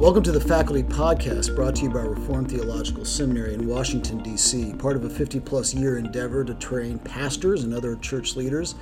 Welcome 0.00 0.22
to 0.22 0.32
the 0.32 0.40
Faculty 0.40 0.82
Podcast, 0.82 1.54
brought 1.54 1.76
to 1.76 1.82
you 1.82 1.90
by 1.90 2.00
Reformed 2.00 2.50
Theological 2.50 3.04
Seminary 3.04 3.52
in 3.52 3.68
Washington, 3.68 4.22
D.C., 4.22 4.72
part 4.78 4.96
of 4.96 5.04
a 5.04 5.10
50 5.10 5.40
plus 5.40 5.74
year 5.74 5.98
endeavor 5.98 6.42
to 6.42 6.54
train 6.54 6.98
pastors 7.00 7.64
and 7.64 7.74
other 7.74 7.96
church 7.96 8.34
leaders 8.34 8.76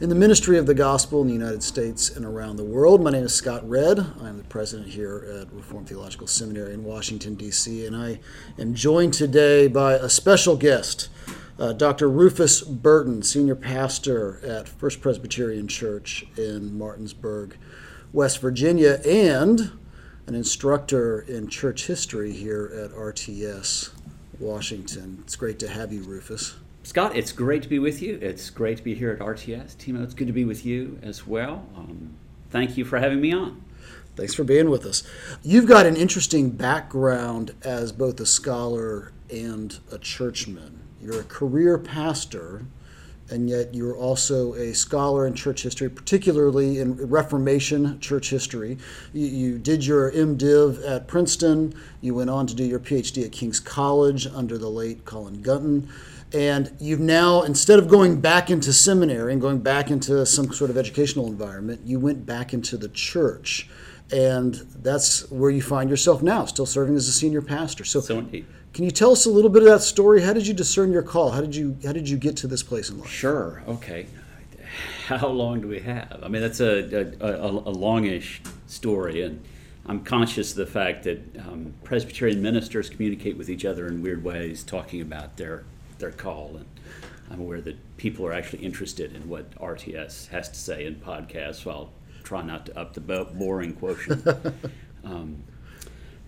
in 0.00 0.10
the 0.10 0.14
ministry 0.14 0.58
of 0.58 0.66
the 0.66 0.74
gospel 0.74 1.22
in 1.22 1.26
the 1.26 1.32
United 1.32 1.62
States 1.62 2.14
and 2.14 2.26
around 2.26 2.56
the 2.56 2.64
world. 2.64 3.02
My 3.02 3.10
name 3.10 3.24
is 3.24 3.32
Scott 3.32 3.66
Redd. 3.66 3.98
I'm 4.20 4.36
the 4.36 4.44
president 4.44 4.90
here 4.90 5.40
at 5.40 5.50
Reformed 5.54 5.88
Theological 5.88 6.26
Seminary 6.26 6.74
in 6.74 6.84
Washington, 6.84 7.34
D.C., 7.34 7.86
and 7.86 7.96
I 7.96 8.20
am 8.58 8.74
joined 8.74 9.14
today 9.14 9.68
by 9.68 9.94
a 9.94 10.10
special 10.10 10.54
guest. 10.54 11.08
Uh, 11.58 11.72
Dr. 11.72 12.10
Rufus 12.10 12.60
Burton, 12.60 13.22
senior 13.22 13.56
pastor 13.56 14.38
at 14.44 14.68
First 14.68 15.00
Presbyterian 15.00 15.66
Church 15.66 16.26
in 16.36 16.76
Martinsburg, 16.76 17.56
West 18.12 18.38
Virginia, 18.42 19.00
and 19.06 19.72
an 20.28 20.34
instructor 20.34 21.20
in 21.20 21.48
church 21.48 21.86
history 21.86 22.32
here 22.32 22.70
at 22.84 22.90
RTS 22.90 23.92
Washington. 24.38 25.22
It's 25.22 25.36
great 25.36 25.58
to 25.60 25.68
have 25.68 25.90
you, 25.90 26.02
Rufus. 26.02 26.54
Scott, 26.82 27.16
it's 27.16 27.32
great 27.32 27.62
to 27.62 27.68
be 27.68 27.78
with 27.78 28.02
you. 28.02 28.18
It's 28.20 28.50
great 28.50 28.76
to 28.76 28.82
be 28.82 28.94
here 28.94 29.10
at 29.10 29.20
RTS. 29.20 29.76
Timo, 29.76 30.04
it's 30.04 30.12
good 30.12 30.26
to 30.26 30.34
be 30.34 30.44
with 30.44 30.66
you 30.66 30.98
as 31.02 31.26
well. 31.26 31.64
Um, 31.74 32.10
thank 32.50 32.76
you 32.76 32.84
for 32.84 32.98
having 32.98 33.22
me 33.22 33.32
on. 33.32 33.62
Thanks 34.16 34.34
for 34.34 34.44
being 34.44 34.68
with 34.68 34.84
us. 34.84 35.02
You've 35.42 35.66
got 35.66 35.86
an 35.86 35.96
interesting 35.96 36.50
background 36.50 37.54
as 37.62 37.90
both 37.90 38.20
a 38.20 38.26
scholar 38.26 39.12
and 39.30 39.78
a 39.90 39.96
churchman. 39.96 40.80
You're 41.00 41.20
a 41.20 41.24
career 41.24 41.78
pastor 41.78 42.66
and 43.30 43.48
yet 43.48 43.74
you're 43.74 43.96
also 43.96 44.54
a 44.54 44.74
scholar 44.74 45.26
in 45.26 45.34
church 45.34 45.62
history, 45.62 45.88
particularly 45.88 46.78
in 46.78 46.96
Reformation 47.08 48.00
church 48.00 48.30
history. 48.30 48.78
You, 49.12 49.26
you, 49.26 49.58
did 49.58 49.84
your 49.84 50.10
MDiv 50.12 50.88
at 50.88 51.06
Princeton. 51.06 51.74
You 52.00 52.14
went 52.14 52.30
on 52.30 52.46
to 52.46 52.54
do 52.54 52.64
your 52.64 52.80
PhD 52.80 53.24
at 53.24 53.32
King's 53.32 53.60
College 53.60 54.26
under 54.26 54.58
the 54.58 54.70
late 54.70 55.04
Colin 55.04 55.42
Gunton. 55.42 55.88
And 56.32 56.72
you've 56.78 57.00
now, 57.00 57.42
instead 57.42 57.78
of 57.78 57.88
going 57.88 58.20
back 58.20 58.50
into 58.50 58.72
seminary 58.72 59.32
and 59.32 59.40
going 59.40 59.60
back 59.60 59.90
into 59.90 60.24
some 60.26 60.52
sort 60.52 60.70
of 60.70 60.76
educational 60.76 61.26
environment, 61.26 61.80
you 61.84 61.98
went 61.98 62.26
back 62.26 62.52
into 62.52 62.76
the 62.76 62.88
church. 62.88 63.68
And 64.12 64.54
that's 64.76 65.30
where 65.30 65.50
you 65.50 65.60
find 65.60 65.90
yourself 65.90 66.22
now, 66.22 66.46
still 66.46 66.66
serving 66.66 66.96
as 66.96 67.08
a 67.08 67.12
senior 67.12 67.42
pastor. 67.42 67.84
So, 67.84 68.00
so 68.00 68.22
can 68.72 68.84
you 68.84 68.90
tell 68.90 69.12
us 69.12 69.26
a 69.26 69.30
little 69.30 69.50
bit 69.50 69.62
of 69.62 69.68
that 69.68 69.82
story? 69.82 70.22
How 70.22 70.32
did 70.32 70.46
you 70.46 70.54
discern 70.54 70.92
your 70.92 71.02
call? 71.02 71.30
How 71.30 71.40
did 71.40 71.54
you 71.54 71.76
how 71.84 71.92
did 71.92 72.08
you 72.08 72.16
get 72.16 72.36
to 72.38 72.46
this 72.46 72.62
place 72.62 72.90
in 72.90 73.00
life? 73.00 73.10
Sure. 73.10 73.62
Okay. 73.68 74.06
How 75.06 75.28
long 75.28 75.62
do 75.62 75.68
we 75.68 75.80
have? 75.80 76.20
I 76.22 76.28
mean, 76.28 76.42
that's 76.42 76.60
a, 76.60 77.16
a, 77.20 77.26
a, 77.26 77.50
a 77.50 77.72
longish 77.72 78.42
story, 78.66 79.22
and 79.22 79.42
I'm 79.86 80.04
conscious 80.04 80.50
of 80.50 80.58
the 80.58 80.66
fact 80.66 81.04
that 81.04 81.36
um, 81.38 81.72
Presbyterian 81.82 82.42
ministers 82.42 82.90
communicate 82.90 83.38
with 83.38 83.48
each 83.48 83.64
other 83.64 83.88
in 83.88 84.02
weird 84.02 84.22
ways, 84.22 84.62
talking 84.62 85.00
about 85.00 85.38
their 85.38 85.64
their 85.98 86.12
call, 86.12 86.56
and 86.56 86.66
I'm 87.30 87.40
aware 87.40 87.60
that 87.62 87.96
people 87.96 88.26
are 88.26 88.32
actually 88.32 88.64
interested 88.64 89.14
in 89.14 89.28
what 89.28 89.50
RTS 89.58 90.28
has 90.28 90.48
to 90.50 90.58
say 90.58 90.86
in 90.86 90.96
podcasts. 90.96 91.68
I'll 91.68 91.90
try 92.28 92.42
not 92.42 92.66
to 92.66 92.78
up 92.78 92.92
the 92.92 93.00
boring 93.00 93.72
quotient 93.72 94.26
um, 95.04 95.42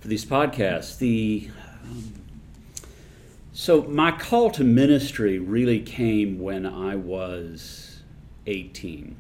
for 0.01 0.09
these 0.09 0.25
podcasts. 0.25 0.97
The 0.97 1.51
um, 1.85 2.15
so, 3.53 3.83
my 3.83 4.11
call 4.11 4.51
to 4.53 4.65
ministry 4.65 5.39
really 5.39 5.81
came 5.81 6.39
when 6.39 6.65
I 6.65 6.97
was 6.97 8.01
18. 8.47 9.15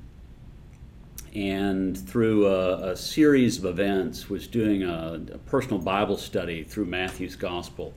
And 1.34 1.98
through 1.98 2.46
a, 2.46 2.92
a 2.92 2.97
series 2.97 3.58
of 3.58 3.66
events, 3.66 4.30
was 4.30 4.47
doing 4.47 4.82
a, 4.82 5.20
a, 5.34 5.38
personal 5.38 5.78
Bible 5.78 6.16
study 6.16 6.64
through 6.64 6.86
Matthew's 6.86 7.36
Gospel 7.36 7.92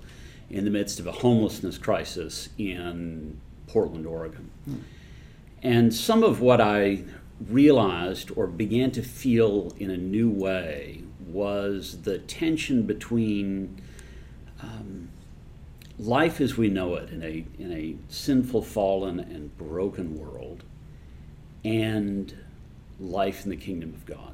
in 0.50 0.66
the 0.66 0.72
midst 0.72 1.00
of 1.00 1.08
a 1.08 1.14
homelessness 1.14 1.78
crisis 1.78 2.50
in 2.58 3.40
Portland, 3.68 4.06
Oregon. 4.06 4.52
Hmm. 4.66 4.76
And 5.64 5.94
some 5.94 6.24
of 6.24 6.42
what 6.42 6.60
I 6.60 7.06
realized 7.50 8.32
or 8.36 8.48
began 8.48 8.92
to 8.92 9.02
feel 9.02 9.74
in 9.78 9.90
a 9.90 9.98
new 9.98 10.30
way 10.30 11.04
was 11.28 12.04
the 12.04 12.20
tension 12.20 12.84
between 12.84 13.82
um, 14.62 15.10
life 16.00 16.40
as 16.42 16.58
we 16.58 16.70
know 16.70 16.96
it 16.96 17.10
in 17.10 17.24
a, 17.24 17.46
in 17.60 17.72
a 17.72 17.96
sinful, 18.12 18.62
fallen, 18.62 19.20
and 19.20 19.58
broken 19.58 20.18
world, 20.20 20.64
and 21.64 22.36
life 23.00 23.44
in 23.44 23.50
the 23.50 23.58
kingdom 23.58 23.94
of 23.94 24.06
God. 24.06 24.34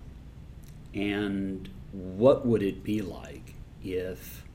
And 0.94 1.70
what 1.92 2.46
would 2.46 2.64
it 2.64 2.84
be 2.84 3.02
like 3.02 3.54
if 3.84 4.46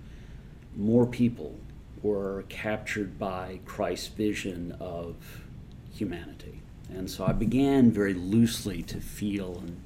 more 0.77 1.07
people 1.07 1.59
were 2.03 2.45
captured 2.49 3.19
by 3.19 3.61
Christ's 3.65 4.09
vision 4.09 4.77
of 4.81 5.17
humanity? 5.93 6.61
And 6.91 7.11
so 7.11 7.27
I 7.27 7.33
began 7.33 7.91
very 7.91 8.15
loosely 8.15 8.83
to 8.85 9.01
feel 9.01 9.59
and 9.59 9.83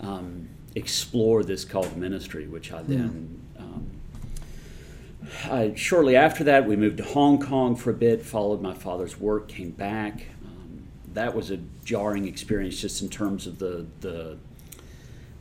um, 0.00 0.48
explore 0.74 1.42
this 1.42 1.64
call 1.64 1.84
to 1.84 1.98
ministry, 1.98 2.46
which 2.46 2.72
I 2.72 2.82
then 2.82 3.40
um, 3.58 3.90
uh, 5.48 5.68
shortly 5.74 6.16
after 6.16 6.44
that, 6.44 6.66
we 6.66 6.76
moved 6.76 6.96
to 6.98 7.04
Hong 7.04 7.40
Kong 7.40 7.76
for 7.76 7.90
a 7.90 7.94
bit, 7.94 8.22
followed 8.22 8.60
my 8.60 8.74
father's 8.74 9.18
work, 9.18 9.48
came 9.48 9.70
back. 9.70 10.26
Um, 10.44 10.84
that 11.12 11.34
was 11.34 11.50
a 11.50 11.58
jarring 11.84 12.26
experience 12.26 12.80
just 12.80 13.02
in 13.02 13.08
terms 13.08 13.46
of 13.46 13.58
the, 13.58 13.86
the 14.00 14.38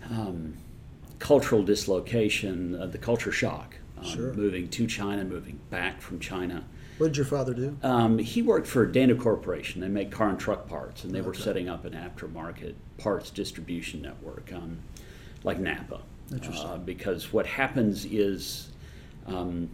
um, 0.10 0.58
cultural 1.20 1.64
dislocation, 1.64 2.80
uh, 2.80 2.88
the 2.88 2.98
culture 2.98 3.32
shock. 3.32 3.78
Um, 3.98 4.06
sure. 4.06 4.34
Moving 4.34 4.70
to 4.70 4.88
China, 4.88 5.24
moving 5.24 5.60
back 5.70 6.02
from 6.02 6.20
China. 6.20 6.64
What 7.00 7.08
did 7.08 7.18
your 7.18 7.26
father 7.26 7.54
do? 7.54 7.78
Um, 7.82 8.18
he 8.18 8.42
worked 8.42 8.68
for 8.68 8.86
Dana 8.86 9.16
Corporation. 9.16 9.80
They 9.80 9.88
make 9.88 10.12
car 10.12 10.28
and 10.28 10.38
truck 10.38 10.68
parts, 10.68 11.06
and 11.06 11.16
they 11.16 11.20
okay. 11.20 11.28
were 11.28 11.34
setting 11.34 11.70
up 11.70 11.86
an 11.86 11.94
aftermarket 11.94 12.76
parts 12.98 13.30
distribution 13.30 14.02
network, 14.02 14.52
um, 14.52 14.80
like 15.46 15.60
Napa. 15.60 16.02
Interesting. 16.30 16.70
Uh, 16.70 16.78
because 16.78 17.32
what 17.32 17.48
happens 17.48 18.04
is 18.04 18.72
um, 19.28 19.70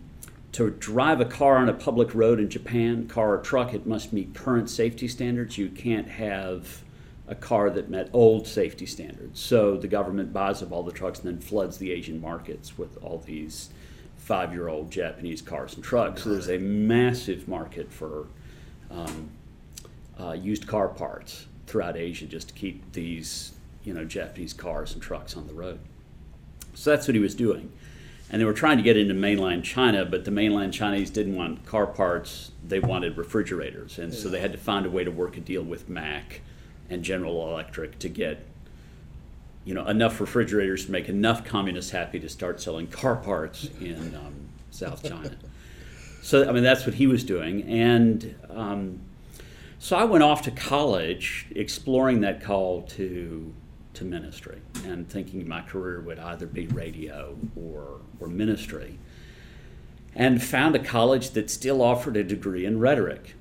to 0.52 0.70
drive 0.70 1.20
a 1.20 1.26
car 1.26 1.58
on 1.58 1.68
a 1.68 1.74
public 1.74 2.14
road 2.14 2.40
in 2.40 2.48
Japan, 2.48 3.08
car 3.08 3.34
or 3.34 3.38
truck, 3.40 3.74
it 3.74 3.88
must 3.88 4.14
meet 4.14 4.36
current 4.36 4.70
safety 4.70 5.08
standards. 5.08 5.58
You 5.58 5.70
can't 5.70 6.08
have 6.08 6.84
a 7.28 7.34
car 7.34 7.72
that 7.72 7.90
met 7.90 8.08
old 8.14 8.46
safety 8.46 8.86
standards. 8.86 9.40
So 9.40 9.78
the 9.78 9.88
government 9.88 10.32
buys 10.32 10.62
up 10.62 10.72
all 10.72 10.84
the 10.84 10.92
trucks 10.92 11.22
and 11.22 11.28
then 11.28 11.42
floods 11.42 11.80
the 11.80 11.92
Asian 11.92 12.22
markets 12.22 12.78
with 12.78 13.04
all 13.04 13.18
these 13.26 13.72
five 14.26 14.52
year 14.52 14.68
old 14.68 14.92
Japanese 14.92 15.42
cars 15.42 15.76
and 15.76 15.84
trucks. 15.84 16.24
So 16.24 16.30
there's 16.30 16.50
a 16.50 16.58
massive 16.58 17.48
market 17.48 17.92
for 17.92 18.28
um, 18.92 19.30
uh, 20.20 20.34
used 20.34 20.68
car 20.68 20.88
parts 20.88 21.46
throughout 21.68 21.96
Asia 21.96 22.26
just 22.26 22.50
to 22.50 22.54
keep 22.54 22.92
these 22.94 23.54
you 23.84 23.94
know 23.94 24.04
Japanese 24.04 24.54
cars 24.54 24.94
and 24.94 25.02
trucks 25.02 25.38
on 25.38 25.48
the 25.48 25.54
road. 25.54 25.80
So 26.74 26.90
that's 26.90 27.08
what 27.08 27.16
he 27.16 27.22
was 27.22 27.36
doing 27.36 27.72
and 28.30 28.42
they 28.42 28.46
were 28.46 28.54
trying 28.54 28.78
to 28.78 28.84
get 28.84 28.98
into 28.98 29.14
mainland 29.14 29.64
China, 29.64 30.04
but 30.04 30.26
the 30.26 30.32
mainland 30.32 30.74
Chinese 30.74 31.10
didn't 31.10 31.36
want 31.36 31.66
car 31.66 31.86
parts; 31.86 32.52
they 32.68 32.80
wanted 32.80 33.18
refrigerators, 33.18 34.00
and 34.00 34.14
so 34.14 34.30
they 34.30 34.40
had 34.40 34.52
to 34.52 34.58
find 34.58 34.86
a 34.86 34.90
way 34.90 35.04
to 35.04 35.12
work 35.12 35.38
a 35.38 35.40
deal 35.40 35.62
with 35.62 35.88
Mac 35.88 36.42
and 36.90 37.04
General 37.04 37.50
Electric 37.50 38.00
to 38.00 38.10
get, 38.10 38.46
you 39.66 39.74
know, 39.74 39.86
enough 39.88 40.22
refrigerators 40.22 40.86
to 40.86 40.92
make 40.92 41.10
enough 41.10 41.44
communists 41.44 41.92
happy 41.92 42.20
to 42.20 42.30
start 42.30 42.62
selling 42.62 42.88
car 42.88 43.16
parts 43.16 43.70
in 43.82 44.16
um, 44.16 44.36
South 44.72 45.04
China. 45.04 45.36
so 46.22 46.48
I 46.48 46.52
mean, 46.52 46.64
that's 46.64 46.86
what 46.86 46.96
he 46.96 47.08
was 47.08 47.24
doing, 47.24 47.64
and 47.64 48.36
um, 48.50 49.02
so 49.80 49.98
I 49.98 50.06
went 50.06 50.24
off 50.24 50.44
to 50.44 50.52
college 50.52 51.48
exploring 51.56 52.22
that 52.22 52.42
call 52.42 52.84
to 52.84 53.54
to 53.96 54.06
ministry 54.06 54.62
and 54.86 55.10
thinking 55.10 55.48
my 55.48 55.62
career 55.62 56.00
would 56.02 56.20
either 56.20 56.46
be 56.46 56.68
radio 56.68 57.38
or, 57.56 58.02
or 58.20 58.28
ministry. 58.28 59.00
And 60.14 60.42
found 60.42 60.76
a 60.76 60.80
college 60.80 61.32
that 61.32 61.50
still 61.50 61.82
offered 61.82 62.16
a 62.16 62.24
degree 62.24 62.66
in 62.66 62.80
rhetoric. 62.80 63.36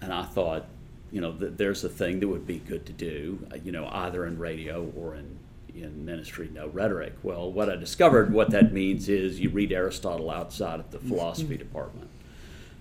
And 0.00 0.12
I 0.12 0.24
thought, 0.24 0.66
you 1.10 1.20
know, 1.20 1.32
there's 1.32 1.82
a 1.84 1.88
thing 1.88 2.20
that 2.20 2.28
would 2.28 2.46
be 2.46 2.58
good 2.58 2.84
to 2.86 2.92
do, 2.92 3.46
uh, 3.50 3.56
you 3.64 3.72
know, 3.72 3.88
either 3.90 4.26
in 4.26 4.38
radio 4.38 4.92
or 4.96 5.14
in, 5.14 5.37
in 5.82 6.04
ministry, 6.04 6.50
no 6.52 6.68
rhetoric. 6.68 7.14
Well, 7.22 7.50
what 7.50 7.68
I 7.70 7.76
discovered, 7.76 8.32
what 8.32 8.50
that 8.50 8.72
means 8.72 9.08
is 9.08 9.40
you 9.40 9.50
read 9.50 9.72
Aristotle 9.72 10.30
outside 10.30 10.80
of 10.80 10.90
the 10.90 10.98
philosophy 10.98 11.56
department. 11.56 12.10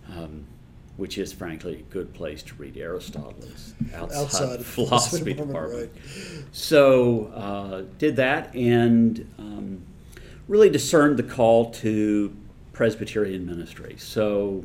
Um, 0.09 0.47
which 0.97 1.19
is 1.19 1.31
frankly 1.31 1.75
a 1.75 1.93
good 1.93 2.11
place 2.13 2.41
to 2.41 2.55
read 2.55 2.75
Aristotle 2.75 3.35
outside, 3.93 4.17
outside 4.17 4.59
the 4.59 4.63
philosophy 4.63 5.33
department. 5.33 5.91
Right. 5.93 6.43
So 6.51 7.27
uh, 7.27 7.83
did 7.99 8.15
that 8.15 8.53
and 8.55 9.31
um, 9.37 9.83
really 10.47 10.69
discerned 10.69 11.17
the 11.17 11.23
call 11.23 11.69
to 11.71 12.35
Presbyterian 12.73 13.45
ministry. 13.45 13.95
So 13.99 14.63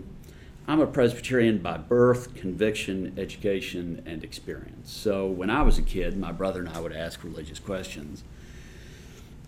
I'm 0.69 0.81
a 0.81 0.87
Presbyterian 0.87 1.59
by 1.59 1.76
birth, 1.76 2.35
conviction, 2.35 3.14
education, 3.19 4.03
and 4.06 4.23
experience. 4.23 4.93
So 4.93 5.26
when 5.26 5.50
I 5.50 5.62
was 5.62 5.76
a 5.76 5.82
kid, 5.82 6.17
my 6.17 6.31
brother 6.31 6.61
and 6.61 6.69
I 6.69 6.81
would 6.81 6.93
ask 6.93 7.25
religious 7.25 7.59
questions. 7.59 8.23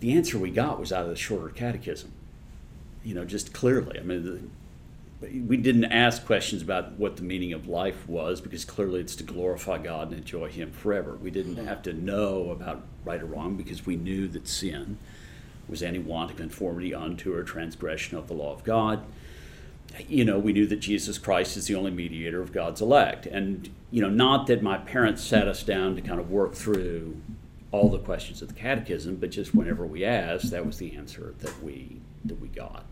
the 0.00 0.12
answer 0.12 0.38
we 0.38 0.50
got 0.50 0.78
was 0.78 0.92
out 0.92 1.04
of 1.04 1.08
the 1.10 1.16
shorter 1.16 1.48
catechism. 1.48 2.12
You 3.04 3.14
know, 3.14 3.24
just 3.24 3.54
clearly. 3.54 3.98
I 3.98 4.02
mean, 4.02 4.50
the, 5.20 5.28
we 5.40 5.56
didn't 5.56 5.86
ask 5.86 6.26
questions 6.26 6.60
about 6.62 6.92
what 6.98 7.16
the 7.16 7.22
meaning 7.22 7.52
of 7.52 7.68
life 7.68 8.06
was 8.08 8.40
because 8.40 8.64
clearly 8.64 9.00
it's 9.00 9.16
to 9.16 9.24
glorify 9.24 9.78
God 9.78 10.08
and 10.08 10.18
enjoy 10.18 10.48
Him 10.48 10.72
forever. 10.72 11.14
We 11.14 11.30
didn't 11.30 11.56
have 11.64 11.82
to 11.84 11.92
know 11.92 12.50
about 12.50 12.82
right 13.04 13.22
or 13.22 13.26
wrong 13.26 13.56
because 13.56 13.86
we 13.86 13.96
knew 13.96 14.28
that 14.28 14.48
sin 14.48 14.98
was 15.68 15.82
any 15.82 15.98
want 15.98 16.32
of 16.32 16.36
conformity 16.36 16.94
unto 16.94 17.32
or 17.32 17.42
transgression 17.42 18.18
of 18.18 18.26
the 18.28 18.34
law 18.34 18.52
of 18.52 18.64
God. 18.64 19.04
You 20.08 20.24
know, 20.24 20.38
we 20.38 20.52
knew 20.52 20.66
that 20.66 20.80
Jesus 20.80 21.18
Christ 21.18 21.56
is 21.56 21.66
the 21.66 21.74
only 21.74 21.90
mediator 21.90 22.40
of 22.40 22.52
God's 22.52 22.80
elect. 22.80 23.26
And, 23.26 23.70
you 23.90 24.02
know, 24.02 24.10
not 24.10 24.46
that 24.48 24.62
my 24.62 24.78
parents 24.78 25.22
sat 25.22 25.46
us 25.46 25.62
down 25.62 25.94
to 25.96 26.02
kind 26.02 26.18
of 26.18 26.30
work 26.30 26.54
through 26.54 27.20
all 27.70 27.88
the 27.88 27.98
questions 27.98 28.40
of 28.40 28.48
the 28.48 28.54
catechism, 28.54 29.16
but 29.16 29.30
just 29.30 29.54
whenever 29.54 29.84
we 29.84 30.04
asked, 30.04 30.50
that 30.52 30.64
was 30.64 30.78
the 30.78 30.94
answer 30.96 31.34
that 31.40 31.62
we 31.62 32.00
that 32.24 32.40
we 32.40 32.48
got. 32.48 32.84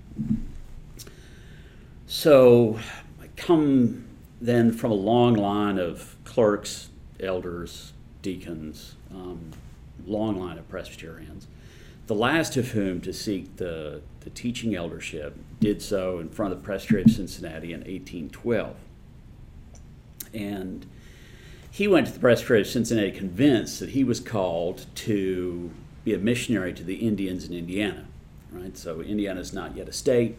So 2.06 2.78
I 3.20 3.28
come 3.36 4.04
then 4.40 4.72
from 4.72 4.90
a 4.90 4.94
long 4.94 5.34
line 5.34 5.78
of 5.78 6.16
clerks, 6.24 6.90
elders, 7.20 7.92
deacons, 8.22 8.96
um, 9.10 9.52
long 10.04 10.38
line 10.38 10.58
of 10.58 10.68
Presbyterians, 10.68 11.46
the 12.06 12.14
last 12.14 12.56
of 12.56 12.72
whom 12.72 13.00
to 13.00 13.12
seek 13.12 13.56
the, 13.56 14.02
the 14.20 14.30
teaching 14.30 14.74
eldership 14.74 15.36
did 15.60 15.80
so 15.80 16.18
in 16.18 16.28
front 16.28 16.52
of 16.52 16.58
the 16.58 16.64
Presbytery 16.64 17.02
of 17.02 17.10
Cincinnati 17.10 17.72
in 17.72 17.80
1812. 17.80 18.76
And 20.34 20.86
he 21.70 21.88
went 21.88 22.06
to 22.06 22.12
the 22.12 22.20
Presbytery 22.20 22.60
of 22.60 22.66
Cincinnati 22.66 23.10
convinced 23.12 23.80
that 23.80 23.90
he 23.90 24.04
was 24.04 24.20
called 24.20 24.86
to 24.96 25.70
be 26.04 26.12
a 26.14 26.18
missionary 26.18 26.72
to 26.74 26.82
the 26.82 26.96
Indians 26.96 27.46
in 27.46 27.54
Indiana. 27.54 28.06
Right? 28.50 28.76
So 28.76 29.00
Indiana 29.00 29.40
is 29.40 29.52
not 29.52 29.76
yet 29.76 29.88
a 29.88 29.92
state. 29.92 30.36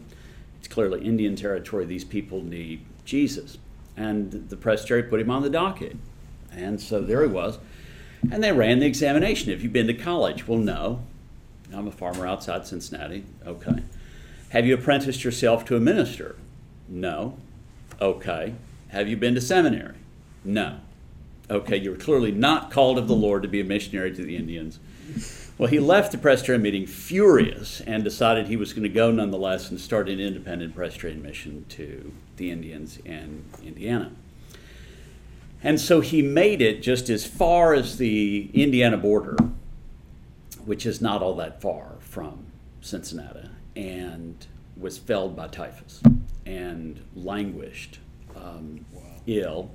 It's 0.58 0.68
clearly 0.68 1.04
Indian 1.04 1.34
territory. 1.34 1.86
These 1.86 2.04
people 2.04 2.42
need 2.42 2.84
Jesus. 3.04 3.58
And 3.96 4.48
the 4.48 4.56
Presbytery 4.56 5.04
put 5.04 5.20
him 5.20 5.30
on 5.30 5.42
the 5.42 5.50
docket. 5.50 5.96
And 6.52 6.80
so 6.80 7.00
there 7.00 7.22
he 7.22 7.28
was. 7.28 7.58
And 8.30 8.42
they 8.42 8.52
ran 8.52 8.78
the 8.78 8.86
examination. 8.86 9.50
Have 9.50 9.62
you 9.62 9.68
been 9.68 9.86
to 9.88 9.94
college? 9.94 10.46
Well, 10.46 10.58
no. 10.58 11.02
I'm 11.72 11.86
a 11.86 11.92
farmer 11.92 12.26
outside 12.26 12.66
Cincinnati. 12.66 13.24
Okay. 13.46 13.82
Have 14.50 14.66
you 14.66 14.74
apprenticed 14.74 15.24
yourself 15.24 15.64
to 15.66 15.76
a 15.76 15.80
minister? 15.80 16.36
No. 16.88 17.38
Okay. 18.00 18.54
Have 18.88 19.08
you 19.08 19.16
been 19.16 19.34
to 19.34 19.40
seminary? 19.40 19.96
No. 20.44 20.78
Okay, 21.50 21.76
you're 21.76 21.96
clearly 21.96 22.32
not 22.32 22.70
called 22.70 22.98
of 22.98 23.08
the 23.08 23.14
Lord 23.14 23.42
to 23.42 23.48
be 23.48 23.60
a 23.60 23.64
missionary 23.64 24.14
to 24.14 24.22
the 24.22 24.36
Indians. 24.36 24.78
Well, 25.58 25.68
he 25.68 25.78
left 25.78 26.12
the 26.12 26.18
Presbyterian 26.18 26.62
meeting 26.62 26.86
furious 26.86 27.80
and 27.82 28.02
decided 28.02 28.46
he 28.46 28.56
was 28.56 28.72
going 28.72 28.82
to 28.82 28.88
go 28.88 29.10
nonetheless 29.10 29.70
and 29.70 29.78
start 29.78 30.08
an 30.08 30.20
independent 30.20 30.74
Presbyterian 30.74 31.22
mission 31.22 31.66
to 31.70 32.12
the 32.36 32.50
Indians 32.50 32.98
in 33.04 33.44
Indiana. 33.62 34.10
And 35.62 35.80
so 35.80 36.00
he 36.00 36.22
made 36.22 36.60
it 36.60 36.82
just 36.82 37.08
as 37.08 37.26
far 37.26 37.72
as 37.72 37.98
the 37.98 38.50
Indiana 38.52 38.96
border, 38.96 39.36
which 40.64 40.86
is 40.86 41.00
not 41.00 41.22
all 41.22 41.34
that 41.36 41.60
far 41.60 41.96
from 42.00 42.46
Cincinnati, 42.80 43.48
and 43.76 44.46
was 44.76 44.98
felled 44.98 45.36
by 45.36 45.48
typhus 45.48 46.02
and 46.44 47.00
languished 47.14 47.98
um, 48.36 48.84
wow. 48.92 49.02
ill 49.26 49.70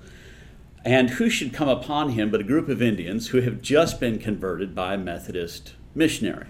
and 0.86 1.12
who 1.12 1.30
should 1.30 1.53
come 1.53 1.68
upon 1.68 2.09
him 2.09 2.30
but 2.30 2.41
a 2.41 2.45
group 2.45 2.69
of 2.69 2.81
Indians 2.81 3.30
who 3.30 3.41
have 3.41 3.62
just 3.62 4.00
been 4.00 4.19
converted 4.19 4.74
by 4.74 4.94
a 4.94 4.97
Methodist 4.97 5.74
missionary, 5.94 6.47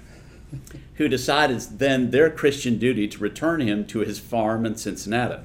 who 0.96 1.08
decided 1.08 1.60
then 1.80 2.12
their 2.12 2.30
Christian 2.30 2.78
duty 2.78 3.08
to 3.08 3.20
return 3.20 3.62
him 3.62 3.86
to 3.88 4.00
his 4.00 4.20
farm 4.20 4.66
in 4.66 4.76
Cincinnati, 4.76 5.44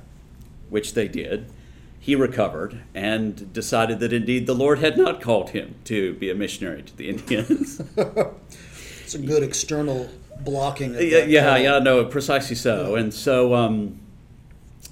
which 0.68 0.94
they 0.94 1.08
did. 1.08 1.50
He 1.98 2.14
recovered 2.14 2.82
and 2.94 3.50
decided 3.54 3.98
that 4.00 4.12
indeed 4.12 4.46
the 4.46 4.54
Lord 4.54 4.80
had 4.80 4.98
not 4.98 5.22
called 5.22 5.50
him 5.50 5.76
to 5.84 6.12
be 6.14 6.28
a 6.30 6.34
missionary 6.34 6.82
to 6.82 6.94
the 6.94 7.08
Indians. 7.08 7.80
it's 9.04 9.14
a 9.14 9.18
good 9.18 9.42
external 9.42 10.10
blocking. 10.40 10.94
yeah, 10.94 11.24
yeah, 11.24 11.56
yeah, 11.56 11.78
no, 11.78 12.04
precisely 12.04 12.56
so. 12.56 12.94
Yeah. 12.94 13.02
And 13.02 13.14
so, 13.14 13.54
um, 13.54 14.00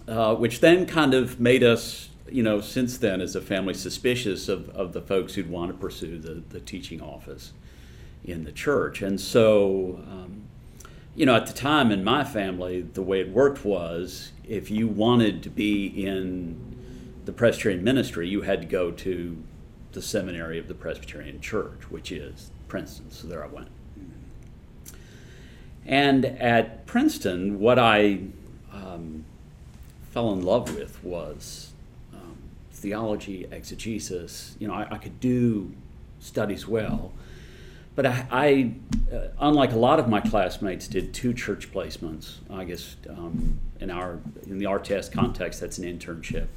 uh, 0.07 0.35
which 0.35 0.61
then 0.61 0.87
kind 0.87 1.15
of 1.15 1.41
made 1.41 1.65
us 1.65 2.11
you 2.33 2.43
know, 2.43 2.61
since 2.61 2.97
then, 2.99 3.21
as 3.21 3.37
a 3.37 3.41
family, 3.41 3.75
suspicious 3.75 4.49
of, 4.49 4.71
of 4.71 4.93
the 4.93 5.03
folks 5.03 5.35
who'd 5.35 5.51
want 5.51 5.71
to 5.71 5.77
pursue 5.77 6.19
the, 6.19 6.43
the 6.49 6.61
teaching 6.61 7.01
office 7.01 7.53
in 8.25 8.45
the 8.45 8.53
church. 8.53 9.03
And 9.03 9.21
so, 9.21 10.01
um, 10.09 10.45
you 11.15 11.27
know, 11.27 11.37
at 11.37 11.47
the 11.47 11.53
time 11.53 11.93
in 11.93 12.03
my 12.03 12.25
family, 12.25 12.81
the 12.81 13.03
way 13.03 13.21
it 13.21 13.29
worked 13.29 13.65
was 13.65 14.33
if 14.49 14.71
you 14.71 14.89
wanted 14.89 15.43
to 15.43 15.51
be 15.51 15.87
in 15.87 16.59
the 17.27 17.33
Presbyterian 17.33 17.85
ministry, 17.85 18.29
you 18.29 18.43
had 18.43 18.63
to 18.63 18.67
go 18.67 18.91
to 18.91 19.43
the 19.93 20.03
seminary 20.03 20.59
of 20.59 20.69
the 20.69 20.75
Presbyterian 20.75 21.41
Church, 21.41 21.91
which 21.91 22.11
is 22.11 22.51
Princeton. 22.67 23.11
So 23.11 23.29
there 23.29 23.45
I 23.45 23.49
went. 23.49 23.69
And 25.87 26.25
at 26.25 26.87
Princeton, 26.87 27.59
what 27.59 27.79
I 27.79 28.21
um, 28.73 29.25
fell 30.11 30.33
in 30.33 30.43
love 30.43 30.75
with 30.77 31.03
was 31.03 31.73
theology, 32.83 33.47
exegesis. 33.51 34.57
You 34.59 34.67
know, 34.67 34.75
I, 34.75 34.89
I 34.91 34.99
could 34.99 35.21
do 35.21 35.73
studies 36.19 36.67
well, 36.67 37.13
but 37.95 38.05
I, 38.05 38.27
I 38.31 38.75
uh, 39.15 39.29
unlike 39.39 39.73
a 39.73 39.79
lot 39.79 40.01
of 40.01 40.09
my 40.09 40.21
classmates, 40.21 40.89
did 40.89 41.15
two 41.15 41.33
church 41.33 41.73
placements. 41.73 42.39
I 42.51 42.65
guess 42.65 42.97
um, 43.09 43.59
in 43.81 43.91
our 43.91 44.19
in 44.47 44.59
the 44.59 44.81
test 44.83 45.13
context, 45.13 45.61
that's 45.61 45.79
an 45.79 45.85
internship. 45.85 46.49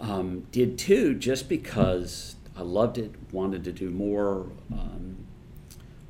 Um, 0.00 0.46
did 0.50 0.78
two 0.78 1.14
just 1.14 1.48
because 1.48 2.36
I 2.56 2.62
loved 2.62 2.98
it, 2.98 3.14
wanted 3.30 3.64
to 3.64 3.72
do 3.72 3.90
more, 3.90 4.46
um, 4.72 5.16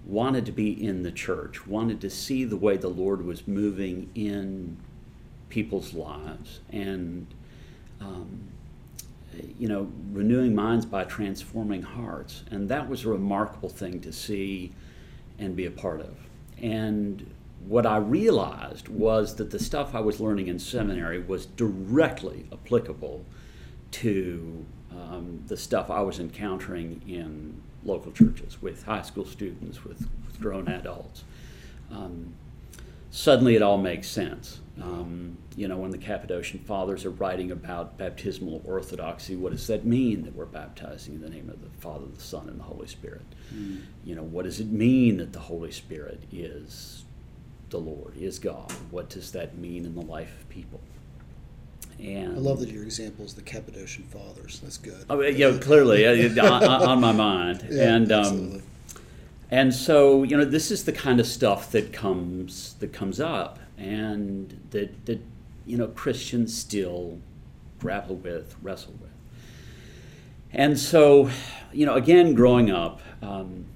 wanted 0.09 0.47
to 0.47 0.53
be 0.53 0.73
in 0.85 1.03
the 1.03 1.13
church, 1.13 1.67
wanted 1.67 2.01
to 2.01 2.11
see 2.11 2.45
the 2.45 2.57
way 2.57 2.77
the 2.77 2.89
Lord 2.89 3.25
was 3.25 3.47
moving 3.47 4.11
in 4.15 4.79
people's 5.51 5.93
lives, 5.93 6.61
and 6.71 7.27
um, 8.01 8.49
you 9.59 9.69
know, 9.69 9.91
renewing 10.13 10.55
minds 10.55 10.87
by 10.87 11.05
transforming 11.05 11.83
hearts. 11.83 12.43
And 12.51 12.69
that 12.71 12.89
was 12.89 13.05
a 13.05 13.09
remarkable 13.11 13.69
thing 13.69 14.01
to 14.01 14.13
see 14.13 14.73
and 15.39 15.55
be 15.55 15.67
a 15.67 15.71
part 15.71 16.01
of. 16.01 16.17
And 16.61 17.31
what 17.67 17.87
I 17.87 17.99
realized 17.99 18.89
was 18.89 19.37
that 19.37 19.51
the 19.51 19.59
stuff 19.59 19.95
I 19.95 20.01
was 20.01 20.21
learning 20.21 20.49
in 20.49 20.59
seminary 20.59 21.21
was 21.21 21.47
directly 21.47 22.47
applicable 22.53 23.25
to 23.91 24.65
um, 24.91 25.43
the 25.47 25.57
stuff 25.57 25.91
I 25.91 26.01
was 26.01 26.19
encountering 26.19 27.03
in 27.07 27.61
local 27.89 28.13
churches 28.13 28.63
with 28.63 28.85
high 28.85 29.03
school 29.03 29.25
students, 29.25 29.85
with, 29.85 30.09
with 30.27 30.41
grown 30.41 30.69
adults. 30.69 31.25
Um, 31.91 32.35
suddenly 33.11 33.57
it 33.57 33.63
all 33.63 33.79
makes 33.79 34.09
sense. 34.09 34.61
Um, 34.81 35.39
you 35.57 35.67
know, 35.67 35.77
when 35.77 35.91
the 35.91 35.99
Cappadocian 35.99 36.61
Fathers 36.61 37.05
are 37.05 37.11
writing 37.11 37.51
about 37.51 37.99
baptismal 37.99 38.63
orthodoxy, 38.65 39.35
what 39.35 39.51
does 39.51 39.67
that 39.67 39.85
mean 39.85 40.23
that 40.23 40.37
we're 40.37 40.45
baptizing 40.47 41.15
in 41.15 41.21
the 41.21 41.31
name 41.31 41.51
of 41.51 41.61
the 41.61 41.71
Father, 41.81 42.07
the 42.07 42.21
Son, 42.21 42.49
and 42.49 42.61
the 42.61 42.65
Holy 42.65 42.87
Spirit? 42.87 43.27
Mm. 43.53 43.83
You 44.05 44.15
know, 44.15 44.23
what 44.23 44.45
does 44.45 44.61
it 44.61 44.69
mean 44.69 45.17
that 45.17 45.33
the 45.33 45.41
Holy 45.41 45.73
Spirit 45.73 46.23
is 46.31 47.05
the 47.71 47.79
Lord, 47.79 48.17
is 48.17 48.39
God? 48.39 48.71
What 48.91 49.11
does 49.11 49.33
that 49.33 49.59
mean 49.59 49.85
in 49.85 49.95
the 49.95 50.07
life 50.07 50.41
of 50.41 50.49
people? 50.49 50.81
And 51.99 52.37
I 52.37 52.39
love 52.39 52.61
that 52.61 52.71
your 52.71 52.85
example 52.85 53.25
is 53.25 53.35
the 53.35 53.43
Cappadocian 53.43 54.05
Fathers. 54.05 54.61
That's 54.61 54.79
good. 54.79 55.05
Oh, 55.11 55.21
yeah, 55.21 55.57
clearly 55.59 56.07
on, 56.39 56.65
on, 56.65 57.01
my 57.01 57.13
mind. 57.13 57.67
Yeah, 57.69 57.95
and 57.95 58.13
um, 58.13 58.63
and 59.51 59.75
so 59.75 60.23
you 60.23 60.37
know, 60.37 60.45
this 60.45 60.71
is 60.71 60.85
the 60.85 60.93
kind 60.93 61.19
of 61.19 61.27
stuff 61.27 61.73
that 61.73 61.93
comes 61.93 62.75
that 62.75 62.93
comes 62.93 63.21
up 63.21 63.59
and 63.77 64.61
that, 64.71 65.07
that 65.07 65.21
you 65.67 65.77
know 65.77 65.89
Christians 65.89 66.57
still 66.57 67.19
grapple 67.81 68.17
with, 68.17 68.55
wrestle 68.63 68.95
with. 69.01 69.11
And 70.53 70.79
so, 70.79 71.31
you 71.73 71.85
know, 71.85 71.95
again, 71.95 72.35
growing 72.35 72.71
up, 72.71 73.01
um, 73.23 73.67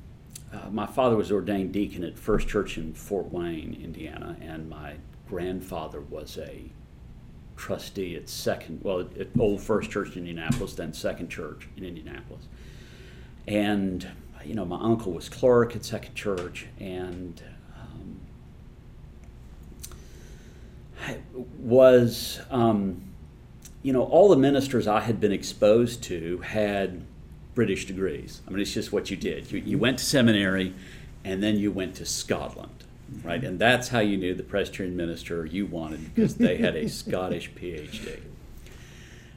uh, 0.52 0.70
my 0.70 0.86
father 0.86 1.16
was 1.16 1.30
ordained 1.30 1.72
deacon 1.72 2.02
at 2.04 2.18
First 2.18 2.48
Church 2.48 2.78
in 2.78 2.94
Fort 2.94 3.32
Wayne, 3.32 3.78
Indiana, 3.82 4.36
and 4.40 4.68
my 4.68 4.94
grandfather 5.28 6.00
was 6.00 6.38
a 6.38 6.64
trustee 7.62 8.16
at 8.16 8.28
Second, 8.28 8.80
well, 8.82 9.00
at 9.00 9.28
Old 9.38 9.60
First 9.60 9.90
Church 9.90 10.16
in 10.16 10.26
Indianapolis, 10.26 10.74
then 10.74 10.92
Second 10.92 11.28
Church 11.28 11.68
in 11.76 11.84
Indianapolis. 11.84 12.42
And, 13.46 14.08
you 14.44 14.54
know, 14.54 14.64
my 14.64 14.80
uncle 14.80 15.12
was 15.12 15.28
clerk 15.28 15.76
at 15.76 15.84
Second 15.84 16.14
Church, 16.14 16.66
and 16.80 17.40
was, 21.58 22.40
um, 22.50 23.02
you 23.82 23.92
know, 23.92 24.04
all 24.04 24.28
the 24.28 24.36
ministers 24.36 24.86
I 24.86 25.00
had 25.00 25.20
been 25.20 25.32
exposed 25.32 26.02
to 26.04 26.38
had 26.38 27.02
British 27.54 27.86
degrees. 27.86 28.40
I 28.46 28.50
mean, 28.50 28.60
it's 28.60 28.72
just 28.72 28.92
what 28.92 29.10
you 29.10 29.16
did. 29.16 29.50
You, 29.50 29.58
you 29.60 29.78
went 29.78 29.98
to 29.98 30.04
seminary 30.04 30.74
and 31.24 31.42
then 31.42 31.56
you 31.56 31.70
went 31.70 31.96
to 31.96 32.06
Scotland, 32.06 32.81
right? 33.24 33.42
And 33.42 33.58
that's 33.58 33.88
how 33.88 34.00
you 34.00 34.16
knew 34.16 34.34
the 34.34 34.42
Presbyterian 34.42 34.96
minister 34.96 35.44
you 35.44 35.66
wanted 35.66 36.14
because 36.14 36.36
they 36.36 36.56
had 36.56 36.76
a 36.76 36.88
Scottish 36.90 37.50
PhD. 37.52 38.20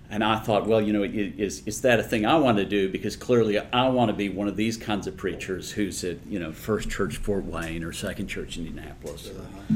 And 0.10 0.24
I 0.24 0.38
thought, 0.38 0.68
well, 0.68 0.82
you 0.82 0.94
know, 0.94 1.04
is, 1.04 1.64
is 1.66 1.82
that 1.82 2.00
a 2.00 2.04
thing 2.04 2.26
I 2.26 2.36
want 2.36 2.58
to 2.58 2.66
do? 2.66 2.90
Because 2.90 3.16
clearly 3.16 3.58
I 3.58 3.90
want 3.90 4.10
to 4.10 4.14
be 4.16 4.30
one 4.30 4.48
of 4.48 4.56
these 4.56 4.78
kinds 4.78 5.08
of 5.08 5.18
preachers 5.18 5.72
who's 5.72 6.04
at, 6.04 6.18
you 6.28 6.38
know, 6.38 6.52
First 6.52 6.90
Church 6.90 7.18
Fort 7.18 7.46
Wayne 7.46 7.84
or 7.84 7.92
Second 7.92 8.28
Church 8.28 8.58
Indianapolis. 8.58 9.30
Or, 9.30 9.76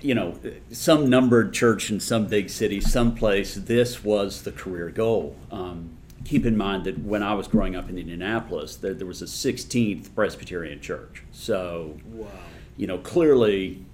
you 0.00 0.14
know, 0.14 0.38
some 0.70 1.10
numbered 1.10 1.52
church 1.52 1.90
in 1.90 1.98
some 1.98 2.26
big 2.26 2.50
city, 2.50 2.80
someplace, 2.80 3.56
this 3.56 4.04
was 4.04 4.42
the 4.42 4.52
career 4.52 4.90
goal. 4.90 5.34
Um, 5.50 5.96
keep 6.24 6.46
in 6.46 6.56
mind 6.56 6.84
that 6.84 6.98
when 6.98 7.22
I 7.22 7.34
was 7.34 7.48
growing 7.48 7.74
up 7.74 7.88
in 7.88 7.98
Indianapolis, 7.98 8.76
there, 8.76 8.94
there 8.94 9.06
was 9.06 9.22
a 9.22 9.26
16th 9.26 10.14
Presbyterian 10.14 10.80
church. 10.80 11.24
So, 11.32 11.98
wow. 12.06 12.28
You 12.76 12.86
know, 12.86 12.98
clearly, 12.98 13.84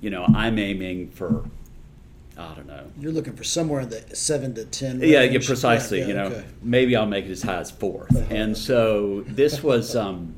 you 0.00 0.10
know, 0.10 0.24
I'm 0.34 0.58
aiming 0.58 1.10
for 1.10 1.44
I 2.36 2.54
don't 2.54 2.66
know. 2.66 2.86
You're 2.98 3.12
looking 3.12 3.34
for 3.34 3.44
somewhere 3.44 3.82
in 3.82 3.90
the 3.90 4.16
seven 4.16 4.54
to 4.54 4.64
ten. 4.64 5.00
Range. 5.00 5.12
Yeah, 5.12 5.22
yeah, 5.22 5.38
precisely. 5.44 5.98
Yeah, 5.98 6.04
yeah, 6.04 6.08
you 6.08 6.14
know, 6.14 6.36
okay. 6.36 6.44
maybe 6.62 6.96
I'll 6.96 7.06
make 7.06 7.26
it 7.26 7.30
as 7.30 7.42
high 7.42 7.58
as 7.58 7.70
4th 7.70 8.10
uh-huh. 8.10 8.34
And 8.34 8.56
so 8.56 9.22
this 9.26 9.62
was, 9.62 9.94
um, 9.94 10.34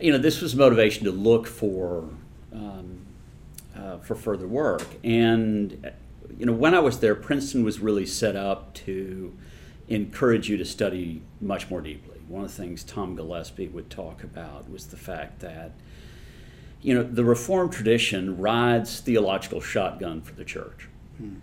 you 0.00 0.10
know, 0.10 0.18
this 0.18 0.40
was 0.40 0.56
motivation 0.56 1.04
to 1.04 1.12
look 1.12 1.46
for 1.46 2.08
um, 2.52 3.06
uh, 3.76 3.98
for 3.98 4.14
further 4.14 4.46
work. 4.46 4.86
And 5.04 5.92
you 6.38 6.46
know, 6.46 6.52
when 6.52 6.74
I 6.74 6.80
was 6.80 7.00
there, 7.00 7.14
Princeton 7.14 7.64
was 7.64 7.80
really 7.80 8.06
set 8.06 8.36
up 8.36 8.74
to 8.74 9.36
encourage 9.88 10.48
you 10.48 10.56
to 10.56 10.64
study 10.64 11.22
much 11.40 11.70
more 11.70 11.80
deeply. 11.80 12.18
One 12.28 12.44
of 12.44 12.54
the 12.54 12.62
things 12.62 12.82
Tom 12.82 13.14
Gillespie 13.14 13.68
would 13.68 13.88
talk 13.90 14.24
about 14.24 14.70
was 14.70 14.86
the 14.86 14.96
fact 14.96 15.40
that 15.40 15.72
you 16.82 16.94
know, 16.94 17.02
the 17.02 17.24
Reformed 17.24 17.72
tradition 17.72 18.38
rides 18.38 19.00
theological 19.00 19.60
shotgun 19.60 20.20
for 20.20 20.34
the 20.34 20.44
church. 20.44 20.88
Hmm. 21.18 21.36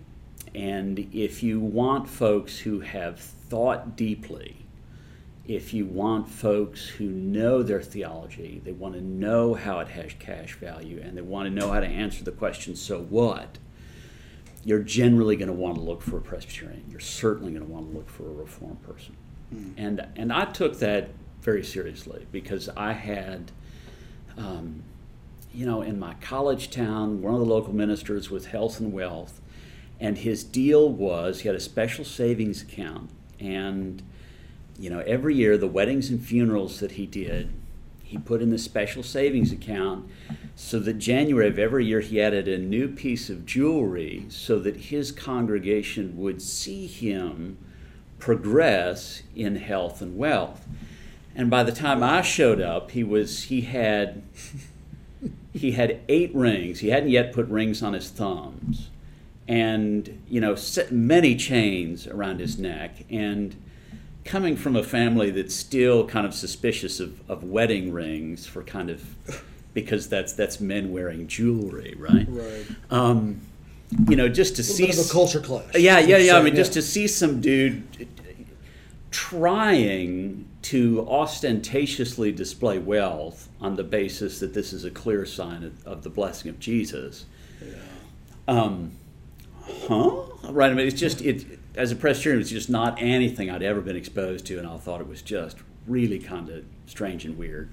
And 0.54 0.98
if 1.12 1.42
you 1.42 1.60
want 1.60 2.08
folks 2.08 2.58
who 2.58 2.80
have 2.80 3.18
thought 3.18 3.96
deeply, 3.96 4.64
if 5.46 5.74
you 5.74 5.84
want 5.84 6.28
folks 6.28 6.86
who 6.86 7.06
know 7.06 7.62
their 7.62 7.82
theology, 7.82 8.62
they 8.64 8.72
want 8.72 8.94
to 8.94 9.00
know 9.00 9.54
how 9.54 9.80
it 9.80 9.88
has 9.88 10.12
cash 10.18 10.54
value, 10.54 11.02
and 11.04 11.16
they 11.16 11.22
want 11.22 11.46
to 11.46 11.50
know 11.50 11.70
how 11.72 11.80
to 11.80 11.86
answer 11.86 12.24
the 12.24 12.32
question, 12.32 12.76
so 12.76 13.00
what? 13.00 13.58
You're 14.64 14.78
generally 14.78 15.36
going 15.36 15.48
to 15.48 15.52
want 15.52 15.74
to 15.74 15.82
look 15.82 16.00
for 16.00 16.16
a 16.16 16.22
Presbyterian. 16.22 16.84
You're 16.88 17.00
certainly 17.00 17.52
going 17.52 17.66
to 17.66 17.70
want 17.70 17.90
to 17.90 17.98
look 17.98 18.08
for 18.08 18.26
a 18.26 18.32
Reformed 18.32 18.82
person. 18.82 19.16
Hmm. 19.50 19.72
And, 19.76 20.06
and 20.16 20.32
I 20.32 20.46
took 20.46 20.78
that 20.78 21.10
very 21.42 21.64
seriously 21.64 22.26
because 22.32 22.70
I 22.70 22.92
had. 22.92 23.50
Um, 24.38 24.84
you 25.54 25.64
know, 25.64 25.82
in 25.82 25.98
my 25.98 26.14
college 26.14 26.70
town, 26.70 27.22
one 27.22 27.34
of 27.34 27.40
the 27.40 27.46
local 27.46 27.72
ministers 27.72 28.30
was 28.30 28.46
health 28.46 28.80
and 28.80 28.92
wealth, 28.92 29.40
and 30.00 30.18
his 30.18 30.42
deal 30.42 30.88
was 30.88 31.40
he 31.40 31.48
had 31.48 31.56
a 31.56 31.60
special 31.60 32.04
savings 32.04 32.62
account, 32.62 33.10
and 33.38 34.02
you 34.78 34.90
know, 34.90 35.00
every 35.00 35.36
year 35.36 35.56
the 35.56 35.68
weddings 35.68 36.10
and 36.10 36.24
funerals 36.24 36.80
that 36.80 36.92
he 36.92 37.06
did, 37.06 37.52
he 38.02 38.18
put 38.18 38.42
in 38.42 38.50
the 38.50 38.58
special 38.58 39.02
savings 39.02 39.52
account 39.52 40.08
so 40.56 40.78
that 40.80 40.94
January 40.94 41.48
of 41.48 41.58
every 41.58 41.86
year 41.86 42.00
he 42.00 42.20
added 42.20 42.48
a 42.48 42.58
new 42.58 42.88
piece 42.88 43.30
of 43.30 43.46
jewelry 43.46 44.26
so 44.28 44.58
that 44.58 44.76
his 44.76 45.10
congregation 45.10 46.16
would 46.16 46.42
see 46.42 46.86
him 46.86 47.56
progress 48.18 49.22
in 49.34 49.56
health 49.56 50.00
and 50.00 50.16
wealth. 50.16 50.66
And 51.34 51.50
by 51.50 51.62
the 51.62 51.72
time 51.72 52.02
I 52.02 52.22
showed 52.22 52.60
up, 52.60 52.92
he 52.92 53.02
was 53.02 53.44
he 53.44 53.62
had 53.62 54.22
he 55.54 55.72
had 55.72 56.00
eight 56.08 56.34
rings. 56.34 56.80
He 56.80 56.88
hadn't 56.88 57.10
yet 57.10 57.32
put 57.32 57.46
rings 57.48 57.82
on 57.82 57.94
his 57.94 58.10
thumbs, 58.10 58.90
and 59.46 60.22
you 60.28 60.40
know, 60.40 60.56
many 60.90 61.36
chains 61.36 62.06
around 62.06 62.40
his 62.40 62.58
neck. 62.58 63.04
And 63.08 63.56
coming 64.24 64.56
from 64.56 64.74
a 64.74 64.82
family 64.82 65.30
that's 65.30 65.54
still 65.54 66.06
kind 66.06 66.26
of 66.26 66.34
suspicious 66.34 66.98
of, 66.98 67.20
of 67.30 67.44
wedding 67.44 67.92
rings 67.92 68.46
for 68.46 68.62
kind 68.64 68.90
of 68.90 69.04
because 69.74 70.08
that's 70.08 70.32
that's 70.32 70.60
men 70.60 70.92
wearing 70.92 71.28
jewelry, 71.28 71.94
right? 71.98 72.26
Right. 72.28 72.66
Um, 72.90 73.40
you 74.08 74.16
know, 74.16 74.28
just 74.28 74.56
to 74.56 74.62
a 74.62 74.64
see 74.64 74.86
bit 74.86 74.98
of 74.98 75.06
a 75.06 75.08
culture 75.08 75.40
clash. 75.40 75.74
Yeah, 75.74 76.00
yeah, 76.00 76.16
yeah. 76.16 76.36
I 76.36 76.42
mean, 76.42 76.54
yeah. 76.54 76.60
just 76.60 76.72
to 76.72 76.82
see 76.82 77.06
some 77.06 77.40
dude 77.40 78.08
trying 79.12 80.46
to 80.62 81.06
ostentatiously 81.08 82.32
display 82.32 82.78
wealth 82.78 83.48
on 83.64 83.76
the 83.76 83.82
basis 83.82 84.40
that 84.40 84.52
this 84.52 84.74
is 84.74 84.84
a 84.84 84.90
clear 84.90 85.24
sign 85.24 85.64
of, 85.64 85.86
of 85.86 86.02
the 86.02 86.10
blessing 86.10 86.50
of 86.50 86.60
Jesus. 86.60 87.24
Yeah. 87.66 87.74
Um, 88.46 88.92
huh? 89.88 90.22
Right. 90.50 90.70
I 90.70 90.74
mean, 90.74 90.86
it's 90.86 91.00
just 91.00 91.22
it 91.22 91.58
as 91.74 91.90
a 91.90 91.96
Presbyterian, 91.96 92.40
it's 92.40 92.50
just 92.50 92.68
not 92.68 93.00
anything 93.00 93.50
I'd 93.50 93.62
ever 93.62 93.80
been 93.80 93.96
exposed 93.96 94.44
to, 94.46 94.58
and 94.58 94.66
I 94.66 94.76
thought 94.76 95.00
it 95.00 95.08
was 95.08 95.22
just 95.22 95.56
really 95.86 96.18
kind 96.18 96.50
of 96.50 96.64
strange 96.86 97.24
and 97.24 97.38
weird. 97.38 97.70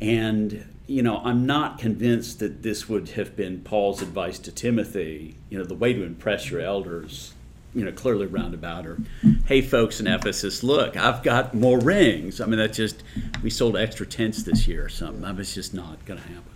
And 0.00 0.66
you 0.86 1.02
know, 1.02 1.18
I'm 1.18 1.46
not 1.46 1.78
convinced 1.78 2.38
that 2.40 2.62
this 2.62 2.88
would 2.88 3.10
have 3.10 3.36
been 3.36 3.60
Paul's 3.60 4.00
advice 4.00 4.38
to 4.40 4.50
Timothy. 4.50 5.36
You 5.50 5.58
know, 5.58 5.64
the 5.64 5.74
way 5.74 5.92
to 5.92 6.02
impress 6.02 6.50
your 6.50 6.62
elders 6.62 7.34
you 7.74 7.84
know, 7.84 7.92
clearly 7.92 8.26
roundabout 8.26 8.86
or, 8.86 8.98
hey, 9.46 9.62
folks 9.62 9.98
in 10.00 10.06
Ephesus, 10.06 10.62
look, 10.62 10.96
I've 10.96 11.22
got 11.22 11.54
more 11.54 11.78
rings. 11.78 12.40
I 12.40 12.46
mean, 12.46 12.58
that's 12.58 12.76
just, 12.76 13.02
we 13.42 13.50
sold 13.50 13.76
extra 13.76 14.06
tents 14.06 14.42
this 14.42 14.68
year 14.68 14.84
or 14.84 14.88
something. 14.88 15.22
Mean, 15.22 15.38
it's 15.38 15.54
just 15.54 15.72
not 15.72 16.04
going 16.04 16.20
to 16.20 16.28
happen. 16.28 16.52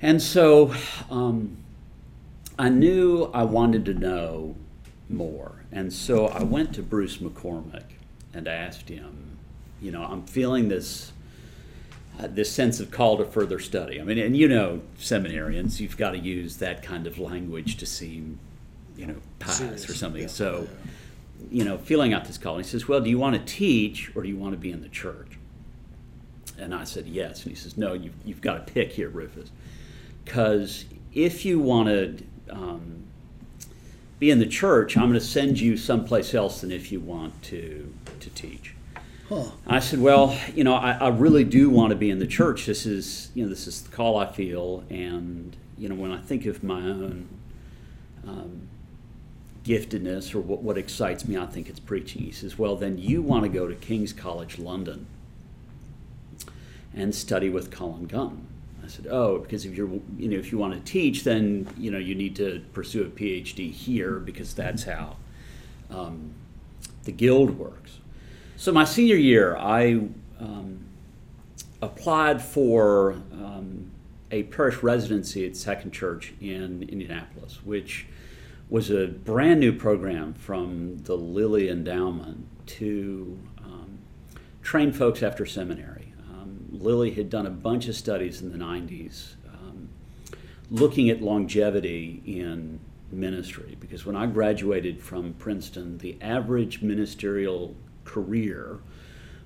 And 0.00 0.22
so 0.22 0.74
um, 1.10 1.58
I 2.58 2.68
knew 2.68 3.30
I 3.34 3.42
wanted 3.42 3.84
to 3.86 3.94
know 3.94 4.54
more. 5.10 5.64
And 5.70 5.92
so 5.92 6.28
I 6.28 6.42
went 6.42 6.74
to 6.74 6.82
Bruce 6.82 7.18
McCormack 7.18 7.84
and 8.32 8.48
asked 8.48 8.88
him, 8.88 9.38
you 9.82 9.90
know, 9.90 10.02
I'm 10.02 10.24
feeling 10.24 10.68
this. 10.68 11.12
Uh, 12.20 12.26
this 12.26 12.50
sense 12.50 12.80
of 12.80 12.90
call 12.90 13.16
to 13.16 13.24
further 13.24 13.60
study. 13.60 14.00
I 14.00 14.02
mean, 14.02 14.18
and 14.18 14.36
you 14.36 14.48
know, 14.48 14.80
seminarians, 14.98 15.78
you've 15.78 15.96
got 15.96 16.10
to 16.10 16.18
use 16.18 16.56
that 16.56 16.82
kind 16.82 17.06
of 17.06 17.16
language 17.16 17.76
to 17.76 17.86
seem 17.86 18.40
you 18.98 19.06
know, 19.06 19.16
pass 19.38 19.58
Serious. 19.58 19.88
or 19.88 19.94
something. 19.94 20.22
Yeah. 20.22 20.28
So, 20.28 20.68
yeah. 21.40 21.46
you 21.50 21.64
know, 21.64 21.78
filling 21.78 22.12
out 22.12 22.24
this 22.24 22.36
call, 22.36 22.58
he 22.58 22.64
says, 22.64 22.88
"Well, 22.88 23.00
do 23.00 23.08
you 23.08 23.18
want 23.18 23.36
to 23.36 23.52
teach 23.52 24.14
or 24.14 24.22
do 24.22 24.28
you 24.28 24.36
want 24.36 24.52
to 24.52 24.58
be 24.58 24.72
in 24.72 24.82
the 24.82 24.88
church?" 24.88 25.38
And 26.58 26.74
I 26.74 26.84
said, 26.84 27.06
"Yes." 27.06 27.44
And 27.44 27.50
he 27.50 27.56
says, 27.56 27.78
"No, 27.78 27.94
you've 27.94 28.14
you've 28.24 28.40
got 28.40 28.66
to 28.66 28.72
pick 28.72 28.92
here, 28.92 29.08
Rufus, 29.08 29.50
because 30.24 30.84
if 31.14 31.44
you 31.44 31.58
want 31.60 31.88
to." 31.88 32.24
Um, 32.50 33.04
be 34.18 34.30
in 34.30 34.40
the 34.40 34.46
church, 34.46 34.96
I'm 34.96 35.04
going 35.04 35.12
to 35.14 35.20
send 35.20 35.60
you 35.60 35.76
someplace 35.76 36.34
else 36.34 36.62
than 36.62 36.72
if 36.72 36.90
you 36.90 36.98
want 36.98 37.40
to 37.44 37.92
to 38.20 38.30
teach. 38.30 38.74
Huh. 39.28 39.44
I 39.66 39.78
said, 39.78 40.00
well, 40.00 40.36
you 40.54 40.64
know, 40.64 40.74
I, 40.74 40.92
I, 40.92 41.08
really 41.08 41.44
do 41.44 41.68
want 41.68 41.90
to 41.90 41.96
be 41.96 42.10
in 42.10 42.18
the 42.18 42.26
church. 42.26 42.64
This 42.64 42.86
is, 42.86 43.30
you 43.34 43.42
know, 43.42 43.50
this 43.50 43.66
is 43.66 43.82
the 43.82 43.94
call 43.94 44.16
I 44.16 44.26
feel, 44.26 44.84
and 44.88 45.54
you 45.76 45.88
know, 45.88 45.94
when 45.94 46.10
I 46.10 46.18
think 46.18 46.46
of 46.46 46.64
my 46.64 46.80
own 46.80 47.28
um, 48.26 48.68
giftedness 49.68 50.34
or 50.34 50.40
what, 50.40 50.62
what 50.62 50.78
excites 50.78 51.28
me, 51.28 51.36
I 51.36 51.44
think 51.44 51.68
it's 51.68 51.78
preaching. 51.78 52.22
He 52.22 52.32
says, 52.32 52.58
Well, 52.58 52.74
then 52.74 52.96
you 52.96 53.20
want 53.20 53.42
to 53.42 53.50
go 53.50 53.68
to 53.68 53.74
King's 53.74 54.14
College 54.14 54.58
London 54.58 55.06
and 56.94 57.14
study 57.14 57.50
with 57.50 57.70
Colin 57.70 58.06
Gunn. 58.06 58.46
I 58.82 58.88
said, 58.88 59.06
Oh, 59.10 59.38
because 59.38 59.66
if 59.66 59.76
you're 59.76 59.90
you 60.16 60.28
know, 60.28 60.38
if 60.38 60.50
you 60.50 60.56
want 60.56 60.72
to 60.72 60.80
teach, 60.90 61.24
then 61.24 61.68
you 61.76 61.90
know 61.90 61.98
you 61.98 62.14
need 62.14 62.34
to 62.36 62.64
pursue 62.72 63.02
a 63.02 63.08
PhD 63.08 63.70
here 63.70 64.18
because 64.18 64.54
that's 64.54 64.84
how 64.84 65.16
um, 65.90 66.32
the 67.04 67.12
guild 67.12 67.58
works. 67.58 67.98
So 68.56 68.72
my 68.72 68.84
senior 68.84 69.16
year, 69.16 69.56
I 69.56 70.08
um, 70.40 70.80
applied 71.82 72.40
for 72.42 73.12
um, 73.32 73.90
a 74.30 74.44
parish 74.44 74.82
residency 74.82 75.46
at 75.46 75.56
Second 75.56 75.92
Church 75.92 76.32
in 76.40 76.82
Indianapolis, 76.88 77.60
which 77.64 78.06
was 78.70 78.90
a 78.90 79.06
brand 79.06 79.60
new 79.60 79.72
program 79.72 80.34
from 80.34 80.98
the 80.98 81.16
Lilly 81.16 81.68
Endowment 81.68 82.46
to 82.66 83.38
um, 83.64 83.98
train 84.62 84.92
folks 84.92 85.22
after 85.22 85.46
seminary. 85.46 86.12
Um, 86.30 86.66
Lilly 86.70 87.12
had 87.12 87.30
done 87.30 87.46
a 87.46 87.50
bunch 87.50 87.88
of 87.88 87.94
studies 87.94 88.42
in 88.42 88.52
the 88.52 88.58
90s 88.58 89.34
um, 89.52 89.88
looking 90.70 91.08
at 91.08 91.22
longevity 91.22 92.22
in 92.26 92.78
ministry 93.10 93.76
because 93.80 94.04
when 94.04 94.16
I 94.16 94.26
graduated 94.26 95.00
from 95.00 95.32
Princeton, 95.34 95.98
the 95.98 96.18
average 96.20 96.82
ministerial 96.82 97.74
career 98.04 98.80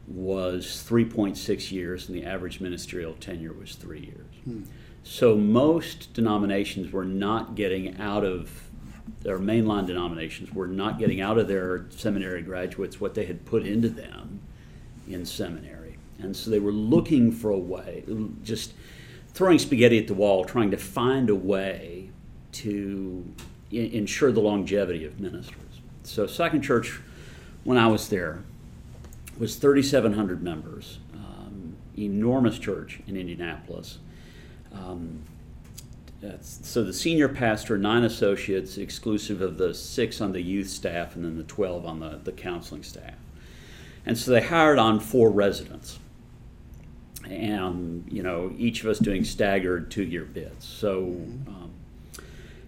was 0.08 0.84
3.6 0.88 1.70
years 1.70 2.08
and 2.08 2.16
the 2.16 2.24
average 2.24 2.60
ministerial 2.60 3.14
tenure 3.14 3.52
was 3.52 3.76
three 3.76 4.00
years. 4.00 4.26
Hmm. 4.44 4.62
So 5.04 5.36
most 5.36 6.12
denominations 6.12 6.92
were 6.92 7.04
not 7.04 7.54
getting 7.54 8.00
out 8.00 8.24
of 8.24 8.71
their 9.22 9.38
mainline 9.38 9.86
denominations 9.86 10.52
were 10.52 10.66
not 10.66 10.98
getting 10.98 11.20
out 11.20 11.38
of 11.38 11.48
their 11.48 11.86
seminary 11.90 12.42
graduates 12.42 13.00
what 13.00 13.14
they 13.14 13.26
had 13.26 13.44
put 13.44 13.66
into 13.66 13.88
them 13.88 14.40
in 15.08 15.24
seminary. 15.24 15.96
And 16.18 16.36
so 16.36 16.50
they 16.50 16.60
were 16.60 16.72
looking 16.72 17.32
for 17.32 17.50
a 17.50 17.58
way, 17.58 18.04
just 18.44 18.72
throwing 19.34 19.58
spaghetti 19.58 19.98
at 19.98 20.06
the 20.06 20.14
wall, 20.14 20.44
trying 20.44 20.70
to 20.70 20.76
find 20.76 21.30
a 21.30 21.34
way 21.34 22.10
to 22.52 23.24
I- 23.72 23.76
ensure 23.76 24.30
the 24.30 24.40
longevity 24.40 25.04
of 25.04 25.18
ministers. 25.18 25.56
So 26.04 26.26
Second 26.26 26.62
Church, 26.62 27.00
when 27.64 27.78
I 27.78 27.86
was 27.86 28.08
there, 28.08 28.44
was 29.38 29.56
3,700 29.56 30.42
members, 30.42 30.98
um, 31.14 31.76
enormous 31.96 32.58
church 32.58 33.00
in 33.06 33.16
Indianapolis. 33.16 33.98
Um, 34.72 35.22
so 36.40 36.84
the 36.84 36.92
senior 36.92 37.28
pastor, 37.28 37.76
nine 37.76 38.04
associates, 38.04 38.78
exclusive 38.78 39.42
of 39.42 39.58
the 39.58 39.74
six 39.74 40.20
on 40.20 40.32
the 40.32 40.40
youth 40.40 40.68
staff 40.68 41.16
and 41.16 41.24
then 41.24 41.36
the 41.36 41.42
12 41.44 41.84
on 41.84 42.00
the, 42.00 42.20
the 42.22 42.32
counseling 42.32 42.82
staff. 42.82 43.14
And 44.06 44.16
so 44.16 44.30
they 44.30 44.42
hired 44.42 44.78
on 44.78 45.00
four 45.00 45.30
residents. 45.30 45.98
And, 47.24 48.04
you 48.10 48.22
know, 48.22 48.52
each 48.56 48.82
of 48.82 48.90
us 48.90 48.98
doing 48.98 49.24
staggered 49.24 49.90
two 49.90 50.02
year 50.02 50.24
bids. 50.24 50.64
So 50.64 50.98
um, 50.98 51.70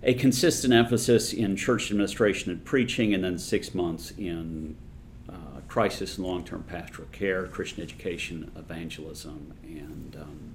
a 0.02 0.14
consistent 0.14 0.72
emphasis 0.72 1.32
in 1.32 1.56
church 1.56 1.90
administration 1.90 2.52
and 2.52 2.64
preaching, 2.64 3.14
and 3.14 3.24
then 3.24 3.38
six 3.38 3.74
months 3.74 4.12
in 4.12 4.76
uh, 5.28 5.60
crisis 5.66 6.18
and 6.18 6.26
long 6.26 6.44
term 6.44 6.62
pastoral 6.64 7.08
care, 7.10 7.46
Christian 7.46 7.82
education, 7.82 8.50
evangelism, 8.56 9.54
and 9.64 10.16
um, 10.20 10.54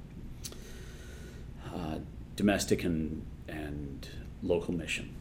uh, 1.74 1.98
domestic 2.40 2.86
and, 2.86 3.22
and 3.50 4.08
local 4.42 4.74
mission. 4.74 5.14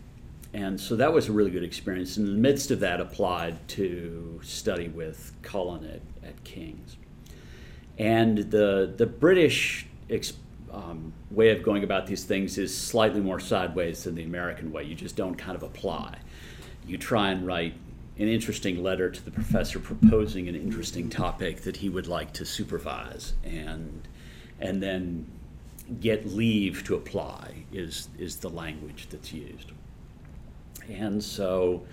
And 0.54 0.80
so 0.80 0.94
that 0.94 1.12
was 1.12 1.28
a 1.28 1.32
really 1.32 1.50
good 1.50 1.64
experience. 1.64 2.16
In 2.16 2.26
the 2.26 2.30
midst 2.30 2.70
of 2.70 2.78
that, 2.78 3.00
applied 3.00 3.66
to 3.70 4.40
study 4.44 4.86
with 4.86 5.32
Colin 5.42 5.84
at, 5.84 6.28
at 6.28 6.44
King's. 6.44 6.96
And 7.98 8.38
the, 8.38 8.94
the 8.96 9.04
British 9.04 9.88
ex, 10.08 10.34
um, 10.72 11.12
way 11.32 11.50
of 11.50 11.64
going 11.64 11.82
about 11.82 12.06
these 12.06 12.22
things 12.22 12.56
is 12.56 12.74
slightly 12.74 13.20
more 13.20 13.40
sideways 13.40 14.04
than 14.04 14.14
the 14.14 14.22
American 14.22 14.70
way. 14.70 14.84
You 14.84 14.94
just 14.94 15.16
don't 15.16 15.34
kind 15.34 15.56
of 15.56 15.64
apply. 15.64 16.18
You 16.86 16.98
try 16.98 17.32
and 17.32 17.44
write 17.44 17.74
an 18.16 18.28
interesting 18.28 18.80
letter 18.80 19.10
to 19.10 19.24
the 19.24 19.32
professor 19.32 19.80
proposing 19.80 20.48
an 20.48 20.54
interesting 20.54 21.10
topic 21.10 21.62
that 21.62 21.78
he 21.78 21.88
would 21.88 22.06
like 22.06 22.32
to 22.34 22.44
supervise 22.44 23.34
and 23.44 24.06
and 24.60 24.82
then 24.82 25.24
get 26.00 26.26
leave 26.26 26.84
to 26.84 26.94
apply 26.94 27.64
is 27.72 28.08
is 28.18 28.36
the 28.36 28.50
language 28.50 29.08
that's 29.10 29.32
used. 29.32 29.72
And 30.88 31.22
so, 31.22 31.84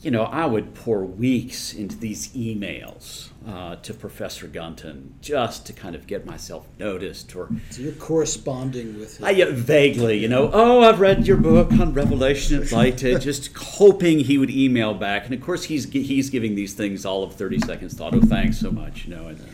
you 0.00 0.10
know, 0.10 0.22
I 0.24 0.46
would 0.46 0.74
pour 0.74 1.04
weeks 1.04 1.74
into 1.74 1.96
these 1.96 2.28
emails 2.28 3.30
uh, 3.48 3.76
to 3.76 3.94
Professor 3.94 4.46
Gunton 4.46 5.14
just 5.20 5.66
to 5.66 5.72
kind 5.72 5.94
of 5.94 6.06
get 6.06 6.24
myself 6.24 6.68
noticed 6.78 7.34
or 7.34 7.48
So 7.70 7.82
you're 7.82 7.92
corresponding 7.92 8.98
with 8.98 9.18
him. 9.18 9.26
I, 9.26 9.30
yeah, 9.30 9.46
vaguely, 9.50 10.18
you 10.18 10.28
know, 10.28 10.50
oh, 10.52 10.82
I've 10.82 11.00
read 11.00 11.26
your 11.26 11.36
book 11.36 11.72
on 11.72 11.92
Revelation 11.94 12.60
and 12.60 12.70
Light, 12.70 12.96
just 12.98 13.56
hoping 13.56 14.20
he 14.20 14.38
would 14.38 14.50
email 14.50 14.94
back. 14.94 15.24
And 15.24 15.34
of 15.34 15.40
course, 15.40 15.64
he's 15.64 15.90
he's 15.90 16.30
giving 16.30 16.54
these 16.54 16.74
things 16.74 17.04
all 17.04 17.24
of 17.24 17.34
30 17.34 17.58
seconds 17.60 17.94
thought. 17.94 18.14
Oh, 18.14 18.20
thanks 18.20 18.58
so 18.58 18.70
much, 18.70 19.06
you 19.06 19.14
know. 19.14 19.28
And, 19.28 19.46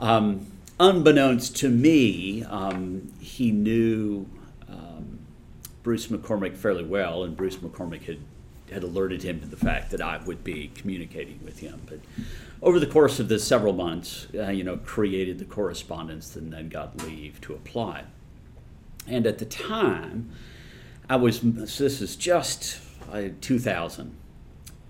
um, 0.00 0.51
unbeknownst 0.82 1.56
to 1.58 1.68
me, 1.68 2.42
um, 2.44 3.12
he 3.20 3.52
knew 3.52 4.28
um, 4.68 5.20
Bruce 5.84 6.08
McCormack 6.08 6.56
fairly 6.56 6.84
well, 6.84 7.22
and 7.22 7.36
Bruce 7.36 7.56
McCormack 7.56 8.02
had, 8.02 8.18
had 8.70 8.82
alerted 8.82 9.22
him 9.22 9.40
to 9.40 9.46
the 9.46 9.56
fact 9.56 9.92
that 9.92 10.00
I 10.00 10.18
would 10.18 10.42
be 10.42 10.72
communicating 10.74 11.38
with 11.44 11.60
him. 11.60 11.82
But 11.86 12.00
over 12.60 12.80
the 12.80 12.86
course 12.86 13.20
of 13.20 13.28
the 13.28 13.38
several 13.38 13.72
months, 13.72 14.26
uh, 14.34 14.50
you 14.50 14.64
know, 14.64 14.76
created 14.76 15.38
the 15.38 15.44
correspondence 15.44 16.34
and 16.34 16.52
then 16.52 16.68
got 16.68 17.00
leave 17.04 17.40
to 17.42 17.54
apply. 17.54 18.04
And 19.06 19.24
at 19.24 19.38
the 19.38 19.44
time, 19.44 20.30
I 21.08 21.16
was, 21.16 21.40
so 21.40 21.84
this 21.84 22.00
is 22.00 22.16
just 22.16 22.80
uh, 23.10 23.28
2000. 23.40 24.16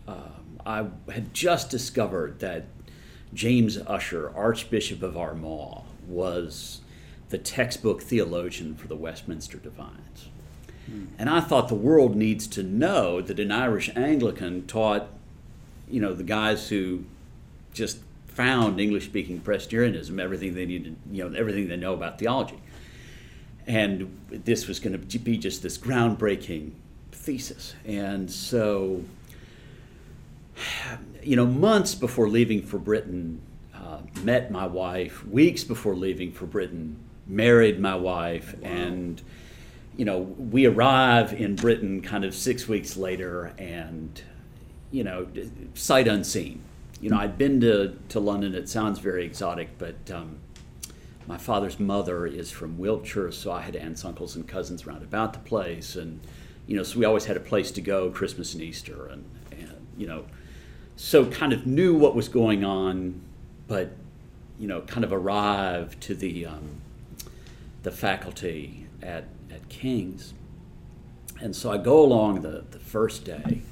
Um, 0.08 0.16
I 0.64 0.86
had 1.12 1.34
just 1.34 1.70
discovered 1.70 2.40
that 2.40 2.64
James 3.34 3.78
Ussher, 3.78 4.30
Archbishop 4.34 5.02
of 5.02 5.16
Armagh, 5.16 5.84
was 6.06 6.80
the 7.30 7.38
textbook 7.38 8.02
theologian 8.02 8.74
for 8.74 8.88
the 8.88 8.96
Westminster 8.96 9.56
Divines. 9.58 10.28
Hmm. 10.86 11.04
And 11.18 11.30
I 11.30 11.40
thought 11.40 11.68
the 11.68 11.74
world 11.74 12.14
needs 12.14 12.46
to 12.48 12.62
know 12.62 13.20
that 13.22 13.38
an 13.40 13.50
Irish 13.50 13.90
Anglican 13.96 14.66
taught, 14.66 15.08
you 15.88 16.00
know, 16.00 16.12
the 16.12 16.24
guys 16.24 16.68
who 16.68 17.04
just 17.72 17.98
found 18.26 18.80
English 18.80 19.06
speaking 19.06 19.40
Presbyterianism 19.40 20.18
everything 20.18 20.54
they 20.54 20.66
needed, 20.66 20.96
you 21.10 21.28
know, 21.28 21.36
everything 21.36 21.68
they 21.68 21.76
know 21.76 21.94
about 21.94 22.18
theology. 22.18 22.58
And 23.66 24.18
this 24.28 24.66
was 24.66 24.80
going 24.80 24.98
to 24.98 25.18
be 25.18 25.38
just 25.38 25.62
this 25.62 25.78
groundbreaking 25.78 26.72
thesis. 27.12 27.74
And 27.84 28.30
so, 28.30 29.04
you 31.22 31.36
know, 31.36 31.46
months 31.46 31.94
before 31.94 32.28
leaving 32.28 32.62
for 32.62 32.78
Britain, 32.78 33.40
uh, 33.74 33.98
met 34.22 34.50
my 34.50 34.66
wife. 34.66 35.26
Weeks 35.26 35.64
before 35.64 35.94
leaving 35.94 36.32
for 36.32 36.46
Britain, 36.46 36.96
married 37.26 37.80
my 37.80 37.94
wife, 37.94 38.54
wow. 38.60 38.68
and 38.68 39.22
you 39.96 40.04
know, 40.04 40.18
we 40.18 40.66
arrive 40.66 41.34
in 41.34 41.54
Britain 41.54 42.00
kind 42.00 42.24
of 42.24 42.34
six 42.34 42.66
weeks 42.66 42.96
later, 42.96 43.52
and 43.58 44.22
you 44.90 45.04
know, 45.04 45.26
sight 45.74 46.08
unseen. 46.08 46.62
You 47.00 47.10
know, 47.10 47.18
I'd 47.18 47.36
been 47.36 47.60
to, 47.62 47.98
to 48.10 48.20
London. 48.20 48.54
It 48.54 48.68
sounds 48.68 49.00
very 49.00 49.24
exotic, 49.24 49.76
but 49.78 50.10
um, 50.10 50.38
my 51.26 51.36
father's 51.36 51.80
mother 51.80 52.26
is 52.26 52.50
from 52.50 52.78
Wiltshire, 52.78 53.32
so 53.32 53.52
I 53.52 53.62
had 53.62 53.74
aunts, 53.74 54.04
uncles, 54.04 54.36
and 54.36 54.46
cousins 54.46 54.86
around 54.86 55.02
about 55.02 55.32
the 55.32 55.38
place, 55.40 55.96
and 55.96 56.20
you 56.66 56.76
know, 56.76 56.82
so 56.82 56.98
we 56.98 57.04
always 57.04 57.24
had 57.24 57.36
a 57.36 57.40
place 57.40 57.70
to 57.72 57.80
go 57.80 58.10
Christmas 58.10 58.54
and 58.54 58.62
Easter, 58.62 59.06
and, 59.06 59.24
and 59.50 59.86
you 59.96 60.06
know, 60.06 60.24
so 60.96 61.26
kind 61.26 61.52
of 61.52 61.66
knew 61.66 61.94
what 61.94 62.14
was 62.14 62.28
going 62.28 62.64
on, 62.64 63.20
but 63.66 63.92
you 64.58 64.68
know, 64.68 64.82
kind 64.82 65.04
of 65.04 65.12
arrived 65.12 66.00
to 66.02 66.14
the 66.14 66.46
um, 66.46 66.80
the 67.82 67.90
faculty 67.90 68.86
at 69.02 69.24
at 69.50 69.68
King's, 69.68 70.34
and 71.40 71.56
so 71.56 71.72
I 71.72 71.78
go 71.78 72.02
along 72.02 72.42
the 72.42 72.64
the 72.70 72.78
first 72.78 73.24
day, 73.24 73.62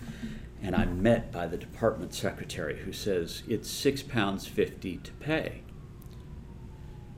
and 0.63 0.75
I'm 0.75 1.03
met 1.03 1.31
by 1.31 1.47
the 1.47 1.57
department 1.57 2.15
secretary 2.15 2.79
who 2.79 2.93
says 2.93 3.43
it's 3.49 3.71
six 3.71 4.03
pounds 4.03 4.47
fifty 4.47 4.97
to 4.99 5.13
pay. 5.13 5.63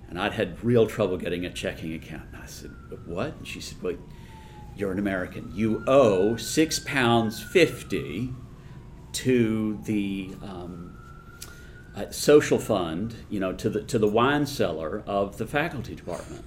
And 0.09 0.21
I'd 0.21 0.35
had 0.35 0.63
real 0.63 0.87
trouble 0.87 1.17
getting 1.17 1.47
a 1.47 1.51
checking 1.51 1.95
account. 1.95 2.25
And 2.35 2.43
I 2.43 2.47
said, 2.47 2.73
"What?" 3.07 3.37
And 3.39 3.49
she 3.49 3.61
said, 3.61 3.81
"Well, 3.81 3.97
you're 4.77 4.93
an 4.93 4.99
American. 4.99 5.51
You 5.55 5.83
owe 5.87 6.37
six 6.37 6.79
pounds 6.79 7.43
fifty 7.43 8.35
to 9.13 9.81
the 9.85 10.35
um, 10.43 10.97
uh, 11.95 12.11
social 12.11 12.59
fund, 12.59 13.17
you 13.31 13.41
know, 13.41 13.53
to 13.53 13.71
the 13.71 13.83
to 13.83 13.99
the 13.99 14.09
wine 14.09 14.47
cellar 14.47 15.03
of 15.07 15.39
the 15.39 15.47
faculty 15.47 15.95
department." 15.95 16.45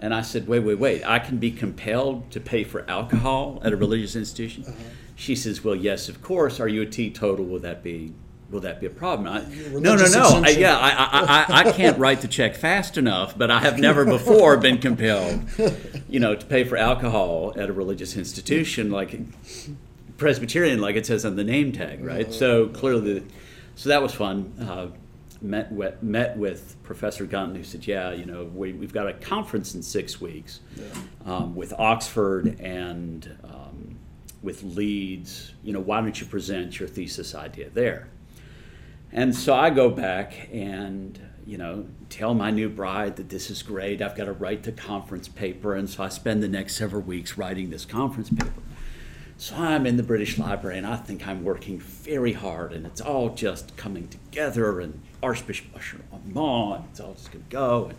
And 0.00 0.14
I 0.14 0.22
said, 0.22 0.46
"Wait, 0.46 0.60
wait, 0.60 0.78
wait! 0.78 1.04
I 1.04 1.18
can 1.18 1.38
be 1.38 1.50
compelled 1.50 2.30
to 2.32 2.40
pay 2.40 2.64
for 2.64 2.88
alcohol 2.88 3.60
at 3.64 3.72
a 3.72 3.76
religious 3.76 4.16
institution." 4.16 4.64
Uh-huh. 4.64 4.74
She 5.16 5.36
says, 5.36 5.62
"Well, 5.62 5.76
yes, 5.76 6.08
of 6.08 6.22
course. 6.22 6.60
Are 6.60 6.68
you 6.68 6.82
a 6.82 6.86
teetotal? 6.86 7.44
Will 7.44 7.60
that 7.60 7.82
be 7.82 8.14
will 8.50 8.60
that 8.60 8.80
be 8.80 8.86
a 8.86 8.90
problem? 8.90 9.28
I, 9.28 9.40
no, 9.72 9.96
no, 9.96 10.06
no. 10.06 10.42
I, 10.44 10.50
yeah, 10.50 10.78
I, 10.78 10.90
I, 10.90 11.62
I, 11.64 11.68
I 11.68 11.72
can't 11.72 11.98
write 11.98 12.20
the 12.20 12.28
check 12.28 12.54
fast 12.54 12.96
enough, 12.96 13.36
but 13.36 13.50
I 13.50 13.60
have 13.60 13.78
never 13.78 14.04
before 14.04 14.56
been 14.56 14.78
compelled, 14.78 15.42
you 16.08 16.20
know, 16.20 16.34
to 16.34 16.46
pay 16.46 16.64
for 16.64 16.76
alcohol 16.76 17.52
at 17.56 17.68
a 17.68 17.72
religious 17.72 18.16
institution 18.16 18.90
like 18.90 19.18
Presbyterian, 20.16 20.80
like 20.80 20.96
it 20.96 21.06
says 21.06 21.24
on 21.24 21.36
the 21.36 21.44
name 21.44 21.72
tag, 21.72 22.04
right? 22.04 22.32
So 22.32 22.68
clearly, 22.68 23.24
so 23.74 23.88
that 23.88 24.02
was 24.02 24.14
fun. 24.14 24.52
Uh, 24.60 24.96
met 25.42 25.70
with, 25.72 26.02
met 26.02 26.36
with 26.36 26.76
Professor 26.82 27.26
Gunton, 27.26 27.56
who 27.56 27.64
said, 27.64 27.86
"Yeah, 27.86 28.12
you 28.12 28.24
know, 28.24 28.44
we, 28.44 28.72
have 28.72 28.92
got 28.92 29.08
a 29.08 29.14
conference 29.14 29.74
in 29.74 29.82
six 29.82 30.20
weeks 30.20 30.60
yeah. 30.76 30.84
um, 31.26 31.54
with 31.54 31.72
Oxford 31.78 32.60
and 32.60 33.36
um, 33.44 33.98
with 34.42 34.62
Leeds. 34.62 35.52
You 35.62 35.72
know, 35.72 35.80
why 35.80 36.00
don't 36.00 36.18
you 36.18 36.26
present 36.26 36.78
your 36.78 36.88
thesis 36.88 37.34
idea 37.34 37.70
there?" 37.70 38.08
And 39.14 39.34
so 39.34 39.54
I 39.54 39.70
go 39.70 39.90
back 39.90 40.48
and, 40.52 41.20
you 41.46 41.56
know, 41.56 41.86
tell 42.10 42.34
my 42.34 42.50
new 42.50 42.68
bride 42.68 43.14
that 43.16 43.28
this 43.28 43.48
is 43.48 43.62
great. 43.62 44.02
I've 44.02 44.16
got 44.16 44.24
to 44.24 44.32
write 44.32 44.64
the 44.64 44.72
conference 44.72 45.28
paper. 45.28 45.76
And 45.76 45.88
so 45.88 46.02
I 46.02 46.08
spend 46.08 46.42
the 46.42 46.48
next 46.48 46.74
several 46.74 47.00
weeks 47.00 47.38
writing 47.38 47.70
this 47.70 47.84
conference 47.84 48.30
paper. 48.30 48.52
So 49.36 49.56
I'm 49.56 49.86
in 49.86 49.96
the 49.96 50.02
British 50.02 50.38
Library 50.38 50.78
and 50.78 50.86
I 50.86 50.96
think 50.96 51.26
I'm 51.26 51.42
working 51.42 51.78
very 51.78 52.32
hard 52.32 52.72
and 52.72 52.86
it's 52.86 53.00
all 53.00 53.30
just 53.30 53.76
coming 53.76 54.08
together 54.08 54.80
and 54.80 55.00
Archbishop 55.22 55.66
Ussher 55.74 56.00
Armagh, 56.12 56.84
it's 56.90 57.00
all 57.00 57.14
just 57.14 57.32
going 57.32 57.44
to 57.44 57.50
go. 57.50 57.86
And 57.86 57.98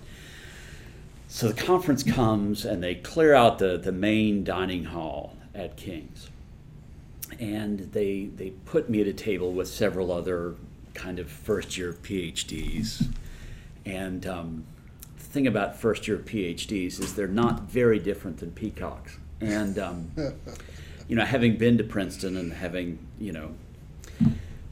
so 1.28 1.50
the 1.50 1.62
conference 1.62 2.04
comes 2.04 2.64
and 2.66 2.82
they 2.82 2.96
clear 2.96 3.34
out 3.34 3.60
the, 3.60 3.78
the 3.78 3.92
main 3.92 4.44
dining 4.44 4.86
hall 4.86 5.36
at 5.54 5.76
King's. 5.76 6.30
And 7.40 7.80
they, 7.92 8.26
they 8.26 8.52
put 8.52 8.90
me 8.90 9.02
at 9.02 9.08
a 9.08 9.14
table 9.14 9.52
with 9.52 9.68
several 9.68 10.12
other 10.12 10.56
kind 10.94 11.20
of 11.20 11.30
first 11.30 11.78
year 11.78 11.92
PhDs. 11.92 13.10
And 13.86 14.26
um, 14.26 14.64
the 15.18 15.24
thing 15.24 15.48
about 15.48 15.76
first 15.76 16.08
year 16.08 16.18
PhDs 16.18 17.00
is 17.00 17.16
they're 17.16 17.28
not 17.28 17.64
very 17.64 18.00
different 18.00 18.38
than 18.38 18.52
peacocks. 18.52 19.18
And, 19.42 19.78
um, 19.78 20.12
you 21.08 21.16
know, 21.16 21.26
having 21.26 21.58
been 21.58 21.78
to 21.78 21.84
Princeton 21.84 22.38
and 22.38 22.54
having, 22.54 23.00
you 23.20 23.32
know, 23.32 23.52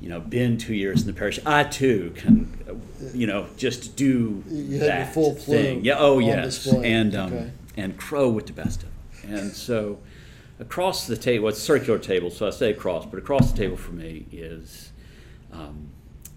you 0.01 0.09
know, 0.09 0.19
been 0.19 0.57
two 0.57 0.73
years 0.73 1.01
in 1.01 1.07
the 1.07 1.13
parish, 1.13 1.39
I 1.45 1.63
too 1.63 2.11
can, 2.15 2.51
you 3.13 3.25
know, 3.27 3.47
just 3.57 3.95
do 3.95 4.43
You 4.49 4.79
that 4.79 4.97
your 4.97 5.05
full 5.13 5.35
plume 5.35 5.57
thing. 5.63 5.85
Yeah. 5.85 5.95
Oh, 5.97 6.19
yes. 6.19 6.63
display. 6.63 6.91
And 6.91 7.15
um, 7.15 7.33
Okay. 7.33 7.51
and 7.77 7.97
crow 7.97 8.29
with 8.29 8.47
the 8.47 8.53
best 8.53 8.83
of 8.83 8.89
them. 9.21 9.35
And 9.35 9.51
so, 9.53 9.99
across 10.59 11.07
the 11.07 11.15
table, 11.15 11.47
it's 11.47 11.59
a 11.59 11.61
circular 11.61 11.97
table, 11.99 12.29
so 12.29 12.45
I 12.47 12.49
say 12.49 12.71
across, 12.71 13.05
but 13.05 13.17
across 13.17 13.51
the 13.51 13.57
table 13.57 13.77
for 13.77 13.93
me 13.93 14.25
is 14.31 14.91
um, 15.53 15.87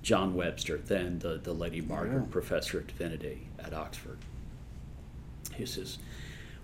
John 0.02 0.34
Webster, 0.36 0.78
then 0.78 1.18
the, 1.18 1.38
the 1.42 1.52
Lady 1.52 1.80
Margaret 1.80 2.20
Yeah. 2.20 2.30
Professor 2.30 2.78
of 2.78 2.86
Divinity 2.86 3.48
at 3.58 3.74
Oxford. 3.74 4.18
He 5.54 5.66
says, 5.66 5.98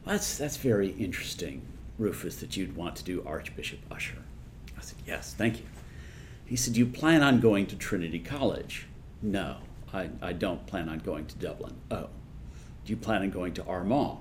well, 0.05 0.15
that's, 0.15 0.39
that's 0.39 0.57
very 0.59 0.91
interesting, 0.91 1.63
Rufus, 1.99 2.37
that 2.37 2.57
you'd 2.57 2.77
want 2.77 2.97
to 2.97 3.05
do 3.05 3.23
Archbishop 3.27 3.81
Ussher. 3.91 4.19
I 4.77 4.81
said, 4.81 4.99
Yes, 5.07 5.35
thank 5.35 5.59
you. 5.59 5.67
He 6.45 6.57
said, 6.57 6.77
You 6.77 6.87
plan 6.87 7.23
on 7.23 7.41
going 7.41 7.67
to 7.67 7.77
Trinity 7.77 8.19
College? 8.19 8.87
No, 9.21 9.57
I, 9.93 10.11
I 10.21 10.33
don't 10.33 10.67
plan 10.67 10.89
on 10.89 10.99
going 10.99 11.27
to 11.27 11.37
Dublin. 11.37 11.75
Oh, 11.91 12.09
do 12.85 12.91
you 12.91 12.97
plan 12.97 13.23
on 13.23 13.31
going 13.31 13.55
to 13.55 13.65
Armagh? 13.65 14.19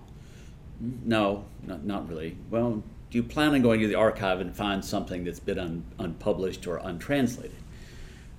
No, 0.80 1.46
not, 1.64 1.84
not 1.84 2.10
really. 2.10 2.38
Well, 2.50 2.84
do 3.10 3.18
you 3.18 3.24
plan 3.24 3.54
on 3.54 3.62
going 3.62 3.82
to 3.82 3.88
the 3.88 3.96
archive 3.96 4.40
and 4.40 4.56
find 4.56 4.84
something 4.84 5.24
that's 5.24 5.40
been 5.40 5.60
un, 5.60 5.84
unpublished 6.00 6.66
or 6.66 6.78
untranslated? 6.78 7.56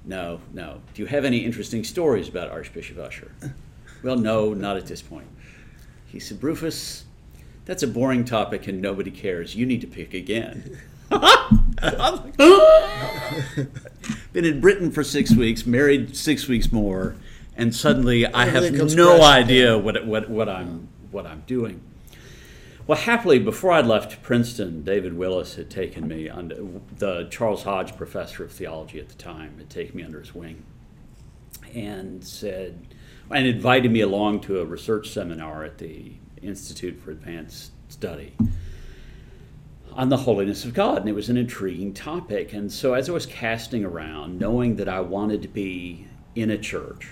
No, 0.05 0.41
no. 0.53 0.81
Do 0.95 1.03
you 1.03 1.07
have 1.07 1.25
any 1.25 1.39
interesting 1.39 1.85
stories 1.85 2.29
about 2.29 2.51
Archbishop 2.51 2.99
Ussher? 2.99 3.31
Well, 4.03 4.17
no, 4.17 4.53
not 4.53 4.77
at 4.77 4.87
this 4.87 5.01
point. 5.01 5.29
He 6.07 6.19
said, 6.19 6.43
Rufus, 6.43 7.05
that's 7.65 7.83
a 7.83 7.87
boring 7.87 8.25
topic 8.25 8.67
and 8.67 8.81
nobody 8.81 9.11
cares. 9.11 9.55
You 9.55 9.67
need 9.67 9.81
to 9.83 9.87
pick 9.87 10.15
again. 10.15 10.79
Been 14.33 14.45
in 14.45 14.61
Britain 14.61 14.91
for 14.91 15.05
six 15.05 15.35
weeks, 15.35 15.67
married 15.67 16.17
six 16.17 16.49
weeks 16.49 16.73
more, 16.73 17.17
and 17.57 17.75
suddenly 17.75 18.27
I 18.27 18.47
have 18.47 18.73
no 18.95 19.23
idea 19.23 19.77
what, 19.79 20.07
what, 20.07 20.31
what, 20.31 20.49
I'm, 20.49 20.89
what 21.11 21.27
I'm 21.27 21.45
doing. 21.47 21.83
Well, 22.87 22.99
happily, 22.99 23.39
before 23.39 23.73
I'd 23.73 23.87
left 23.87 24.23
Princeton, 24.23 24.83
David 24.83 25.17
Willis 25.17 25.55
had 25.55 25.71
taken 25.71 26.09
me 26.09 26.29
under 26.29 26.57
the 26.99 27.29
Charles 27.31 27.63
Hodge 27.63 27.97
professor 27.97 28.45
of 28.45 28.51
theology 28.51 28.99
at 28.99 29.09
the 29.09 29.15
time 29.15 29.57
had 29.59 29.71
taken 29.71 29.97
me 29.97 30.03
under 30.03 30.19
his 30.19 30.35
wing 30.35 30.65
and 31.75 32.25
said 32.25 32.87
and 33.31 33.47
invited 33.47 33.91
me 33.91 34.01
along 34.01 34.41
to 34.41 34.61
a 34.61 34.65
research 34.65 35.11
seminar 35.11 35.65
at 35.65 35.79
the 35.79 36.13
Institute 36.43 37.01
for 37.01 37.11
Advanced 37.11 37.73
Study 37.89 38.35
on 39.95 40.09
the 40.09 40.17
holiness 40.19 40.65
of 40.65 40.75
God, 40.75 40.99
and 40.99 41.09
it 41.09 41.15
was 41.15 41.29
an 41.29 41.37
intriguing 41.37 41.93
topic. 41.93 42.53
And 42.53 42.73
so, 42.73 42.95
as 42.95 43.09
I 43.09 43.13
was 43.13 43.27
casting 43.27 43.85
around, 43.85 44.39
knowing 44.39 44.77
that 44.77 44.89
I 44.89 45.01
wanted 45.01 45.43
to 45.43 45.49
be 45.49 46.07
in 46.35 46.51
a 46.51 46.59
church, 46.59 47.09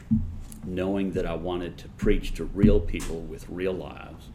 knowing 0.65 1.13
that 1.13 1.27
I 1.27 1.35
wanted 1.35 1.77
to 1.79 1.89
preach 1.89 2.35
to 2.35 2.45
real 2.45 2.81
people 2.81 3.21
with 3.21 3.49
real 3.49 3.73
lives, 3.73 4.29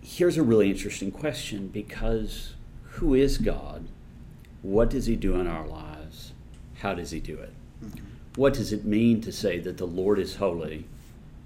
here's 0.00 0.38
a 0.38 0.42
really 0.42 0.70
interesting 0.70 1.10
question 1.10 1.68
because 1.68 2.54
who 2.82 3.14
is 3.14 3.38
God? 3.38 3.86
What 4.62 4.90
does 4.90 5.06
He 5.06 5.16
do 5.16 5.34
in 5.36 5.46
our 5.46 5.66
lives? 5.66 6.32
How 6.80 6.94
does 6.94 7.10
He 7.10 7.20
do 7.20 7.38
it? 7.38 7.52
Mm-hmm. 7.84 8.04
What 8.36 8.54
does 8.54 8.72
it 8.72 8.84
mean 8.84 9.20
to 9.22 9.32
say 9.32 9.58
that 9.58 9.76
the 9.76 9.86
Lord 9.86 10.18
is 10.18 10.36
holy, 10.36 10.86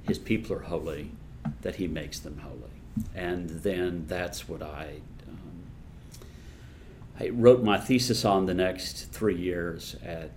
His 0.06 0.18
people 0.18 0.54
are 0.54 0.60
holy, 0.60 1.10
that 1.62 1.76
He 1.76 1.86
makes 1.86 2.18
them 2.18 2.38
holy? 2.38 2.62
And 3.14 3.50
then 3.50 4.04
that's 4.06 4.48
what 4.48 4.62
I 4.62 5.00
um, 5.28 5.64
I 7.20 7.28
wrote 7.28 7.62
my 7.62 7.78
thesis 7.78 8.24
on 8.24 8.46
the 8.46 8.54
next 8.54 9.12
three 9.12 9.36
years 9.36 9.96
at 10.04 10.30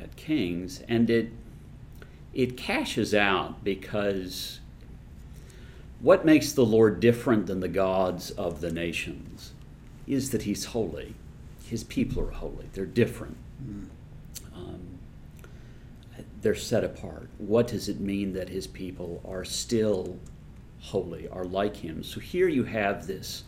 at 0.00 0.16
King's, 0.16 0.80
and 0.88 1.10
it 1.10 1.32
it 2.32 2.56
cashes 2.56 3.14
out 3.14 3.64
because 3.64 4.60
what 6.00 6.24
makes 6.24 6.52
the 6.52 6.64
Lord 6.64 7.00
different 7.00 7.46
than 7.46 7.60
the 7.60 7.68
gods 7.68 8.30
of 8.32 8.60
the 8.60 8.70
nations 8.70 9.52
is 10.06 10.30
that 10.30 10.42
He's 10.42 10.66
holy. 10.66 11.14
His 11.64 11.84
people 11.84 12.22
are 12.22 12.30
holy. 12.30 12.66
They're 12.72 12.86
different. 12.86 13.36
Um, 14.54 14.98
they're 16.40 16.54
set 16.54 16.84
apart. 16.84 17.28
What 17.38 17.66
does 17.66 17.88
it 17.88 18.00
mean 18.00 18.32
that 18.34 18.48
His 18.48 18.66
people 18.66 19.20
are 19.26 19.44
still 19.44 20.18
holy, 20.80 21.28
are 21.28 21.44
like 21.44 21.76
Him? 21.76 22.02
So 22.02 22.20
here 22.20 22.48
you 22.48 22.64
have 22.64 23.06
this 23.06 23.44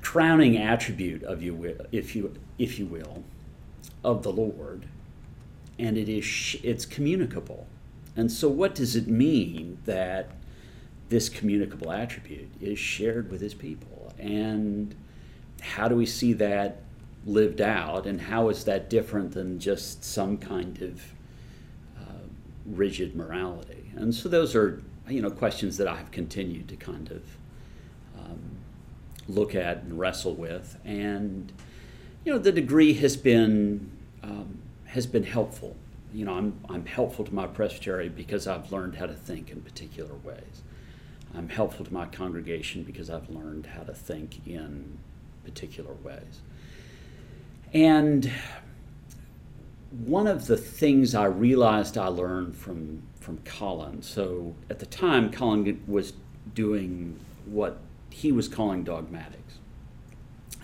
crowning 0.00 0.56
attribute 0.56 1.22
of 1.22 1.42
you, 1.42 1.76
if 1.92 2.16
you 2.16 2.34
if 2.58 2.78
you 2.78 2.86
will, 2.86 3.24
of 4.04 4.22
the 4.22 4.32
Lord, 4.32 4.86
and 5.78 5.96
it 5.96 6.08
is 6.08 6.56
it's 6.62 6.86
communicable. 6.86 7.66
And 8.16 8.32
so, 8.32 8.48
what 8.48 8.74
does 8.74 8.96
it 8.96 9.06
mean 9.06 9.78
that 9.84 10.30
this 11.08 11.28
communicable 11.28 11.92
attribute 11.92 12.50
is 12.60 12.78
shared 12.78 13.30
with 13.30 13.40
His 13.40 13.54
people? 13.54 14.12
And 14.18 14.94
how 15.60 15.88
do 15.88 15.94
we 15.94 16.06
see 16.06 16.32
that 16.34 16.82
lived 17.24 17.60
out? 17.60 18.06
And 18.06 18.20
how 18.20 18.48
is 18.48 18.64
that 18.64 18.90
different 18.90 19.32
than 19.32 19.58
just 19.60 20.04
some 20.04 20.36
kind 20.36 20.82
of 20.82 21.00
uh, 21.96 22.26
rigid 22.66 23.14
morality? 23.14 23.92
And 23.94 24.12
so, 24.12 24.28
those 24.28 24.56
are 24.56 24.82
you 25.08 25.22
know 25.22 25.30
questions 25.30 25.76
that 25.78 25.88
I've 25.88 26.10
continued 26.10 26.68
to 26.68 26.76
kind 26.76 27.10
of 27.10 27.22
um, 28.18 28.40
look 29.28 29.54
at 29.54 29.78
and 29.78 29.98
wrestle 29.98 30.34
with, 30.34 30.78
and 30.84 31.52
you 32.24 32.32
know 32.32 32.38
the 32.38 32.52
degree 32.52 32.94
has 32.94 33.16
been 33.16 33.90
um, 34.22 34.58
has 34.86 35.06
been 35.06 35.24
helpful. 35.24 35.76
You 36.12 36.24
know, 36.24 36.34
I'm 36.34 36.58
I'm 36.68 36.86
helpful 36.86 37.24
to 37.24 37.34
my 37.34 37.46
presbytery 37.46 38.08
because 38.08 38.46
I've 38.46 38.72
learned 38.72 38.96
how 38.96 39.06
to 39.06 39.14
think 39.14 39.50
in 39.50 39.60
particular 39.60 40.14
ways. 40.24 40.62
I'm 41.34 41.48
helpful 41.48 41.84
to 41.84 41.92
my 41.92 42.06
congregation 42.06 42.82
because 42.82 43.10
I've 43.10 43.28
learned 43.28 43.66
how 43.66 43.82
to 43.82 43.92
think 43.92 44.40
in 44.46 44.98
particular 45.44 45.92
ways. 46.02 46.40
And 47.74 48.30
one 49.90 50.26
of 50.26 50.46
the 50.46 50.56
things 50.56 51.14
I 51.14 51.24
realized 51.24 51.98
I 51.98 52.06
learned 52.08 52.56
from 52.56 53.02
from 53.28 53.38
Colin. 53.44 54.00
So 54.00 54.54
at 54.70 54.78
the 54.78 54.86
time, 54.86 55.30
Colin 55.30 55.82
was 55.86 56.14
doing 56.54 57.20
what 57.44 57.78
he 58.08 58.32
was 58.32 58.48
calling 58.48 58.84
dogmatics, 58.84 59.58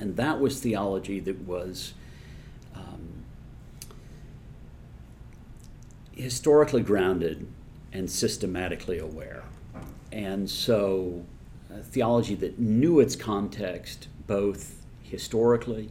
and 0.01 0.17
that 0.17 0.41
was 0.41 0.61
theology 0.61 1.21
that 1.21 1.43
was 1.43 1.93
um, 2.75 3.27
historically 6.17 6.81
grounded 6.81 7.47
and 7.93 8.11
systematically 8.11 8.99
aware, 8.99 9.43
and 10.11 10.49
so 10.49 11.27
uh, 11.71 11.83
theology 11.83 12.35
that 12.35 12.59
knew 12.59 12.99
its 12.99 13.15
context 13.15 14.09
both 14.27 14.87
historically 15.03 15.91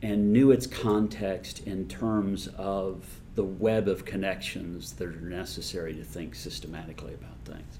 and 0.00 0.32
knew 0.32 0.50
its 0.52 0.66
context 0.66 1.60
in 1.66 1.86
terms 1.86 2.48
of 2.56 3.20
the 3.34 3.44
web 3.44 3.88
of 3.88 4.04
connections 4.04 4.92
that 4.94 5.08
are 5.08 5.20
necessary 5.20 5.94
to 5.94 6.04
think 6.04 6.34
systematically 6.34 7.14
about 7.14 7.36
things. 7.44 7.78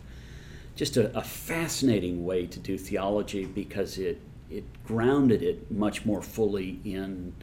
Just 0.74 0.96
a, 0.96 1.16
a 1.16 1.22
fascinating 1.22 2.24
way 2.24 2.46
to 2.46 2.58
do 2.58 2.78
theology 2.78 3.44
because 3.44 3.98
it, 3.98 4.20
it 4.50 4.64
grounded 4.86 5.42
it 5.42 5.70
much 5.70 6.06
more 6.06 6.22
fully 6.22 6.80
in 6.84 7.34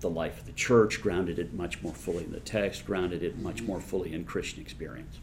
the 0.00 0.10
life 0.10 0.40
of 0.40 0.46
the 0.46 0.52
church, 0.52 1.00
grounded 1.00 1.38
it 1.38 1.54
much 1.54 1.80
more 1.82 1.94
fully 1.94 2.24
in 2.24 2.32
the 2.32 2.40
text, 2.40 2.84
grounded 2.84 3.22
it 3.22 3.38
much 3.38 3.62
more 3.62 3.80
fully 3.80 4.12
in 4.12 4.24
Christian 4.24 4.60
experience. 4.60 5.18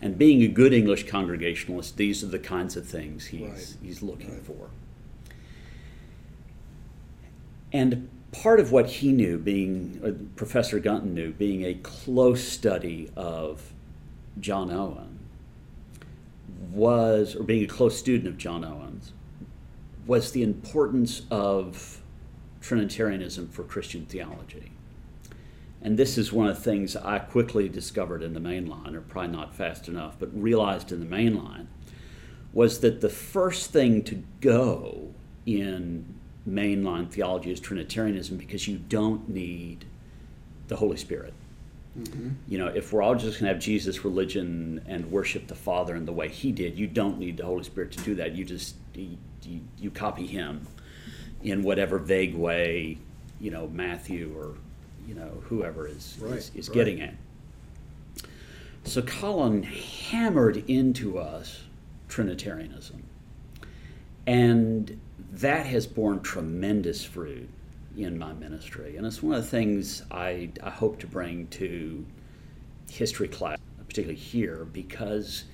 And 0.00 0.18
being 0.18 0.42
a 0.42 0.48
good 0.48 0.72
English 0.72 1.06
congregationalist, 1.06 1.96
these 1.96 2.24
are 2.24 2.28
the 2.28 2.38
kinds 2.38 2.76
of 2.76 2.86
things 2.86 3.26
he's, 3.26 3.42
Right. 3.42 3.76
he's 3.82 4.02
looking 4.02 4.32
Right. 4.32 4.42
for. 4.42 4.70
And 7.72 8.08
part 8.32 8.58
of 8.58 8.72
what 8.72 8.86
he 8.86 9.12
knew, 9.12 9.38
being 9.38 10.00
uh, 10.04 10.10
Professor 10.36 10.78
Gunton 10.78 11.14
knew, 11.14 11.32
being 11.32 11.64
a 11.64 11.74
close 11.74 12.42
study 12.46 13.10
of 13.14 13.72
John 14.40 14.70
Owen, 14.70 15.20
was, 16.72 17.36
or 17.36 17.44
being 17.44 17.62
a 17.62 17.68
close 17.68 17.98
student 17.98 18.26
of 18.28 18.38
John 18.38 18.64
Owen's, 18.64 19.12
was 20.06 20.32
the 20.32 20.42
importance 20.42 21.22
of 21.30 22.00
Trinitarianism 22.60 23.48
for 23.48 23.62
Christian 23.62 24.06
theology. 24.06 24.72
And 25.82 25.98
this 25.98 26.16
is 26.16 26.32
one 26.32 26.48
of 26.48 26.56
the 26.56 26.62
things 26.62 26.96
I 26.96 27.18
quickly 27.18 27.68
discovered 27.68 28.22
in 28.22 28.34
the 28.34 28.40
mainline, 28.40 28.94
or 28.94 29.00
probably 29.00 29.32
not 29.32 29.54
fast 29.54 29.88
enough, 29.88 30.16
but 30.18 30.30
realized 30.32 30.92
in 30.92 31.00
the 31.00 31.16
mainline, 31.16 31.66
was 32.52 32.80
that 32.80 33.00
the 33.00 33.08
first 33.08 33.72
thing 33.72 34.02
to 34.04 34.22
go 34.40 35.12
in 35.44 36.14
mainline 36.48 37.08
theology 37.10 37.50
is 37.50 37.60
Trinitarianism 37.60 38.36
because 38.36 38.66
you 38.66 38.78
don't 38.78 39.28
need 39.28 39.84
the 40.68 40.76
Holy 40.76 40.96
Spirit. 40.96 41.34
Mm-hmm. 41.98 42.30
You 42.48 42.58
know, 42.58 42.68
if 42.68 42.92
we're 42.92 43.02
all 43.02 43.14
just 43.14 43.38
going 43.38 43.48
to 43.48 43.54
have 43.54 43.62
Jesus' 43.62 44.04
religion 44.04 44.82
and 44.86 45.10
worship 45.10 45.46
the 45.46 45.54
Father 45.54 45.94
in 45.94 46.06
the 46.06 46.12
way 46.12 46.28
He 46.28 46.50
did, 46.50 46.78
you 46.78 46.86
don't 46.86 47.18
need 47.18 47.36
the 47.36 47.44
Holy 47.44 47.64
Spirit 47.64 47.92
to 47.92 48.00
do 48.02 48.14
that. 48.14 48.32
You 48.32 48.44
just 48.44 48.76
you, 48.94 49.18
you, 49.44 49.60
you 49.78 49.90
copy 49.90 50.26
Him 50.26 50.66
in 51.42 51.62
whatever 51.62 51.98
vague 51.98 52.34
way, 52.34 52.98
you 53.40 53.50
know, 53.50 53.68
Matthew 53.68 54.34
or 54.36 54.54
you 55.06 55.14
know 55.14 55.42
whoever 55.48 55.86
is 55.86 56.16
Right, 56.20 56.38
is, 56.38 56.50
is 56.54 56.68
right. 56.68 56.74
getting 56.74 57.02
at. 57.02 57.14
So 58.84 59.02
Colin 59.02 59.62
hammered 59.62 60.64
into 60.68 61.18
us 61.18 61.64
Trinitarianism, 62.08 63.02
and 64.26 64.98
that 65.30 65.66
has 65.66 65.86
borne 65.86 66.20
tremendous 66.20 67.04
fruit 67.04 67.48
in 67.96 68.18
my 68.18 68.32
ministry. 68.32 68.96
And 68.96 69.06
it's 69.06 69.22
one 69.22 69.36
of 69.36 69.42
the 69.42 69.48
things 69.48 70.02
I, 70.10 70.50
I 70.62 70.70
hope 70.70 70.98
to 71.00 71.06
bring 71.06 71.46
to 71.48 72.04
history 72.90 73.28
class, 73.28 73.58
particularly 73.86 74.18
here, 74.18 74.66
because 74.72 75.44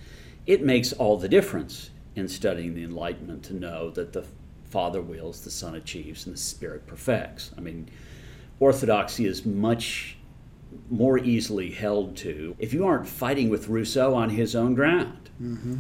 it 0.47 0.63
makes 0.63 0.93
all 0.93 1.17
the 1.17 1.29
difference 1.29 1.91
in 2.17 2.29
studying 2.29 2.75
the 2.75 2.85
Enlightenment 2.85 3.45
to 3.45 3.55
know 3.55 3.91
that 3.91 4.13
the 4.13 4.25
Father 4.71 5.01
wills, 5.01 5.43
the 5.43 5.51
Son 5.51 5.75
achieves, 5.75 6.27
and 6.27 6.35
the 6.35 6.41
Spirit 6.41 6.87
perfects. 6.87 7.51
I 7.57 7.61
mean, 7.61 7.89
orthodoxy 8.61 9.27
is 9.27 9.47
much 9.47 10.17
more 10.91 11.19
easily 11.19 11.71
held 11.71 12.17
to 12.19 12.55
if 12.59 12.75
you 12.75 12.87
aren't 12.87 13.09
fighting 13.09 13.49
with 13.49 13.69
Rousseau 13.69 14.15
on 14.15 14.31
his 14.31 14.55
own 14.55 14.75
ground. 14.75 15.31
Mm-hmm. 15.43 15.79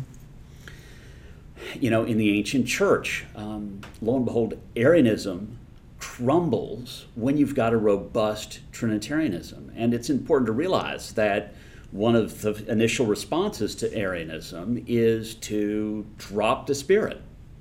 You 1.81 1.91
know, 1.91 2.05
in 2.05 2.19
the 2.19 2.37
ancient 2.37 2.67
church, 2.67 3.25
um, 3.37 3.81
lo 4.01 4.17
and 4.17 4.25
behold, 4.25 4.55
Arianism 4.77 5.59
crumbles 5.99 7.07
when 7.17 7.37
you've 7.37 7.55
got 7.55 7.73
a 7.73 7.77
robust 7.77 8.61
Trinitarianism. 8.73 9.73
And 9.77 9.93
it's 9.93 10.11
important 10.11 10.47
to 10.47 10.53
realize 10.53 11.13
that 11.15 11.55
one 11.91 12.15
of 12.15 12.43
the 12.43 12.55
initial 12.71 13.07
responses 13.07 13.75
to 13.77 13.93
Arianism 13.97 14.85
is 14.87 15.35
to 15.37 16.07
drop 16.19 16.67
the 16.67 16.75
Spirit 16.75 17.21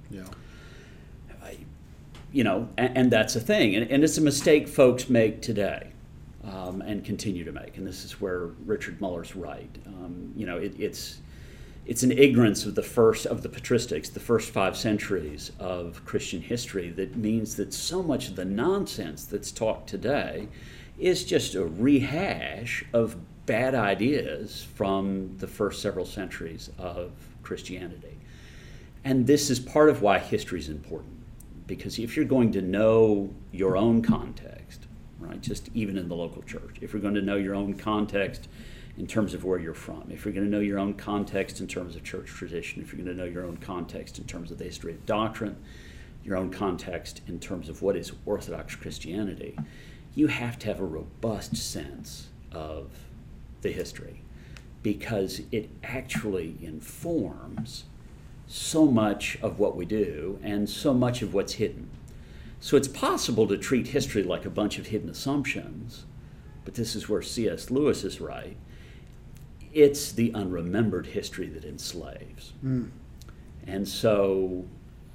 Yeah. 0.09 0.23
you 2.31 2.43
know, 2.43 2.67
and, 2.77 2.97
and 2.97 3.11
that's 3.11 3.35
a 3.35 3.39
thing. 3.39 3.75
And, 3.75 3.89
and 3.89 4.03
it's 4.03 4.17
a 4.17 4.21
mistake 4.21 4.67
folks 4.67 5.09
make 5.09 5.41
today 5.41 5.87
um, 6.43 6.81
and 6.81 7.03
continue 7.03 7.43
to 7.45 7.51
make. 7.51 7.77
And 7.77 7.87
this 7.87 8.03
is 8.05 8.19
where 8.21 8.47
Richard 8.65 8.99
Muller's 9.01 9.35
right. 9.35 9.73
Um, 9.87 10.33
you 10.35 10.45
know, 10.45 10.57
it, 10.57 10.77
it's 10.79 11.19
it's 11.87 12.03
an 12.03 12.11
ignorance 12.11 12.65
of 12.65 12.75
the 12.75 12.83
first 12.83 13.25
of 13.25 13.43
the 13.43 13.49
patristics, 13.49 14.11
the 14.11 14.19
first 14.19 14.51
five 14.51 14.75
centuries 14.75 15.53
of 15.57 16.03
Christian 16.03 16.41
history, 16.41 16.89
that 16.89 17.15
means 17.15 17.55
that 17.55 17.73
so 17.73 18.03
much 18.03 18.27
of 18.27 18.35
the 18.35 18.43
nonsense 18.43 19.23
that's 19.23 19.53
taught 19.53 19.87
today 19.87 20.49
is 20.99 21.23
just 21.23 21.55
a 21.55 21.63
rehash 21.63 22.83
of 22.91 23.15
bad 23.45 23.73
ideas 23.73 24.67
from 24.75 25.37
the 25.37 25.47
first 25.47 25.81
several 25.81 26.05
centuries 26.05 26.69
of 26.77 27.11
Christianity. 27.41 28.17
And 29.05 29.25
this 29.25 29.49
is 29.49 29.57
part 29.57 29.89
of 29.89 30.01
why 30.01 30.19
history 30.19 30.59
is 30.59 30.67
important. 30.67 31.13
Because 31.67 31.99
if 31.99 32.17
you're 32.17 32.25
going 32.25 32.51
to 32.51 32.61
know 32.61 33.29
your 33.53 33.77
own 33.77 34.01
context, 34.01 34.87
right, 35.19 35.39
just 35.39 35.69
even 35.73 35.97
in 35.97 36.09
the 36.09 36.15
local 36.15 36.41
church, 36.41 36.79
if 36.81 36.91
you're 36.91 37.01
going 37.01 37.13
to 37.13 37.21
know 37.21 37.37
your 37.37 37.55
own 37.55 37.75
context 37.75 38.49
in 38.97 39.05
terms 39.05 39.33
of 39.33 39.43
where 39.43 39.59
you're 39.59 39.73
from, 39.73 40.09
if 40.09 40.25
you're 40.25 40.33
going 40.33 40.45
to 40.45 40.49
know 40.49 40.59
your 40.59 40.79
own 40.79 40.93
context 40.93 41.59
in 41.59 41.67
terms 41.67 41.95
of 41.95 42.03
church 42.03 42.27
tradition, 42.27 42.81
if 42.81 42.91
you're 42.91 43.03
going 43.03 43.15
to 43.15 43.23
know 43.23 43.29
your 43.29 43.45
own 43.45 43.57
context 43.57 44.17
in 44.17 44.25
terms 44.25 44.49
of 44.51 44.57
the 44.57 44.63
history 44.63 44.93
of 44.93 45.05
doctrine, 45.05 45.55
your 46.23 46.35
own 46.35 46.49
context 46.49 47.21
in 47.27 47.39
terms 47.39 47.69
of 47.69 47.81
what 47.81 47.95
is 47.95 48.11
Orthodox 48.25 48.75
Christianity, 48.75 49.57
you 50.15 50.27
have 50.27 50.57
to 50.59 50.67
have 50.67 50.79
a 50.79 50.85
robust 50.85 51.55
sense 51.55 52.29
of 52.51 52.89
the 53.61 53.71
history 53.71 54.21
because 54.81 55.41
it 55.51 55.69
actually 55.83 56.57
informs 56.61 57.85
so 58.47 58.85
much 58.85 59.37
of 59.41 59.59
what 59.59 59.75
we 59.75 59.85
do 59.85 60.39
and 60.41 60.69
so 60.69 60.93
much 60.93 61.21
of 61.21 61.33
what's 61.33 61.53
hidden. 61.53 61.89
So 62.59 62.77
it's 62.77 62.87
possible 62.87 63.47
to 63.47 63.57
treat 63.57 63.87
history 63.87 64.23
like 64.23 64.45
a 64.45 64.49
bunch 64.49 64.79
of 64.79 64.87
hidden 64.87 65.09
assumptions, 65.09 66.05
but 66.65 66.73
this 66.73 66.95
is 66.95 67.07
where 67.07 67.21
C.S. 67.21 67.69
Lewis 67.69 68.03
is 68.03 68.19
right. 68.19 68.57
It's 69.77 70.11
the 70.11 70.31
unremembered 70.31 71.05
history 71.05 71.49
that 71.49 71.63
enslaves. 71.63 72.53
And 73.67 73.87
so, 73.87 74.65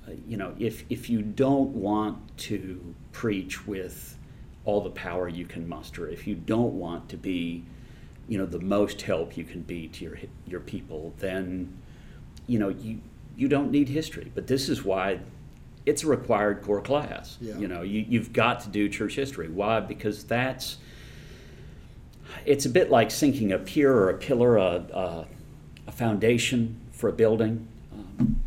uh, 0.06 0.12
you 0.28 0.36
know, 0.36 0.54
if, 0.56 0.84
if 0.88 1.10
you 1.10 1.20
don't 1.20 1.70
want 1.70 2.16
to 2.48 2.94
preach 3.10 3.66
with 3.66 4.16
all 4.64 4.80
the 4.80 4.90
power 4.90 5.26
you 5.26 5.46
can 5.46 5.68
muster, 5.68 6.08
if 6.08 6.28
you 6.28 6.36
don't 6.36 6.74
want 6.74 7.08
to 7.08 7.16
be, 7.16 7.64
you 8.28 8.38
know, 8.38 8.46
the 8.46 8.60
most 8.60 9.02
help 9.02 9.36
you 9.36 9.42
can 9.42 9.62
be 9.62 9.88
to 9.88 10.04
your, 10.04 10.18
your 10.46 10.60
people, 10.60 11.12
then, 11.18 11.76
you 12.46 12.60
know, 12.60 12.68
you, 12.68 13.00
you 13.36 13.48
don't 13.48 13.72
need 13.72 13.88
history. 13.88 14.30
But 14.32 14.46
this 14.46 14.68
is 14.68 14.84
why 14.84 15.18
it's 15.86 16.04
a 16.04 16.06
required 16.06 16.62
core 16.62 16.82
class. 16.82 17.36
Yeah. 17.40 17.58
You 17.58 17.66
know, 17.66 17.82
you, 17.82 18.04
you've 18.08 18.32
got 18.32 18.60
to 18.60 18.68
do 18.68 18.88
church 18.88 19.16
history. 19.16 19.48
Why? 19.48 19.80
Because 19.80 20.22
that's, 20.22 20.76
it's 22.46 22.66
a 22.66 22.68
bit 22.68 22.90
like 22.90 23.10
sinking 23.10 23.52
a 23.52 23.58
pier 23.58 23.92
or 23.92 24.10
a 24.10 24.18
pillar, 24.18 24.56
a, 24.56 24.84
a, 24.92 25.26
a 25.86 25.92
foundation 25.92 26.80
for 26.92 27.08
a 27.08 27.12
building. 27.12 27.68
Um, 27.92 28.42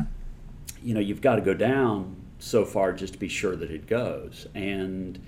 you 0.84 0.94
know, 0.94 1.00
you've 1.00 1.22
got 1.22 1.36
to 1.36 1.42
go 1.42 1.54
down 1.54 2.16
so 2.40 2.66
far 2.66 2.94
just 2.94 3.14
to 3.14 3.20
be 3.20 3.28
sure 3.28 3.56
that 3.56 3.72
it 3.72 3.88
goes. 3.88 4.48
And 4.54 5.20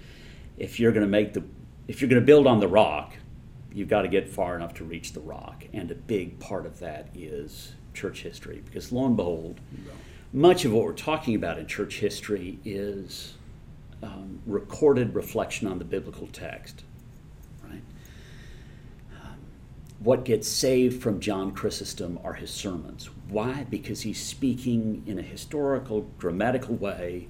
if 0.57 0.79
you're 0.79 0.91
going 0.91 1.05
to 1.05 1.09
make 1.09 1.33
the, 1.33 1.43
if 1.87 2.01
you're 2.01 2.09
going 2.09 2.21
to 2.21 2.25
build 2.25 2.47
on 2.47 2.59
the 2.59 2.67
rock, 2.67 3.15
you've 3.73 3.89
got 3.89 4.03
to 4.03 4.07
get 4.07 4.27
far 4.29 4.55
enough 4.55 4.73
to 4.75 4.83
reach 4.83 5.13
the 5.13 5.19
rock. 5.19 5.65
And 5.73 5.91
a 5.91 5.95
big 5.95 6.39
part 6.39 6.65
of 6.65 6.79
that 6.79 7.09
is 7.15 7.73
church 7.93 8.21
history, 8.21 8.61
because 8.65 8.91
lo 8.91 9.05
and 9.05 9.15
behold, 9.15 9.59
much 10.33 10.65
of 10.65 10.73
what 10.73 10.83
we're 10.83 10.93
talking 10.93 11.35
about 11.35 11.57
in 11.57 11.65
church 11.65 11.99
history 11.99 12.59
is 12.65 13.33
um, 14.03 14.39
recorded 14.45 15.15
reflection 15.15 15.67
on 15.67 15.79
the 15.79 15.85
biblical 15.85 16.27
text, 16.27 16.83
right? 17.63 17.81
Um, 19.13 19.37
what 19.99 20.25
gets 20.25 20.47
saved 20.47 21.01
from 21.01 21.19
John 21.19 21.51
Chrysostom 21.51 22.19
are 22.23 22.33
his 22.33 22.51
sermons. 22.51 23.09
Why? 23.29 23.65
Because 23.69 24.01
he's 24.01 24.23
speaking 24.23 25.03
in 25.07 25.17
a 25.17 25.23
historical, 25.23 26.01
grammatical 26.17 26.75
way 26.75 27.27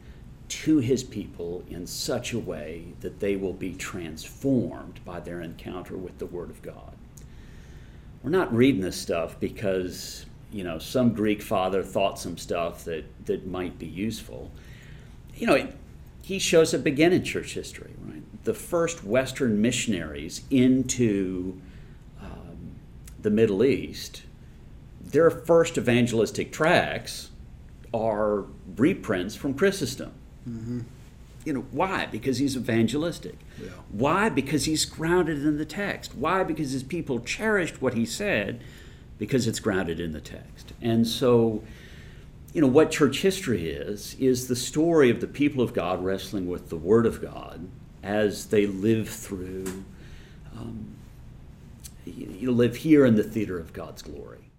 to 0.49 0.77
his 0.80 1.03
people 1.03 1.63
in 1.69 1.88
such 1.88 2.34
a 2.34 2.39
way 2.39 2.93
that 3.01 3.19
they 3.19 3.36
will 3.36 3.53
be 3.53 3.73
transformed 3.73 4.99
by 5.06 5.19
their 5.19 5.41
encounter 5.41 5.97
with 5.97 6.17
the 6.19 6.25
Word 6.25 6.49
of 6.49 6.62
God. 6.62 6.93
We're 8.23 8.32
not 8.32 8.53
reading 8.53 8.82
this 8.82 8.99
stuff 8.99 9.39
because 9.39 10.25
you 10.51 10.63
know 10.63 10.80
some 10.80 11.13
Greek 11.13 11.41
father 11.41 11.84
thought 11.84 12.19
some 12.19 12.38
stuff 12.38 12.84
that 12.86 13.06
that 13.25 13.45
might 13.47 13.77
be 13.77 13.86
useful. 13.86 14.51
You 15.36 15.47
know, 15.47 15.56
it, 15.56 15.75
he 16.21 16.39
shows 16.39 16.73
up 16.73 16.86
again 16.86 17.13
in 17.13 17.23
church 17.23 17.53
history, 17.53 17.93
right? 18.06 18.23
The 18.43 18.53
first 18.53 19.03
Western 19.03 19.62
missionaries 19.62 20.41
into 20.49 21.62
the 23.28 23.36
Middle 23.36 23.62
East, 23.62 24.24
their 25.02 25.30
first 25.30 25.78
evangelistic 25.78 26.50
tracts 26.50 27.30
are 27.94 28.46
reprints 28.78 29.36
from 29.36 29.54
Chrysostom. 29.54 30.13
You 31.44 31.54
know, 31.54 31.66
why? 31.72 32.06
Because 32.06 32.38
he's 32.38 32.56
evangelistic. 32.56 33.36
Yeah. 33.62 33.72
Why? 33.92 34.30
Because 34.30 34.63
he's 34.63 34.86
grounded 34.86 35.46
in 35.46 35.58
the 35.58 35.66
text. 35.66 36.16
Why? 36.16 36.44
Because 36.44 36.72
his 36.72 36.84
people 36.84 37.20
cherished 37.20 37.82
what 37.82 37.96
he 37.96 38.06
said 38.06 38.62
because 39.18 39.46
it's 39.46 39.60
grounded 39.60 40.00
in 40.00 40.13
the 40.13 40.22
text. 40.22 40.72
And 40.82 41.06
so, 41.06 41.63
you 42.54 42.62
know, 42.62 42.68
what 42.68 42.90
church 42.90 43.22
history 43.24 43.70
is, 43.70 44.16
is 44.20 44.48
the 44.48 44.56
story 44.56 45.10
of 45.10 45.20
the 45.20 45.28
people 45.28 45.62
of 45.62 45.74
God 45.74 46.02
wrestling 46.02 46.48
with 46.48 46.70
the 46.70 46.78
Word 46.78 47.06
of 47.06 47.22
God 47.22 47.68
as 48.04 48.46
they 48.46 48.66
live 48.66 49.10
through, 49.10 49.84
um, 50.56 50.96
you 52.10 52.52
live 52.52 52.78
here 52.78 53.06
in 53.06 53.15
the 53.15 53.24
theater 53.24 53.60
of 53.60 53.74
God's 53.74 54.02
glory. 54.02 54.52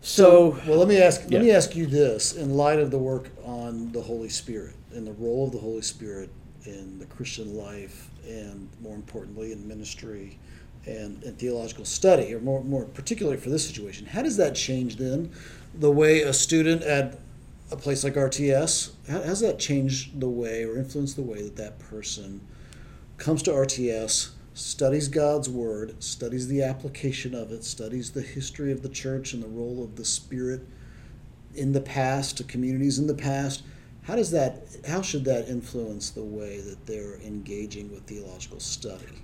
So, 0.00 0.58
Well, 0.66 0.78
let 0.78 0.88
me 0.88 1.00
ask. 1.00 1.22
Let 1.30 1.40
me 1.40 1.50
ask 1.50 1.74
you 1.74 1.86
this: 1.86 2.34
in 2.34 2.56
light 2.56 2.78
of 2.78 2.90
the 2.90 2.98
work 2.98 3.30
on 3.42 3.90
the 3.92 4.02
Holy 4.02 4.28
Spirit 4.28 4.74
and 4.92 5.06
the 5.06 5.14
role 5.14 5.46
of 5.46 5.52
the 5.52 5.58
Holy 5.58 5.82
Spirit 5.82 6.30
in 6.66 6.98
the 6.98 7.06
Christian 7.06 7.56
life, 7.56 8.10
and 8.28 8.68
more 8.80 8.94
importantly, 8.94 9.52
in 9.52 9.66
ministry 9.66 10.38
and, 10.86 11.22
and 11.24 11.38
theological 11.38 11.84
study, 11.84 12.34
or 12.34 12.40
more, 12.40 12.62
more 12.62 12.84
particularly 12.84 13.38
for 13.38 13.48
this 13.48 13.66
situation, 13.66 14.06
how 14.06 14.22
does 14.22 14.36
that 14.36 14.54
change 14.54 14.96
then 14.96 15.32
the 15.74 15.90
way 15.90 16.20
a 16.22 16.32
student 16.32 16.82
at 16.82 17.18
a 17.70 17.76
place 17.76 18.04
like 18.04 18.14
RTS? 18.14 18.90
How 19.08 19.20
how 19.20 19.24
does 19.24 19.40
that 19.40 19.58
change 19.58 20.18
the 20.18 20.28
way 20.28 20.64
or 20.64 20.76
influence 20.76 21.14
the 21.14 21.22
way 21.22 21.42
that 21.42 21.56
that 21.56 21.78
person 21.78 22.40
comes 23.16 23.42
to 23.44 23.52
RTS, 23.52 24.30
studies 24.54 25.08
God's 25.08 25.50
Word, 25.50 26.02
studies 26.02 26.48
the 26.48 26.62
application 26.62 27.34
of 27.34 27.52
it, 27.52 27.64
studies 27.64 28.12
the 28.12 28.22
history 28.22 28.72
of 28.72 28.82
the 28.82 28.88
church 28.88 29.34
and 29.34 29.42
the 29.42 29.48
role 29.48 29.82
of 29.82 29.96
the 29.96 30.04
Spirit 30.04 30.62
in 31.54 31.72
the 31.72 31.80
past, 31.80 32.36
to 32.38 32.44
communities 32.44 32.98
in 32.98 33.06
the 33.06 33.14
past. 33.14 33.62
How 34.04 34.16
does 34.16 34.30
that? 34.30 34.66
How 34.86 35.02
should 35.02 35.24
that 35.24 35.48
influence 35.48 36.10
the 36.10 36.24
way 36.24 36.60
that 36.60 36.86
they're 36.86 37.16
engaging 37.20 37.90
with 37.90 38.04
theological 38.04 38.60
study? 38.60 39.22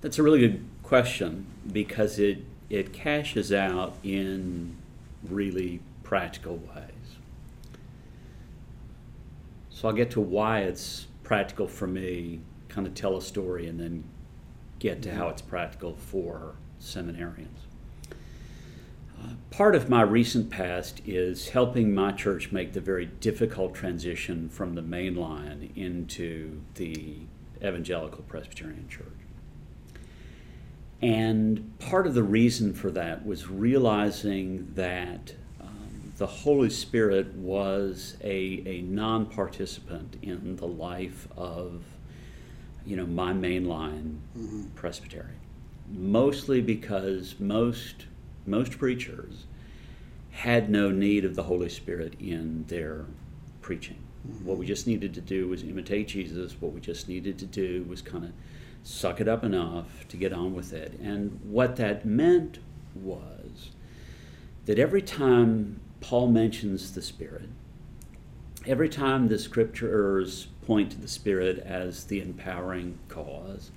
That's 0.00 0.18
a 0.18 0.22
really 0.22 0.40
good 0.40 0.64
question 0.82 1.46
because 1.72 2.18
it 2.18 2.44
it 2.70 2.92
cashes 2.92 3.52
out 3.52 3.96
in 4.02 4.76
really 5.28 5.80
practical 6.02 6.56
ways. 6.56 6.90
So 9.70 9.88
I'll 9.88 9.94
get 9.94 10.10
to 10.12 10.20
why 10.20 10.60
it's 10.60 11.06
practical 11.24 11.66
for 11.66 11.86
me, 11.86 12.40
kind 12.74 12.86
of 12.86 12.94
tell 12.94 13.16
a 13.16 13.22
story, 13.22 13.66
and 13.66 13.78
then 13.78 14.04
get 14.78 15.02
to 15.02 15.14
how 15.14 15.28
it's 15.28 15.42
practical 15.42 15.94
for 15.94 16.54
seminarians. 16.80 17.64
Uh, 19.24 19.28
part 19.50 19.74
of 19.74 19.88
my 19.88 20.02
recent 20.02 20.50
past 20.50 21.00
is 21.06 21.50
helping 21.50 21.94
my 21.94 22.12
church 22.12 22.52
make 22.52 22.72
the 22.72 22.80
very 22.80 23.06
difficult 23.06 23.74
transition 23.74 24.48
from 24.48 24.74
the 24.74 24.82
main 24.82 25.14
line 25.14 25.72
into 25.76 26.60
the 26.74 27.18
evangelical 27.62 28.22
Presbyterian 28.24 28.88
church. 28.88 29.06
And 31.00 31.78
part 31.78 32.06
of 32.06 32.14
the 32.14 32.22
reason 32.22 32.72
for 32.74 32.90
that 32.90 33.24
was 33.24 33.48
realizing 33.48 34.72
that 34.74 35.34
um, 35.60 36.12
the 36.16 36.26
Holy 36.26 36.70
Spirit 36.70 37.34
was 37.34 38.16
a, 38.22 38.62
a 38.66 38.82
non 38.82 39.26
participant 39.26 40.16
in 40.22 40.56
the 40.56 40.66
life 40.66 41.28
of 41.36 41.82
you 42.86 42.96
know 42.96 43.06
my 43.06 43.32
mainline 43.32 44.18
mm-hmm. 44.36 44.64
presbytery 44.74 45.36
mostly 45.88 46.60
because 46.60 47.36
most 47.38 48.06
most 48.46 48.78
preachers 48.78 49.46
had 50.30 50.68
no 50.68 50.90
need 50.90 51.24
of 51.24 51.34
the 51.34 51.44
holy 51.44 51.68
spirit 51.68 52.14
in 52.20 52.64
their 52.68 53.06
preaching 53.62 54.02
mm-hmm. 54.26 54.44
what 54.44 54.56
we 54.56 54.66
just 54.66 54.86
needed 54.86 55.14
to 55.14 55.20
do 55.20 55.48
was 55.48 55.62
imitate 55.62 56.08
jesus 56.08 56.56
what 56.60 56.72
we 56.72 56.80
just 56.80 57.08
needed 57.08 57.38
to 57.38 57.46
do 57.46 57.84
was 57.88 58.02
kind 58.02 58.24
of 58.24 58.32
suck 58.84 59.18
it 59.18 59.26
up 59.26 59.42
enough 59.42 60.06
to 60.08 60.16
get 60.16 60.32
on 60.32 60.54
with 60.54 60.72
it. 60.72 60.92
And 61.00 61.40
what 61.42 61.76
that 61.76 62.04
meant 62.04 62.58
was 62.94 63.70
that 64.66 64.78
every 64.78 65.02
time 65.02 65.80
Paul 66.00 66.28
mentions 66.28 66.92
the 66.92 67.02
Spirit, 67.02 67.48
every 68.66 68.88
time 68.88 69.28
the 69.28 69.38
scriptures 69.38 70.48
point 70.66 70.92
to 70.92 70.98
the 70.98 71.08
Spirit 71.08 71.58
as 71.58 72.04
the 72.04 72.20
empowering 72.20 72.98
cause, 73.08 73.70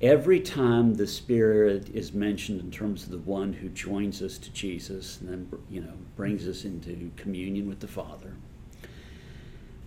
every 0.00 0.40
time 0.40 0.94
the 0.94 1.06
Spirit 1.06 1.88
is 1.90 2.12
mentioned 2.12 2.60
in 2.60 2.70
terms 2.70 3.04
of 3.04 3.10
the 3.10 3.18
one 3.18 3.52
who 3.52 3.68
joins 3.68 4.22
us 4.22 4.38
to 4.38 4.50
Jesus 4.50 5.20
and 5.20 5.28
then 5.28 5.48
you 5.70 5.80
know 5.80 5.94
brings 6.16 6.46
us 6.46 6.64
into 6.64 7.10
communion 7.16 7.68
with 7.68 7.80
the 7.80 7.88
Father, 7.88 8.34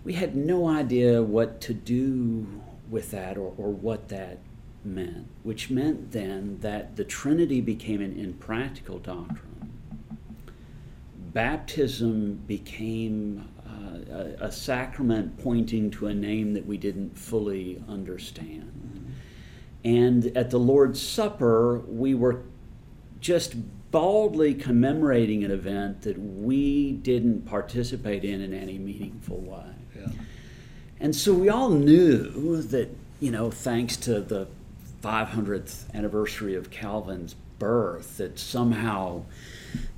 we 0.04 0.12
had 0.14 0.36
no 0.36 0.68
idea 0.68 1.22
what 1.22 1.60
to 1.62 1.74
do 1.74 2.46
with 2.90 3.10
that 3.10 3.36
or, 3.36 3.52
or 3.56 3.70
what 3.70 4.08
that 4.08 4.38
meant, 4.84 5.26
which 5.42 5.70
meant 5.70 6.12
then 6.12 6.58
that 6.60 6.96
the 6.96 7.04
Trinity 7.04 7.60
became 7.60 8.00
an 8.00 8.18
impractical 8.18 8.98
doctrine. 8.98 9.72
Baptism 11.32 12.42
became 12.46 13.48
a, 14.10 14.46
a, 14.46 14.52
sacrament 14.52 15.38
pointing 15.38 15.90
to 15.92 16.06
a 16.06 16.14
name 16.14 16.54
that 16.54 16.66
we 16.66 16.76
didn't 16.76 17.16
fully 17.16 17.82
understand. 17.88 19.14
And 19.84 20.36
at 20.36 20.50
the 20.50 20.58
Lord's 20.58 21.00
Supper, 21.00 21.78
we 21.86 22.14
were 22.14 22.42
just 23.20 23.54
baldly 23.90 24.54
commemorating 24.54 25.44
an 25.44 25.50
event 25.50 26.02
that 26.02 26.18
we 26.18 26.92
didn't 26.92 27.46
participate 27.46 28.24
in 28.24 28.40
in 28.40 28.52
any 28.52 28.78
meaningful 28.78 29.38
way. 29.38 29.74
Yeah. 29.96 30.08
And 31.00 31.14
so 31.14 31.32
we 31.32 31.48
all 31.48 31.70
knew 31.70 32.62
that, 32.62 32.90
you 33.20 33.30
know, 33.30 33.50
thanks 33.50 33.96
to 33.98 34.20
the 34.20 34.48
500th 35.02 35.92
anniversary 35.94 36.54
of 36.54 36.70
Calvin's 36.70 37.34
birth, 37.58 38.18
that 38.18 38.38
somehow 38.38 39.24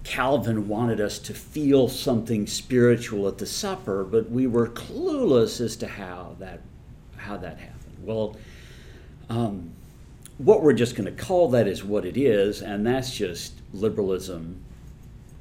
Calvin 0.04 0.66
wanted 0.68 1.00
us 1.00 1.18
to 1.18 1.34
feel 1.34 1.88
something 1.88 2.46
spiritual 2.46 3.28
at 3.28 3.38
the 3.38 3.46
supper, 3.46 4.04
but 4.04 4.30
we 4.30 4.46
were 4.46 4.68
clueless 4.68 5.60
as 5.60 5.76
to 5.76 5.86
how 5.86 6.36
that 6.38 6.60
how 7.16 7.36
that 7.36 7.58
happened. 7.58 7.96
Well, 8.02 8.36
um, 9.28 9.72
what 10.38 10.62
we're 10.62 10.72
just 10.72 10.96
going 10.96 11.04
to 11.04 11.22
call 11.22 11.50
that 11.50 11.68
is 11.68 11.84
what 11.84 12.06
it 12.06 12.16
is, 12.16 12.62
and 12.62 12.86
that's 12.86 13.14
just 13.14 13.52
liberalism 13.74 14.62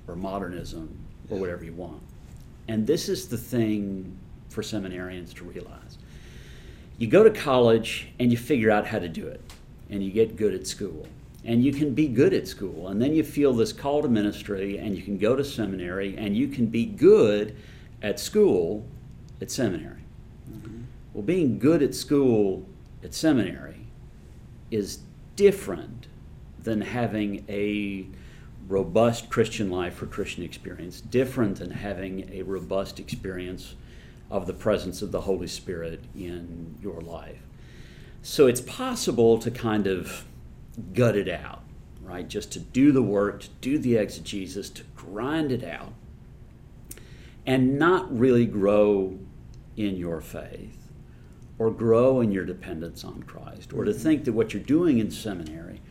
or 0.08 0.16
modernism 0.16 0.98
or 1.30 1.40
whatever 1.40 1.64
you 1.64 1.74
want. 1.74 2.02
And 2.68 2.86
this 2.86 3.08
is 3.08 3.30
the 3.30 3.38
thing 3.38 4.18
for 4.50 4.62
seminarians 4.62 5.34
to 5.36 5.46
realize. 5.46 5.98
You 6.98 7.08
go 7.08 7.24
to 7.24 7.32
college 7.32 8.10
and 8.20 8.30
you 8.30 8.38
figure 8.38 8.72
out 8.72 8.86
how 8.86 9.00
to 9.00 9.08
do 9.08 9.26
it, 9.26 9.42
and 9.90 10.04
you 10.04 10.12
get 10.12 10.36
good 10.36 10.54
at 10.54 10.68
school. 10.68 11.08
And 11.46 11.64
you 11.64 11.72
can 11.72 11.94
be 11.94 12.08
good 12.08 12.34
at 12.34 12.48
school, 12.48 12.90
and 12.90 13.02
then 13.02 13.16
you 13.16 13.24
feel 13.24 13.54
this 13.54 13.72
call 13.72 14.02
to 14.02 14.10
ministry, 14.10 14.78
and 14.78 14.96
you 14.96 15.02
can 15.02 15.18
go 15.18 15.36
to 15.36 15.44
seminary, 15.44 16.18
and 16.18 16.36
you 16.36 16.50
can 16.50 16.66
be 16.66 16.86
good 16.86 17.56
at 18.02 18.20
school 18.20 18.86
at 19.42 19.50
seminary. 19.50 20.04
Mm-hmm. 20.52 20.82
Well, 21.14 21.24
being 21.24 21.58
good 21.58 21.82
at 21.82 21.96
school 21.96 22.66
at 23.04 23.14
seminary 23.14 23.88
is 24.70 25.00
different 25.38 26.08
than 26.62 26.82
having 26.82 27.46
a 27.48 28.06
robust 28.68 29.30
Christian 29.30 29.72
life 29.72 30.02
or 30.02 30.06
Christian 30.06 30.44
experience, 30.44 31.02
different 31.02 31.58
than 31.58 31.72
having 31.72 32.30
a 32.32 32.44
robust 32.44 33.00
experience 33.00 33.76
of 34.30 34.46
the 34.46 34.54
presence 34.54 35.02
of 35.02 35.12
the 35.12 35.22
Holy 35.22 35.48
Spirit 35.48 36.04
in 36.16 36.76
your 36.82 37.02
life. 37.02 37.42
So 38.22 38.48
it's 38.48 38.62
possible 38.62 39.40
to 39.40 39.50
kind 39.50 39.88
of 39.88 40.26
gut 40.94 41.16
it 41.16 41.30
out, 41.30 41.64
right? 42.02 42.28
Just 42.28 42.52
to 42.54 42.60
do 42.60 42.92
the 42.92 43.02
work, 43.02 43.42
to 43.42 43.50
do 43.62 43.78
the 43.78 43.98
exegesis, 43.98 44.70
to 44.72 44.84
grind 44.96 45.52
it 45.52 45.64
out, 45.64 45.94
and 47.46 47.80
not 47.80 48.16
really 48.18 48.46
grow 48.46 49.18
in 49.78 49.96
your 49.96 50.22
faith 50.22 50.80
or 51.60 51.70
grow 51.70 52.22
in 52.22 52.32
your 52.32 52.46
dependence 52.46 53.04
on 53.04 53.22
Christ, 53.24 53.74
or 53.74 53.84
to 53.84 53.92
mm-hmm. 53.92 54.00
think 54.00 54.24
that 54.24 54.34
what 54.34 54.54
you're 54.54 54.64
doing 54.64 54.98
in 55.00 55.12
seminary 55.12 55.82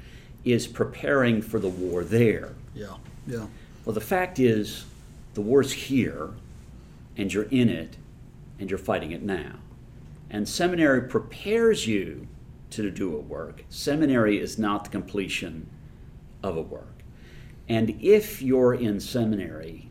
is 0.45 0.67
preparing 0.67 1.43
for 1.43 1.61
the 1.61 1.69
war 1.69 2.03
there. 2.03 2.55
Yeah, 2.75 2.95
yeah. 3.27 3.47
Well, 3.85 3.93
the 3.93 4.01
fact 4.01 4.39
is, 4.39 4.87
the 5.35 5.43
war's 5.43 5.73
here, 5.73 6.31
and 7.19 7.33
you're 7.33 7.45
in 7.45 7.69
it, 7.69 7.97
and 8.59 8.71
you're 8.71 8.79
fighting 8.79 9.13
it 9.13 9.23
now. 9.23 9.57
And 10.31 10.49
seminary 10.49 11.03
prepares 11.03 11.87
you 11.87 12.27
to 12.71 12.91
do 12.91 13.17
a 13.17 13.21
work. 13.21 13.65
Seminary 13.69 14.39
is 14.39 14.59
not 14.59 14.85
the 14.85 14.91
completion 14.91 15.69
of 16.43 16.57
a 16.57 16.63
work. 16.63 17.03
And 17.69 17.99
if 18.01 18.41
you're 18.41 18.75
in 18.75 19.01
seminary 19.01 19.89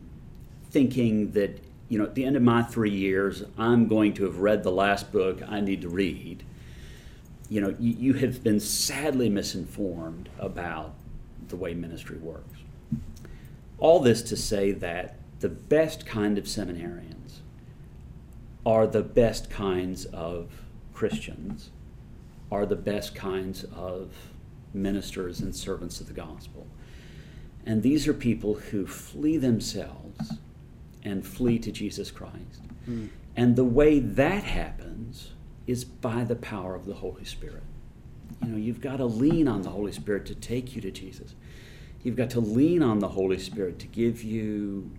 thinking 0.70 1.32
that, 1.32 1.60
you 1.88 1.98
know, 1.98 2.04
at 2.04 2.14
the 2.14 2.24
end 2.24 2.36
of 2.36 2.42
my 2.42 2.62
three 2.62 2.90
years, 2.90 3.44
I'm 3.56 3.86
going 3.86 4.14
to 4.14 4.24
have 4.24 4.38
read 4.38 4.62
the 4.62 4.72
last 4.72 5.12
book 5.12 5.40
I 5.48 5.60
need 5.60 5.82
to 5.82 5.88
read, 5.88 6.42
you 7.48 7.60
know, 7.60 7.74
you, 7.78 7.94
you 7.94 8.12
have 8.14 8.42
been 8.42 8.60
sadly 8.60 9.28
misinformed 9.28 10.28
about 10.38 10.94
the 11.48 11.56
way 11.56 11.72
ministry 11.74 12.18
works. 12.18 12.58
All 13.78 14.00
this 14.00 14.22
to 14.22 14.36
say 14.36 14.72
that 14.72 15.16
the 15.40 15.48
best 15.48 16.04
kind 16.04 16.36
of 16.36 16.44
seminarians 16.44 17.38
are 18.66 18.86
the 18.86 19.02
best 19.02 19.48
kinds 19.48 20.04
of 20.06 20.50
Christians, 20.92 21.70
are 22.50 22.66
the 22.66 22.76
best 22.76 23.14
kinds 23.14 23.64
of 23.74 24.10
ministers 24.72 25.40
and 25.40 25.54
servants 25.54 26.00
of 26.00 26.06
the 26.06 26.12
gospel. 26.12 26.66
And 27.66 27.82
these 27.82 28.08
are 28.08 28.14
people 28.14 28.54
who 28.54 28.86
flee 28.86 29.36
themselves 29.36 30.34
and 31.02 31.26
flee 31.26 31.58
to 31.58 31.72
Jesus 31.72 32.10
Christ. 32.10 32.62
Mm. 32.88 33.10
And 33.36 33.56
the 33.56 33.64
way 33.64 33.98
that 33.98 34.44
happens 34.44 35.32
is 35.66 35.84
by 35.84 36.24
the 36.24 36.36
power 36.36 36.74
of 36.74 36.86
the 36.86 36.94
Holy 36.94 37.24
Spirit. 37.24 37.62
You 38.42 38.48
know, 38.48 38.56
you've 38.56 38.80
got 38.80 38.96
to 38.96 39.04
lean 39.04 39.48
on 39.48 39.62
the 39.62 39.70
Holy 39.70 39.92
Spirit 39.92 40.26
to 40.26 40.34
take 40.34 40.74
you 40.74 40.80
to 40.82 40.90
Jesus. 40.90 41.34
You've 42.02 42.16
got 42.16 42.30
to 42.30 42.40
lean 42.40 42.82
on 42.82 43.00
the 43.00 43.08
Holy 43.08 43.38
Spirit 43.38 43.78
to 43.80 43.86
give 43.86 44.22
you 44.22 44.90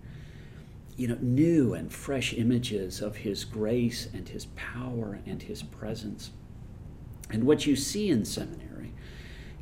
you 0.95 1.08
know, 1.08 1.18
new 1.22 1.74
and 1.74 1.91
fresh 1.91 2.34
images 2.34 3.02
of 3.02 3.16
His 3.18 3.45
grace 3.45 4.10
and 4.14 4.28
His 4.28 4.47
power 4.58 5.20
and 5.26 5.41
His 5.41 5.64
presence. 5.64 6.32
And 7.30 7.44
what 7.44 7.66
you 7.66 7.76
see 7.76 8.10
in 8.10 8.26
seminary 8.26 8.94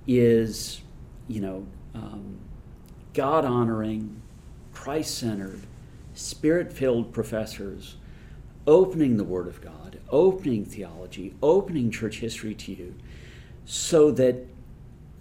is, 0.05 0.82
you 1.28 1.41
know, 1.41 1.68
um, 1.93 2.38
God 3.13 3.45
honoring, 3.45 4.22
Christ 4.74 5.18
centered, 5.18 5.61
spirit 6.13 6.72
filled 6.72 7.13
professors 7.13 7.97
opening 8.68 9.18
the 9.18 9.24
Word 9.24 9.47
of 9.47 9.61
God, 9.61 9.99
opening 10.09 10.65
theology, 10.65 11.34
opening 11.41 11.89
church 11.89 12.20
history 12.20 12.53
to 12.53 12.74
you, 12.74 12.95
so 13.65 14.11
that, 14.11 14.45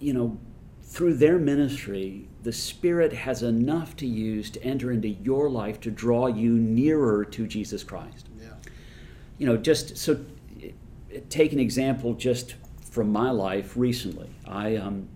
you 0.01 0.13
know, 0.13 0.37
through 0.83 1.15
their 1.15 1.39
ministry, 1.39 2.29
the 2.43 2.53
Spirit 2.53 3.13
has 3.13 3.43
enough 3.43 3.97
to 3.97 4.07
use 4.07 4.51
to 4.51 4.63
enter 4.63 4.93
into 4.93 5.09
your 5.09 5.49
life 5.49 5.81
to 5.81 5.91
draw 5.91 6.27
you 6.27 6.53
nearer 6.53 7.25
to 7.25 7.47
Jesus 7.47 7.85
Christ. 7.85 8.29
Yeah. 8.41 8.49
You 9.39 9.47
know, 9.47 9.57
just 9.57 9.97
so 9.97 10.19
take 11.21 11.53
an 11.53 11.59
example 11.59 12.15
just 12.15 12.55
from 12.83 13.11
my 13.13 13.31
life 13.31 13.77
recently. 13.77 14.31
I 14.47 14.77
um, 14.77 15.09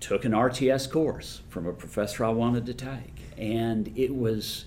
took 0.00 0.24
an 0.24 0.32
RTS 0.32 0.90
course 0.90 1.42
from 1.48 1.66
a 1.66 1.72
professor 1.72 2.24
I 2.24 2.30
wanted 2.30 2.66
to 2.66 2.74
take, 2.74 3.22
and 3.36 3.92
it 3.96 4.14
was 4.14 4.66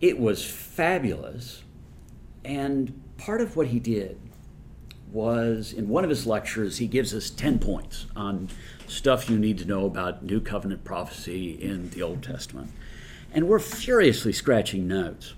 it 0.00 0.18
was 0.18 0.44
fabulous. 0.44 1.62
And 2.44 3.02
part 3.16 3.40
of 3.40 3.56
what 3.56 3.68
he 3.68 3.80
did 3.80 4.20
was 5.10 5.72
in 5.72 5.88
one 5.88 6.04
of 6.04 6.10
his 6.10 6.26
lectures, 6.26 6.78
he 6.78 6.86
gives 6.86 7.14
us 7.14 7.30
10 7.30 7.58
points 7.58 8.06
on 8.14 8.48
stuff 8.86 9.30
you 9.30 9.38
need 9.38 9.58
to 9.58 9.64
know 9.64 9.86
about 9.86 10.22
New 10.22 10.40
Covenant 10.40 10.84
prophecy 10.84 11.50
in 11.52 11.90
the 11.90 12.02
Old 12.02 12.22
Testament. 12.22 12.70
And 13.32 13.48
we're 13.48 13.58
furiously 13.58 14.32
scratching 14.32 14.86
notes. 14.86 15.34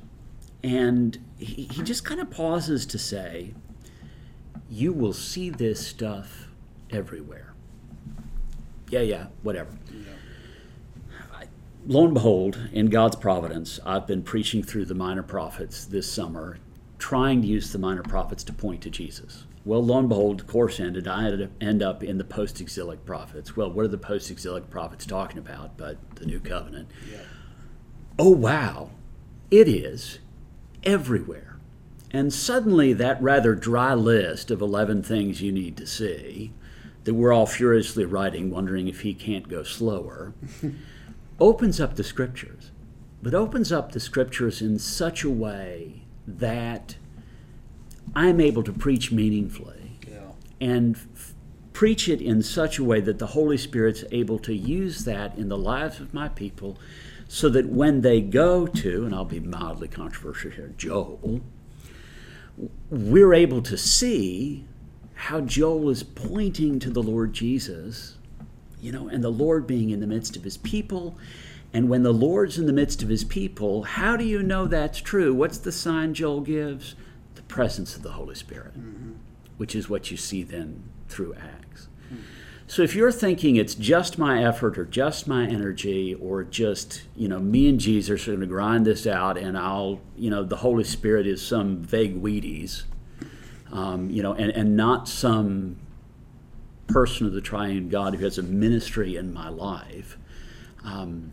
And 0.63 1.19
he, 1.39 1.69
he 1.71 1.83
just 1.83 2.05
kind 2.05 2.21
of 2.21 2.31
pauses 2.31 2.85
to 2.87 2.99
say, 2.99 3.55
You 4.71 4.93
will 4.93 5.13
see 5.13 5.51
this 5.51 5.87
stuff 5.87 6.49
everywhere. 6.91 7.55
Yeah, 8.91 9.01
yeah, 9.01 9.27
whatever. 9.43 9.71
I, 11.35 11.45
lo 11.87 12.05
and 12.05 12.15
behold, 12.15 12.69
in 12.73 12.87
God's 12.87 13.17
providence, 13.17 13.81
I've 13.85 14.07
been 14.07 14.23
preaching 14.23 14.63
through 14.63 14.87
the 14.87 14.95
minor 14.95 15.23
prophets 15.23 15.85
this 15.85 16.11
summer, 16.11 16.59
trying 16.99 17.43
to 17.43 17.49
use 17.49 17.73
the 17.73 17.79
minor 17.79 18.03
prophets 18.03 18.45
to 18.45 18.53
point 18.53 18.83
to 18.83 18.91
Jesus. 18.91 19.45
Well, 19.65 19.85
lo 19.85 19.99
and 19.99 20.09
behold, 20.09 20.41
the 20.41 20.45
course 20.45 20.81
ended. 20.81 21.07
I 21.07 21.49
end 21.61 21.83
up 21.83 22.03
in 22.03 22.17
the 22.17 22.25
post 22.25 22.61
exilic 22.61 23.05
prophets. 23.05 23.57
Well, 23.57 23.71
what 23.71 23.85
are 23.85 23.89
the 23.89 23.99
post 23.99 24.31
exilic 24.31 24.71
prophets 24.71 25.05
talking 25.05 25.39
about 25.39 25.77
but 25.77 25.99
the 26.17 26.27
new 26.27 26.41
covenant? 26.41 26.91
Yeah. 27.11 27.19
Oh, 28.19 28.31
wow. 28.31 28.91
It 29.51 29.69
is 29.69 30.19
everywhere. 30.85 31.48
And 32.11 32.33
suddenly, 32.33 32.93
that 32.95 33.23
rather 33.23 33.55
dry 33.55 33.95
list 33.95 34.51
of 34.51 34.61
11 34.63 35.03
things 35.03 35.43
you 35.43 35.53
need 35.53 35.77
to 35.77 35.87
see 35.87 36.53
that 37.05 37.15
we're 37.15 37.33
all 37.33 37.47
furiously 37.47 38.05
writing, 38.05 38.51
wondering 38.51 38.89
if 38.89 39.01
he 39.01 39.15
can't 39.15 39.49
go 39.49 39.63
slower, 39.63 40.35
opens 41.41 41.81
up 41.81 41.97
the 41.97 42.05
scriptures, 42.05 42.71
but 43.23 43.35
opens 43.35 43.73
up 43.73 43.93
the 43.93 44.01
scriptures 44.01 44.61
in 44.61 44.79
such 44.79 45.25
a 45.25 45.31
way 45.31 46.03
that 46.27 46.97
I'm 48.15 48.41
able 48.41 48.63
to 48.63 48.73
preach 48.73 49.11
meaningfully 49.11 49.99
yeah. 50.07 50.33
and 50.61 50.97
f- 50.97 51.35
preach 51.73 52.09
it 52.09 52.21
in 52.21 52.43
such 52.43 52.79
a 52.79 52.85
way 52.85 53.01
that 53.01 53.19
the 53.19 53.29
Holy 53.29 53.57
Spirit's 53.57 54.05
able 54.11 54.39
to 54.41 54.55
use 54.55 55.05
that 55.05 55.37
in 55.39 55.49
the 55.49 55.57
lives 55.57 56.01
of 56.01 56.13
my 56.13 56.29
people 56.29 56.77
so 57.27 57.49
that 57.49 57.69
when 57.69 58.01
they 58.01 58.21
go 58.21 58.67
to, 58.67 59.05
and 59.05 59.15
I'll 59.15 59.25
be 59.25 59.41
mildly 59.41 59.89
controversial 59.89 60.51
here, 60.51 60.75
Joel, 60.77 61.41
we're 62.91 63.35
able 63.35 63.63
to 63.63 63.77
see 63.77 64.65
how 65.15 65.41
Joel 65.41 65.91
is 65.91 66.03
pointing 66.03 66.79
to 66.81 66.91
the 66.91 67.03
Lord 67.03 67.33
Jesus, 67.33 68.17
you 68.81 68.93
know, 68.93 69.09
and 69.09 69.23
the 69.23 69.31
Lord 69.31 69.67
being 69.67 69.91
in 69.91 70.01
the 70.01 70.07
midst 70.07 70.37
of 70.37 70.45
his 70.45 70.57
people. 70.57 71.19
And 71.73 71.89
when 71.89 72.03
the 72.03 72.13
Lord's 72.13 72.59
in 72.59 72.67
the 72.67 72.73
midst 72.73 73.03
of 73.03 73.09
his 73.09 73.25
people, 73.25 73.83
how 73.83 74.17
do 74.17 74.25
you 74.25 74.43
know 74.43 74.67
that's 74.67 75.01
true? 75.01 75.35
What's 75.35 75.59
the 75.59 75.73
sign 75.73 76.15
Joel 76.15 76.41
gives? 76.41 76.95
The 77.35 77.43
presence 77.43 77.97
of 77.97 78.03
the 78.03 78.13
Holy 78.13 78.35
Spirit, 78.35 78.79
mm-hmm. 78.79 79.13
which 79.59 79.75
is 79.75 79.89
what 79.89 80.11
you 80.11 80.17
see 80.17 80.43
then 80.43 80.85
through 81.09 81.35
Acts. 81.35 81.58
So 82.69 82.83
if 82.83 82.95
you're 82.95 83.11
thinking 83.11 83.57
it's 83.57 83.75
just 83.75 84.19
my 84.19 84.45
effort 84.45 84.77
or 84.77 84.85
just 84.85 85.27
my 85.27 85.47
energy 85.47 86.15
or 86.15 86.45
just, 86.45 87.01
you 87.17 87.27
know, 87.27 87.39
me 87.39 87.67
and 87.67 87.81
Jesus 87.81 88.29
are 88.29 88.33
going 88.33 88.41
to 88.41 88.47
grind 88.47 88.85
this 88.85 89.07
out 89.07 89.39
and 89.39 89.57
I'll, 89.57 90.03
you 90.19 90.29
know, 90.29 90.45
the 90.45 90.57
Holy 90.57 90.85
Spirit 90.85 91.27
is 91.27 91.41
some 91.41 91.79
vague 91.79 92.23
Wheaties, 92.23 92.83
um, 93.73 94.11
you 94.11 94.23
know, 94.23 94.35
and, 94.35 94.53
and 94.53 94.77
not 94.77 95.09
some 95.09 95.79
person 96.89 97.27
of 97.27 97.33
the 97.33 97.41
triune 97.41 97.89
God 97.89 98.17
who 98.17 98.25
has 98.25 98.37
a 98.37 98.43
ministry 98.43 99.17
in 99.17 99.33
my 99.33 99.49
life, 99.49 100.19
um, 100.85 101.33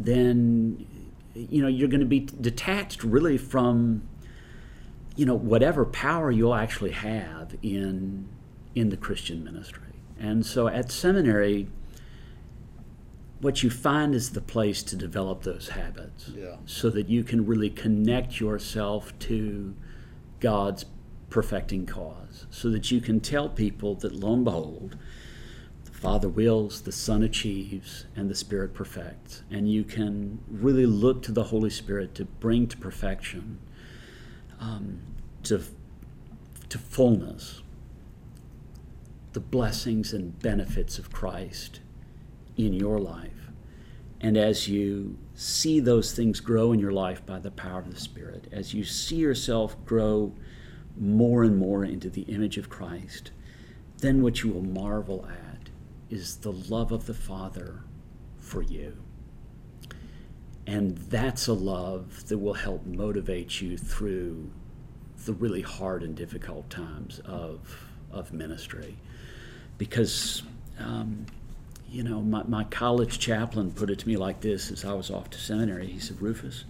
then, 0.00 0.86
you 1.34 1.60
know, 1.60 1.68
you're 1.68 1.88
going 1.88 2.00
to 2.00 2.06
be 2.06 2.20
detached 2.20 3.04
really 3.04 3.36
from, 3.36 4.08
you 5.16 5.26
know, 5.26 5.34
whatever 5.34 5.84
power 5.84 6.30
you'll 6.30 6.54
actually 6.54 6.92
have 6.92 7.56
in 7.62 8.26
in 8.74 8.88
the 8.88 8.96
Christian 8.96 9.44
ministry. 9.44 9.85
And 10.18 10.44
so 10.44 10.68
at 10.68 10.90
seminary, 10.90 11.68
what 13.40 13.62
you 13.62 13.70
find 13.70 14.14
is 14.14 14.30
the 14.30 14.40
place 14.40 14.82
to 14.82 14.96
develop 14.96 15.42
those 15.42 15.70
habits 15.70 16.30
yeah. 16.34 16.56
so 16.64 16.88
that 16.90 17.08
you 17.08 17.22
can 17.22 17.46
really 17.46 17.70
connect 17.70 18.40
yourself 18.40 19.16
to 19.20 19.74
God's 20.40 20.86
perfecting 21.28 21.86
cause, 21.86 22.46
so 22.50 22.70
that 22.70 22.90
you 22.90 23.00
can 23.00 23.20
tell 23.20 23.48
people 23.48 23.94
that 23.96 24.14
lo 24.14 24.34
and 24.34 24.44
behold, 24.44 24.96
the 25.84 25.92
Father 25.92 26.28
wills, 26.28 26.82
the 26.82 26.92
Son 26.92 27.22
achieves, 27.22 28.06
and 28.14 28.30
the 28.30 28.34
Spirit 28.34 28.72
perfects. 28.72 29.42
And 29.50 29.70
you 29.70 29.84
can 29.84 30.38
really 30.48 30.86
look 30.86 31.22
to 31.24 31.32
the 31.32 31.44
Holy 31.44 31.70
Spirit 31.70 32.14
to 32.14 32.24
bring 32.24 32.68
to 32.68 32.76
perfection, 32.76 33.58
um, 34.60 35.00
to, 35.42 35.62
to 36.68 36.78
fullness 36.78 37.60
the 39.36 39.40
blessings 39.40 40.14
and 40.14 40.38
benefits 40.38 40.98
of 40.98 41.12
Christ 41.12 41.80
in 42.56 42.72
your 42.72 42.98
life. 42.98 43.50
And 44.18 44.34
as 44.34 44.66
you 44.66 45.18
see 45.34 45.78
those 45.78 46.14
things 46.14 46.40
grow 46.40 46.72
in 46.72 46.80
your 46.80 46.92
life 46.92 47.26
by 47.26 47.40
the 47.40 47.50
power 47.50 47.80
of 47.80 47.90
the 47.90 48.00
Spirit, 48.00 48.48
as 48.50 48.72
you 48.72 48.82
see 48.82 49.16
yourself 49.16 49.76
grow 49.84 50.32
more 50.98 51.44
and 51.44 51.58
more 51.58 51.84
into 51.84 52.08
the 52.08 52.22
image 52.22 52.56
of 52.56 52.70
Christ, 52.70 53.32
then 53.98 54.22
what 54.22 54.42
you 54.42 54.48
will 54.52 54.62
marvel 54.62 55.28
at 55.28 55.68
is 56.08 56.36
the 56.36 56.52
love 56.52 56.90
of 56.90 57.04
the 57.04 57.12
Father 57.12 57.82
for 58.38 58.62
you. 58.62 58.96
And 60.66 60.96
that's 60.96 61.46
a 61.46 61.52
love 61.52 62.26
that 62.28 62.38
will 62.38 62.54
help 62.54 62.86
motivate 62.86 63.60
you 63.60 63.76
through 63.76 64.50
the 65.26 65.34
really 65.34 65.60
hard 65.60 66.02
and 66.02 66.16
difficult 66.16 66.70
times 66.70 67.20
of, 67.26 67.86
of 68.10 68.32
ministry 68.32 68.96
because 69.78 70.42
um, 70.78 71.26
you 71.88 72.02
know 72.02 72.20
my, 72.20 72.42
my 72.44 72.64
college 72.64 73.18
chaplain 73.18 73.70
put 73.72 73.90
it 73.90 73.98
to 73.98 74.08
me 74.08 74.16
like 74.16 74.40
this 74.40 74.70
as 74.70 74.84
i 74.84 74.92
was 74.92 75.10
off 75.10 75.30
to 75.30 75.38
seminary. 75.38 75.86
He 75.86 75.98
said 75.98 76.20
rufus 76.20 76.64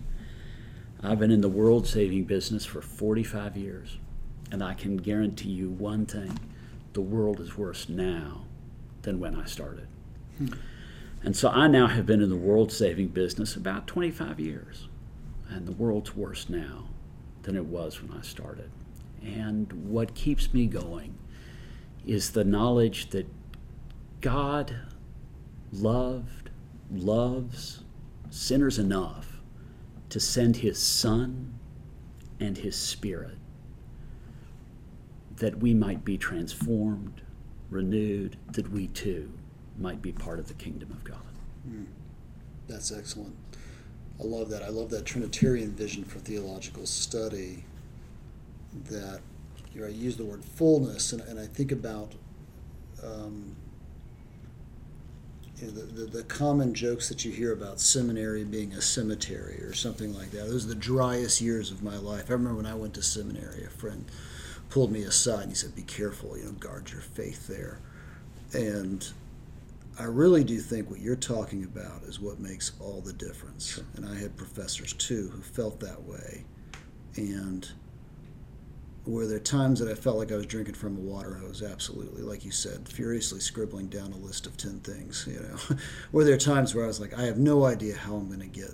i've 1.02 1.18
been 1.18 1.30
in 1.30 1.40
the 1.40 1.48
world 1.48 1.86
saving 1.86 2.24
business 2.24 2.64
for 2.64 2.80
45 2.80 3.56
years 3.56 3.98
and 4.50 4.62
i 4.62 4.74
can 4.74 4.96
guarantee 4.96 5.50
you 5.50 5.68
one 5.68 6.06
thing 6.06 6.38
the 6.92 7.00
world 7.00 7.40
is 7.40 7.56
worse 7.56 7.88
now 7.88 8.44
than 9.02 9.20
when 9.20 9.34
i 9.34 9.44
started. 9.44 9.88
Hmm. 10.38 10.48
and 11.22 11.36
so 11.36 11.48
i 11.50 11.66
now 11.66 11.86
have 11.86 12.06
been 12.06 12.22
in 12.22 12.30
the 12.30 12.36
world 12.36 12.72
saving 12.72 13.08
business 13.08 13.56
about 13.56 13.86
25 13.86 14.40
years 14.40 14.88
and 15.48 15.66
the 15.66 15.72
world's 15.72 16.14
worse 16.16 16.48
now 16.48 16.84
than 17.42 17.56
it 17.56 17.66
was 17.66 18.02
when 18.02 18.16
i 18.16 18.22
started. 18.22 18.70
And 19.22 19.72
what 19.72 20.14
keeps 20.14 20.52
me 20.52 20.66
going 20.66 21.16
is 22.06 22.30
the 22.30 22.44
knowledge 22.44 23.10
that 23.10 23.26
God 24.20 24.76
loved, 25.72 26.50
loves 26.90 27.82
sinners 28.30 28.78
enough 28.78 29.40
to 30.08 30.20
send 30.20 30.56
his 30.56 30.80
Son 30.80 31.58
and 32.38 32.58
his 32.58 32.76
Spirit 32.76 33.38
that 35.36 35.58
we 35.58 35.74
might 35.74 36.04
be 36.04 36.16
transformed, 36.16 37.20
renewed, 37.70 38.36
that 38.52 38.70
we 38.70 38.86
too 38.88 39.30
might 39.78 40.00
be 40.00 40.12
part 40.12 40.38
of 40.38 40.48
the 40.48 40.54
kingdom 40.54 40.90
of 40.92 41.04
God. 41.04 41.18
Mm. 41.68 41.86
That's 42.68 42.90
excellent. 42.90 43.36
I 44.18 44.24
love 44.24 44.48
that. 44.50 44.62
I 44.62 44.68
love 44.68 44.90
that 44.90 45.04
Trinitarian 45.04 45.72
vision 45.72 46.04
for 46.04 46.18
theological 46.18 46.86
study 46.86 47.64
that 48.88 49.20
you 49.76 49.82
know, 49.82 49.88
I 49.88 49.90
use 49.90 50.16
the 50.16 50.24
word 50.24 50.42
fullness, 50.42 51.12
and, 51.12 51.20
and 51.22 51.38
I 51.38 51.44
think 51.44 51.70
about 51.70 52.14
um, 53.04 53.54
you 55.58 55.66
know, 55.66 55.72
the, 55.72 55.82
the, 55.82 56.04
the, 56.06 56.22
common 56.22 56.72
jokes 56.72 57.10
that 57.10 57.26
you 57.26 57.30
hear 57.30 57.52
about 57.52 57.78
seminary 57.78 58.42
being 58.42 58.72
a 58.72 58.80
cemetery 58.80 59.60
or 59.62 59.74
something 59.74 60.14
like 60.14 60.30
that. 60.30 60.48
Those 60.48 60.64
are 60.64 60.68
the 60.68 60.74
driest 60.74 61.42
years 61.42 61.70
of 61.70 61.82
my 61.82 61.98
life. 61.98 62.30
I 62.30 62.32
remember 62.32 62.56
when 62.56 62.66
I 62.66 62.74
went 62.74 62.94
to 62.94 63.02
seminary, 63.02 63.64
a 63.64 63.68
friend 63.68 64.06
pulled 64.70 64.90
me 64.90 65.02
aside 65.02 65.42
and 65.42 65.50
he 65.50 65.54
said, 65.54 65.76
Be 65.76 65.82
careful, 65.82 66.38
you 66.38 66.44
know, 66.44 66.52
guard 66.52 66.90
your 66.90 67.02
faith 67.02 67.46
there. 67.46 67.78
And 68.54 69.06
I 69.98 70.04
really 70.04 70.42
do 70.42 70.58
think 70.58 70.88
what 70.88 71.00
you're 71.00 71.16
talking 71.16 71.64
about 71.64 72.02
is 72.04 72.18
what 72.18 72.40
makes 72.40 72.72
all 72.80 73.02
the 73.02 73.12
difference. 73.12 73.74
Sure. 73.74 73.84
And 73.94 74.06
I 74.06 74.14
had 74.14 74.38
professors 74.38 74.94
too 74.94 75.28
who 75.34 75.42
felt 75.42 75.80
that 75.80 76.02
way. 76.04 76.44
And 77.16 77.68
were 79.06 79.26
there 79.26 79.38
times 79.38 79.78
that 79.80 79.88
I 79.88 79.94
felt 79.94 80.16
like 80.18 80.32
I 80.32 80.36
was 80.36 80.46
drinking 80.46 80.74
from 80.74 80.96
a 80.96 81.00
water 81.00 81.34
hose? 81.34 81.62
Absolutely, 81.62 82.22
like 82.22 82.44
you 82.44 82.50
said, 82.50 82.88
furiously 82.88 83.40
scribbling 83.40 83.86
down 83.88 84.12
a 84.12 84.16
list 84.16 84.46
of 84.46 84.56
ten 84.56 84.80
things. 84.80 85.26
You 85.28 85.40
know, 85.40 85.76
were 86.12 86.24
there 86.24 86.36
times 86.36 86.74
where 86.74 86.84
I 86.84 86.88
was 86.88 87.00
like, 87.00 87.16
I 87.18 87.22
have 87.22 87.38
no 87.38 87.64
idea 87.64 87.96
how 87.96 88.16
I'm 88.16 88.26
going 88.28 88.40
to 88.40 88.46
get 88.46 88.70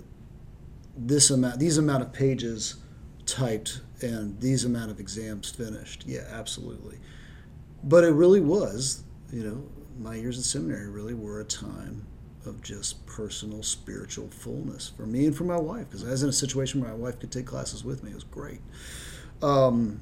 this 0.97 1.29
amount, 1.29 1.59
these 1.59 1.77
amount 1.77 2.03
of 2.03 2.13
pages 2.13 2.75
typed, 3.25 3.81
and 4.01 4.39
these 4.39 4.65
amount 4.65 4.91
of 4.91 4.99
exams 4.99 5.51
finished? 5.51 6.03
Yeah, 6.07 6.25
absolutely. 6.31 6.97
but 7.83 8.03
it 8.03 8.11
really 8.11 8.41
was, 8.41 9.03
you 9.31 9.43
know, 9.43 9.63
my 9.99 10.15
years 10.15 10.37
in 10.37 10.43
seminary 10.43 10.89
really 10.89 11.13
were 11.13 11.39
a 11.41 11.45
time 11.45 12.05
of 12.45 12.61
just 12.61 13.05
personal 13.05 13.63
spiritual 13.63 14.27
fullness 14.29 14.89
for 14.95 15.05
me 15.05 15.25
and 15.25 15.35
for 15.35 15.45
my 15.45 15.57
wife 15.57 15.89
because 15.89 16.05
I 16.05 16.11
was 16.11 16.23
in 16.23 16.29
a 16.29 16.33
situation 16.33 16.81
where 16.81 16.89
my 16.89 16.95
wife 16.95 17.19
could 17.19 17.31
take 17.31 17.45
classes 17.45 17.83
with 17.83 18.03
me. 18.03 18.11
It 18.11 18.15
was 18.15 18.23
great. 18.23 18.61
Um, 19.41 20.01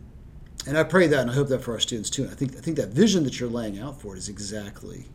and 0.67 0.77
I 0.77 0.83
pray 0.83 1.07
that, 1.07 1.19
and 1.19 1.31
I 1.31 1.33
hope 1.33 1.47
that 1.49 1.61
for 1.61 1.73
our 1.73 1.79
students 1.79 2.09
too. 2.09 2.23
And 2.23 2.31
I 2.31 2.35
think 2.35 2.57
I 2.57 2.61
think 2.61 2.77
that 2.77 2.89
vision 2.89 3.23
that 3.23 3.39
you're 3.39 3.49
laying 3.49 3.79
out 3.79 4.01
for 4.01 4.15
it 4.15 4.19
is 4.19 4.29
exactly 4.29 5.05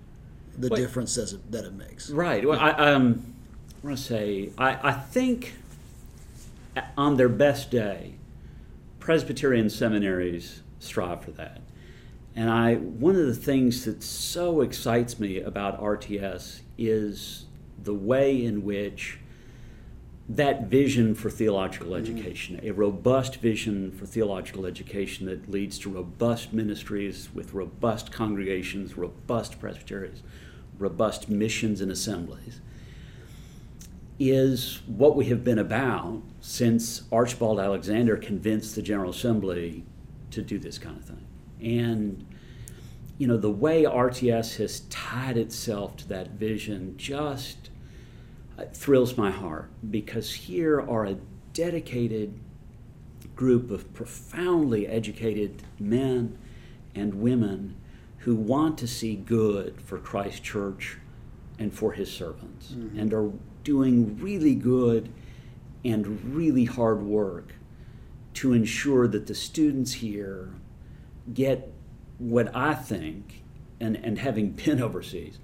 the 0.58 0.70
difference 0.70 1.14
that 1.14 1.32
it, 1.32 1.52
that 1.52 1.64
it 1.64 1.74
makes. 1.74 2.10
Right. 2.10 2.46
Well, 2.46 2.58
I, 2.58 2.70
um, 2.70 3.34
I 3.82 3.86
want 3.86 3.98
to 3.98 4.02
say, 4.02 4.50
I, 4.58 4.90
I 4.90 4.92
think 4.92 5.54
on 6.96 7.16
their 7.16 7.28
best 7.28 7.70
day, 7.70 8.14
Presbyterian 9.00 9.70
seminaries 9.70 10.62
strive 10.78 11.22
for 11.22 11.30
that. 11.32 11.60
And 12.34 12.50
I, 12.50 12.74
one 12.74 13.16
of 13.16 13.26
the 13.26 13.34
things 13.34 13.84
that 13.84 14.02
so 14.02 14.60
excites 14.60 15.18
me 15.18 15.40
about 15.40 15.80
RTS 15.80 16.60
is 16.76 17.46
the 17.82 17.94
way 17.94 18.44
in 18.44 18.64
which 18.64 19.18
that 20.28 20.62
vision 20.64 21.14
for 21.14 21.30
theological 21.30 21.94
education, 21.94 22.58
a 22.62 22.72
robust 22.72 23.36
vision 23.36 23.92
for 23.92 24.06
theological 24.06 24.66
education 24.66 25.26
that 25.26 25.48
leads 25.50 25.78
to 25.78 25.88
robust 25.88 26.52
ministries 26.52 27.28
with 27.32 27.54
robust 27.54 28.10
congregations, 28.10 28.96
robust 28.96 29.60
presbyteries, 29.60 30.22
robust 30.78 31.28
missions 31.28 31.80
and 31.80 31.92
assemblies, 31.92 32.60
is 34.18 34.80
what 34.86 35.14
we 35.14 35.26
have 35.26 35.44
been 35.44 35.58
about 35.58 36.22
since 36.40 37.02
Archibald 37.12 37.60
Alexander 37.60 38.16
convinced 38.16 38.74
the 38.74 38.82
General 38.82 39.10
Assembly 39.10 39.84
to 40.32 40.42
do 40.42 40.58
this 40.58 40.78
kind 40.78 40.96
of 40.96 41.04
thing. 41.04 41.26
And 41.60 42.26
you 43.18 43.26
know, 43.26 43.36
the 43.36 43.50
way 43.50 43.84
RTS 43.84 44.56
has 44.56 44.80
tied 44.90 45.38
itself 45.38 45.96
to 45.98 46.08
that 46.08 46.30
vision 46.32 46.94
just 46.98 47.70
thrills 48.72 49.16
my 49.16 49.30
heart 49.30 49.70
because 49.90 50.32
here 50.32 50.80
are 50.80 51.04
a 51.04 51.16
dedicated 51.52 52.38
group 53.34 53.70
of 53.70 53.92
profoundly 53.92 54.86
educated 54.86 55.62
men 55.78 56.38
and 56.94 57.14
women 57.14 57.76
who 58.18 58.34
want 58.34 58.78
to 58.78 58.86
see 58.86 59.14
good 59.14 59.80
for 59.80 59.98
Christ 59.98 60.42
Church 60.42 60.96
and 61.58 61.72
for 61.72 61.92
his 61.92 62.10
servants 62.10 62.72
mm-hmm. 62.72 62.98
and 62.98 63.12
are 63.12 63.30
doing 63.62 64.18
really 64.18 64.54
good 64.54 65.12
and 65.84 66.34
really 66.34 66.64
hard 66.64 67.02
work 67.02 67.54
to 68.34 68.52
ensure 68.52 69.06
that 69.08 69.26
the 69.26 69.34
students 69.34 69.92
here 69.94 70.50
get 71.32 71.72
what 72.18 72.54
I 72.54 72.74
think, 72.74 73.42
and, 73.80 73.96
and 73.96 74.18
having 74.18 74.50
been 74.50 74.82
overseas, 74.82 75.38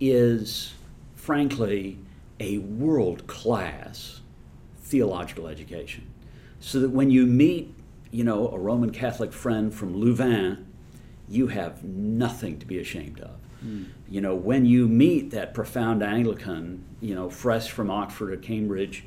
is 0.00 0.74
frankly 1.14 1.98
a 2.40 2.58
world 2.58 3.26
class 3.26 4.20
theological 4.82 5.46
education. 5.46 6.06
So 6.60 6.80
that 6.80 6.90
when 6.90 7.10
you 7.10 7.26
meet, 7.26 7.74
you 8.10 8.24
know, 8.24 8.48
a 8.48 8.58
Roman 8.58 8.90
Catholic 8.90 9.32
friend 9.32 9.74
from 9.74 9.96
Louvain, 9.96 10.66
you 11.28 11.48
have 11.48 11.84
nothing 11.84 12.58
to 12.58 12.66
be 12.66 12.78
ashamed 12.78 13.20
of. 13.20 13.30
You 14.08 14.20
know, 14.20 14.34
when 14.34 14.66
you 14.66 14.86
meet 14.88 15.30
that 15.30 15.54
profound 15.54 16.02
Anglican, 16.02 16.84
you 17.00 17.14
know, 17.14 17.30
fresh 17.30 17.70
from 17.70 17.90
Oxford 17.90 18.32
or 18.32 18.36
Cambridge, 18.36 19.04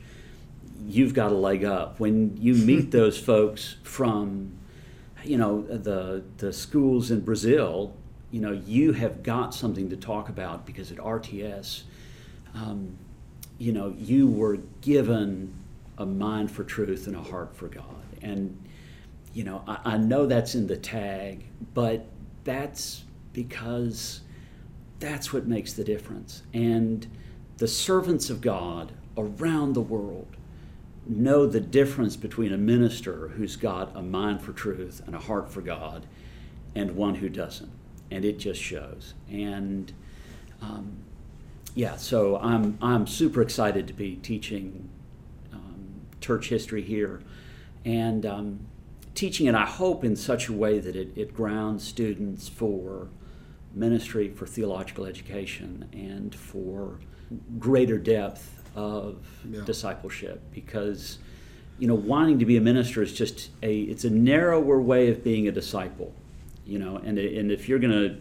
you've 0.87 1.13
got 1.13 1.31
a 1.31 1.35
leg 1.35 1.63
up. 1.63 1.99
When 1.99 2.35
you 2.37 2.53
meet 2.71 2.91
those 2.91 3.19
folks 3.19 3.75
from, 3.83 4.57
you 5.23 5.37
know, 5.37 5.61
the 5.61 6.23
the 6.37 6.51
schools 6.51 7.11
in 7.11 7.21
Brazil, 7.21 7.93
you 8.31 8.41
know, 8.41 8.51
you 8.51 8.93
have 8.93 9.23
got 9.23 9.53
something 9.53 9.89
to 9.89 9.95
talk 9.95 10.27
about 10.27 10.65
because 10.65 10.91
at 10.91 10.97
RTS, 10.97 11.83
um, 12.55 12.97
you 13.57 13.71
know, 13.71 13.93
you 13.97 14.27
were 14.27 14.57
given 14.81 15.53
a 15.97 16.05
mind 16.05 16.51
for 16.51 16.63
truth 16.63 17.07
and 17.07 17.15
a 17.15 17.21
heart 17.21 17.55
for 17.55 17.67
God. 17.67 17.85
And, 18.21 18.57
you 19.33 19.43
know, 19.43 19.63
I, 19.67 19.79
I 19.93 19.97
know 19.97 20.25
that's 20.25 20.55
in 20.55 20.67
the 20.67 20.77
tag, 20.77 21.45
but 21.73 22.07
that's 22.43 23.03
because 23.33 24.21
that's 24.99 25.33
what 25.33 25.47
makes 25.47 25.73
the 25.73 25.83
difference. 25.83 26.43
And 26.53 27.07
the 27.57 27.67
servants 27.67 28.29
of 28.29 28.41
God 28.41 28.91
around 29.17 29.73
the 29.73 29.81
world 29.81 30.27
know 31.07 31.47
the 31.47 31.59
difference 31.59 32.15
between 32.15 32.53
a 32.53 32.57
minister 32.57 33.29
who's 33.29 33.55
got 33.55 33.95
a 33.95 34.01
mind 34.01 34.41
for 34.41 34.51
truth 34.51 35.01
and 35.05 35.15
a 35.15 35.19
heart 35.19 35.49
for 35.49 35.61
God 35.61 36.05
and 36.75 36.91
one 36.91 37.15
who 37.15 37.29
doesn't. 37.29 37.71
And 38.11 38.23
it 38.23 38.37
just 38.37 38.61
shows. 38.61 39.13
And 39.29 39.91
um, 40.61 40.97
yeah, 41.77 41.95
so 41.95 42.37
I'm, 42.37 42.75
I'm 42.81 43.05
super 43.05 43.43
excited 43.43 43.85
to 43.87 43.93
be 43.93 44.15
teaching 44.15 44.89
um, 45.53 46.01
church 46.19 46.49
history 46.49 46.81
here 46.81 47.21
and 47.85 48.25
um, 48.25 48.59
teaching 49.13 49.45
it, 49.45 49.53
I 49.53 49.65
hope, 49.65 50.03
in 50.03 50.15
such 50.15 50.47
a 50.49 50.53
way 50.53 50.79
that 50.79 50.95
it, 50.95 51.09
it 51.15 51.35
grounds 51.35 51.83
students 51.87 52.47
for 52.49 53.09
ministry, 53.75 54.27
for 54.29 54.47
theological 54.47 55.05
education, 55.05 55.87
and 55.93 56.33
for 56.33 56.97
greater 57.59 57.99
depth 57.99 58.63
of 58.75 59.17
Yeah. 59.49 59.61
discipleship 59.63 60.41
because 60.53 61.19
you 61.79 61.87
know 61.87 61.95
wanting 61.95 62.39
to 62.39 62.45
be 62.45 62.57
a 62.57 62.61
minister 62.61 63.01
is 63.03 63.13
just 63.13 63.49
a 63.61 63.81
it's 63.81 64.03
a 64.03 64.09
narrower 64.09 64.81
way 64.81 65.09
of 65.09 65.23
being 65.23 65.47
a 65.47 65.51
disciple 65.51 66.13
you 66.65 66.77
know 66.79 66.97
and, 66.97 67.17
and 67.19 67.51
if 67.51 67.67
you're 67.67 67.79
gonna 67.79 68.17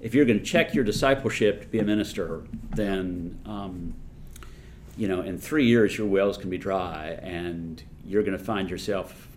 if 0.00 0.14
you're 0.14 0.24
gonna 0.24 0.40
check 0.40 0.74
your 0.74 0.84
discipleship 0.84 1.62
to 1.62 1.66
be 1.68 1.78
a 1.78 1.84
minister 1.84 2.42
then 2.74 3.38
um, 3.46 3.94
you 4.96 5.06
know 5.08 5.20
in 5.22 5.38
three 5.38 5.66
years 5.66 5.96
your 5.96 6.06
wells 6.06 6.36
can 6.36 6.50
be 6.50 6.58
dry 6.58 7.18
and 7.22 7.82
you're 8.04 8.22
gonna 8.22 8.38
find 8.38 8.70
yourself 8.70 9.28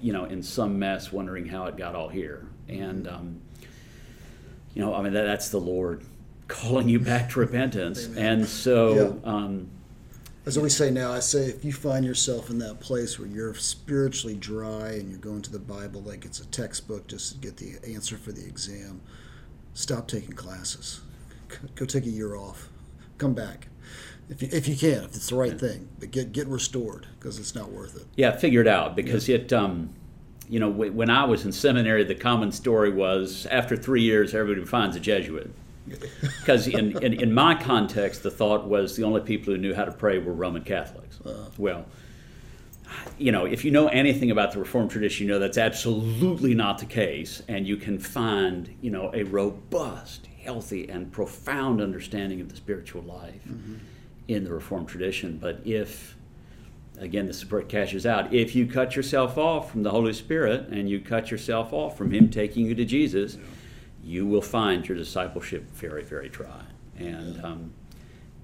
you 0.00 0.12
know 0.12 0.24
in 0.24 0.42
some 0.42 0.78
mess 0.78 1.12
wondering 1.12 1.46
how 1.46 1.66
it 1.66 1.76
got 1.76 1.94
all 1.94 2.08
here. 2.08 2.46
And 2.68 3.06
um, 3.06 3.40
you 4.74 4.82
know 4.82 4.94
i 4.94 5.02
mean 5.02 5.12
that, 5.12 5.24
that's 5.24 5.50
the 5.50 5.60
lord 5.60 6.02
calling 6.48 6.88
you 6.88 6.98
back 6.98 7.30
to 7.30 7.40
repentance. 7.40 8.08
And 8.16 8.46
so 8.46 9.20
Yeah. 9.24 9.30
um, 9.30 9.68
As 10.44 10.58
we 10.58 10.68
say 10.68 10.90
now, 10.90 11.12
I 11.12 11.20
say 11.20 11.44
if 11.46 11.64
you 11.64 11.72
find 11.72 12.04
yourself 12.04 12.50
in 12.50 12.58
that 12.58 12.80
place 12.80 13.18
where 13.18 13.28
you're 13.28 13.54
spiritually 13.54 14.34
dry 14.36 14.90
and 14.90 15.08
you're 15.08 15.18
going 15.20 15.40
to 15.42 15.52
the 15.52 15.58
Bible 15.60 16.02
like 16.02 16.24
it's 16.26 16.40
a 16.40 16.46
textbook 16.46 17.06
just 17.06 17.32
to 17.32 17.38
get 17.38 17.56
the 17.56 17.76
answer 17.94 18.16
for 18.18 18.32
the 18.32 18.44
exam, 18.44 19.00
stop 19.74 20.08
taking 20.08 20.32
classes. 20.32 21.00
Go 21.74 21.84
take 21.84 22.06
a 22.06 22.10
year 22.10 22.36
off. 22.36 22.68
Come 23.18 23.34
back. 23.34 23.68
If 24.28 24.40
you, 24.40 24.48
if 24.52 24.68
you 24.68 24.76
can, 24.76 25.04
if 25.04 25.14
it's 25.14 25.28
the 25.28 25.36
right 25.36 25.58
thing, 25.58 25.88
but 25.98 26.10
get 26.10 26.32
get 26.32 26.46
restored 26.46 27.06
because 27.18 27.38
it's 27.38 27.54
not 27.54 27.70
worth 27.70 27.96
it. 27.96 28.06
Yeah, 28.16 28.36
figure 28.36 28.60
it 28.60 28.66
out 28.66 28.96
because 28.96 29.28
it, 29.28 29.52
um, 29.52 29.90
you 30.48 30.58
know, 30.58 30.70
when 30.70 31.10
I 31.10 31.24
was 31.24 31.44
in 31.44 31.52
seminary, 31.52 32.04
the 32.04 32.14
common 32.14 32.52
story 32.52 32.90
was 32.90 33.46
after 33.46 33.76
three 33.76 34.02
years, 34.02 34.34
everybody 34.34 34.66
finds 34.66 34.96
a 34.96 35.00
Jesuit. 35.00 35.50
Because 36.40 36.68
in, 36.68 36.96
in, 37.02 37.14
in 37.14 37.34
my 37.34 37.54
context, 37.56 38.22
the 38.22 38.30
thought 38.30 38.66
was 38.66 38.96
the 38.96 39.02
only 39.02 39.20
people 39.20 39.52
who 39.52 39.58
knew 39.58 39.74
how 39.74 39.84
to 39.84 39.90
pray 39.90 40.18
were 40.18 40.32
Roman 40.32 40.62
Catholics. 40.62 41.18
Well, 41.58 41.86
you 43.18 43.32
know, 43.32 43.44
if 43.44 43.64
you 43.64 43.70
know 43.70 43.88
anything 43.88 44.30
about 44.30 44.52
the 44.52 44.58
Reformed 44.58 44.90
tradition, 44.90 45.26
you 45.26 45.32
know 45.32 45.38
that's 45.38 45.58
absolutely 45.58 46.54
not 46.54 46.78
the 46.78 46.86
case, 46.86 47.42
and 47.48 47.66
you 47.66 47.76
can 47.76 47.98
find, 47.98 48.74
you 48.80 48.90
know, 48.90 49.10
a 49.14 49.24
robust, 49.24 50.26
healthy, 50.42 50.88
and 50.88 51.10
profound 51.12 51.80
understanding 51.80 52.40
of 52.40 52.48
the 52.48 52.56
spiritual 52.56 53.02
life 53.02 53.42
in 54.28 54.44
the 54.44 54.52
Reformed 54.52 54.88
tradition. 54.88 55.38
But 55.38 55.60
if 55.64 56.16
again, 56.98 57.26
this 57.26 57.38
is 57.38 57.50
where 57.50 57.60
it 57.60 57.68
cashes 57.68 58.06
out. 58.06 58.32
If 58.32 58.54
you 58.54 58.66
cut 58.66 58.96
yourself 58.96 59.36
off 59.36 59.70
from 59.70 59.82
the 59.82 59.90
Holy 59.90 60.12
Spirit 60.12 60.68
and 60.68 60.88
you 60.88 61.00
cut 61.00 61.30
yourself 61.30 61.72
off 61.72 61.96
from 61.96 62.12
Him 62.12 62.30
taking 62.30 62.66
you 62.66 62.74
to 62.74 62.84
Jesus, 62.84 63.38
you 64.02 64.26
will 64.26 64.42
find 64.42 64.86
your 64.86 64.96
discipleship 64.96 65.70
very, 65.70 66.02
very 66.02 66.28
dry. 66.28 66.62
And 66.98 67.44
um, 67.44 67.72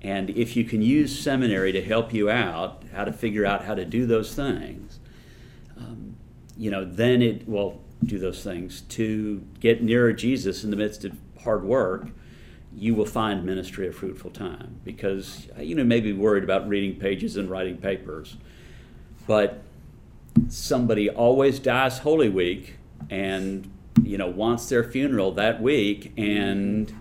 and 0.03 0.31
if 0.31 0.57
you 0.57 0.65
can 0.65 0.81
use 0.81 1.19
seminary 1.19 1.73
to 1.73 1.83
help 1.83 2.13
you 2.13 2.31
out, 2.31 2.85
how 2.95 3.05
to 3.05 3.13
figure 3.13 3.45
out 3.45 3.65
how 3.65 3.75
to 3.75 3.85
do 3.85 4.07
those 4.07 4.35
things, 4.35 5.01
um, 5.77 6.17
you 6.57 6.71
know, 6.71 6.85
then 6.85 7.21
it 7.21 7.49
will 7.49 7.81
do 8.05 8.19
those 8.19 8.45
things 8.45 8.83
to 8.83 9.45
get 9.61 9.83
nearer 9.83 10.13
Jesus 10.13 10.63
in 10.63 10.71
the 10.71 10.77
midst 10.77 11.05
of 11.05 11.17
hard 11.43 11.65
work. 11.65 12.09
You 12.77 12.95
will 12.95 13.07
find 13.07 13.45
ministry 13.45 13.89
a 13.89 13.93
fruitful 13.93 14.31
time 14.31 14.81
because 14.85 15.49
you 15.59 15.75
know 15.75 15.83
maybe 15.83 16.13
worried 16.13 16.45
about 16.45 16.69
reading 16.69 16.99
pages 17.01 17.37
and 17.37 17.51
writing 17.51 17.77
papers, 17.77 18.37
but 19.27 19.63
somebody 20.49 21.11
always 21.11 21.59
dies 21.59 21.99
Holy 21.99 22.29
Week 22.29 22.77
and 23.11 23.69
you 24.05 24.17
know 24.17 24.29
wants 24.29 24.69
their 24.69 24.85
funeral 24.85 25.33
that 25.33 25.61
week 25.61 26.13
and 26.17 26.95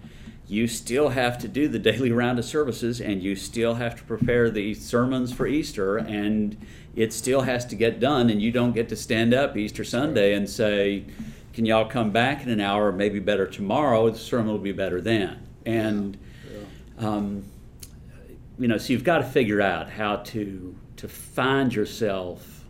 you 0.48 0.68
still 0.68 1.10
have 1.10 1.38
to 1.38 1.48
do 1.48 1.68
the 1.68 1.80
daily 1.80 2.12
round 2.12 2.40
of 2.40 2.46
services 2.46 3.02
and 3.02 3.22
you 3.22 3.36
still 3.36 3.76
have 3.76 3.96
to 3.96 4.04
prepare 4.04 4.50
the 4.50 4.74
sermons 4.74 5.34
for 5.34 5.46
Easter 5.46 5.98
and 5.98 6.58
it 6.96 7.12
still 7.12 7.42
has 7.42 7.66
to 7.66 7.76
get 7.76 8.00
done 8.00 8.30
and 8.30 8.42
you 8.42 8.52
don't 8.52 8.72
get 8.72 8.88
to 8.90 8.96
stand 8.96 9.34
up 9.34 9.58
Easter 9.58 9.84
Sunday 9.84 10.34
and 10.34 10.50
say 10.50 11.04
can 11.58 11.66
y'all 11.66 11.90
come 11.90 12.12
back 12.12 12.44
in 12.44 12.50
an 12.50 12.62
hour, 12.62 12.92
maybe 12.92 13.18
better 13.18 13.48
tomorrow? 13.48 14.08
The 14.12 14.20
sermon 14.20 14.50
will 14.50 14.60
be 14.60 14.74
better 14.74 15.02
then. 15.02 15.40
And, 15.66 16.16
um, 17.00 17.46
you 18.60 18.68
know, 18.68 18.78
so 18.78 18.94
you've 18.94 19.04
got 19.04 19.18
to 19.18 19.24
figure 19.24 19.60
out 19.60 19.90
how 19.90 20.18
to 20.18 20.76
to 20.98 21.08
find 21.08 21.74
yourself 21.74 22.64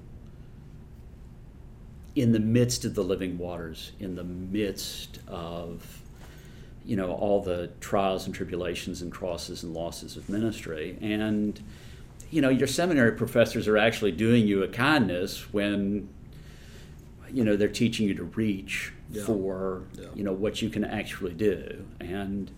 in 2.15 2.31
the 2.31 2.39
midst 2.39 2.85
of 2.85 2.95
the 2.95 3.03
living 3.03 3.37
waters, 3.37 3.91
in 3.99 4.15
the 4.15 4.23
midst 4.23 5.19
of 5.27 5.96
you 6.87 6.95
know 6.95 7.11
all 7.11 7.41
the 7.41 7.69
trials 7.81 8.25
and 8.25 8.33
tribulations 8.33 9.01
and 9.03 9.11
crosses 9.11 9.61
and 9.61 9.73
losses 9.73 10.15
of 10.17 10.27
ministry 10.29 10.97
and 11.01 11.61
you 12.31 12.41
know 12.41 12.49
your 12.49 12.67
seminary 12.67 13.11
professors 13.11 13.67
are 13.67 13.77
actually 13.77 14.11
doing 14.11 14.47
you 14.47 14.63
a 14.63 14.67
kindness 14.69 15.51
when 15.53 16.07
you 17.31 17.43
know 17.43 17.55
they're 17.57 17.67
teaching 17.67 18.07
you 18.07 18.13
to 18.15 18.23
reach 18.23 18.93
Yeah. 19.11 19.23
for 19.25 19.83
Yeah. 19.99 20.05
you 20.15 20.23
know 20.23 20.31
what 20.33 20.61
you 20.61 20.69
can 20.69 20.85
actually 20.85 21.33
do 21.33 21.85
and 21.99 22.49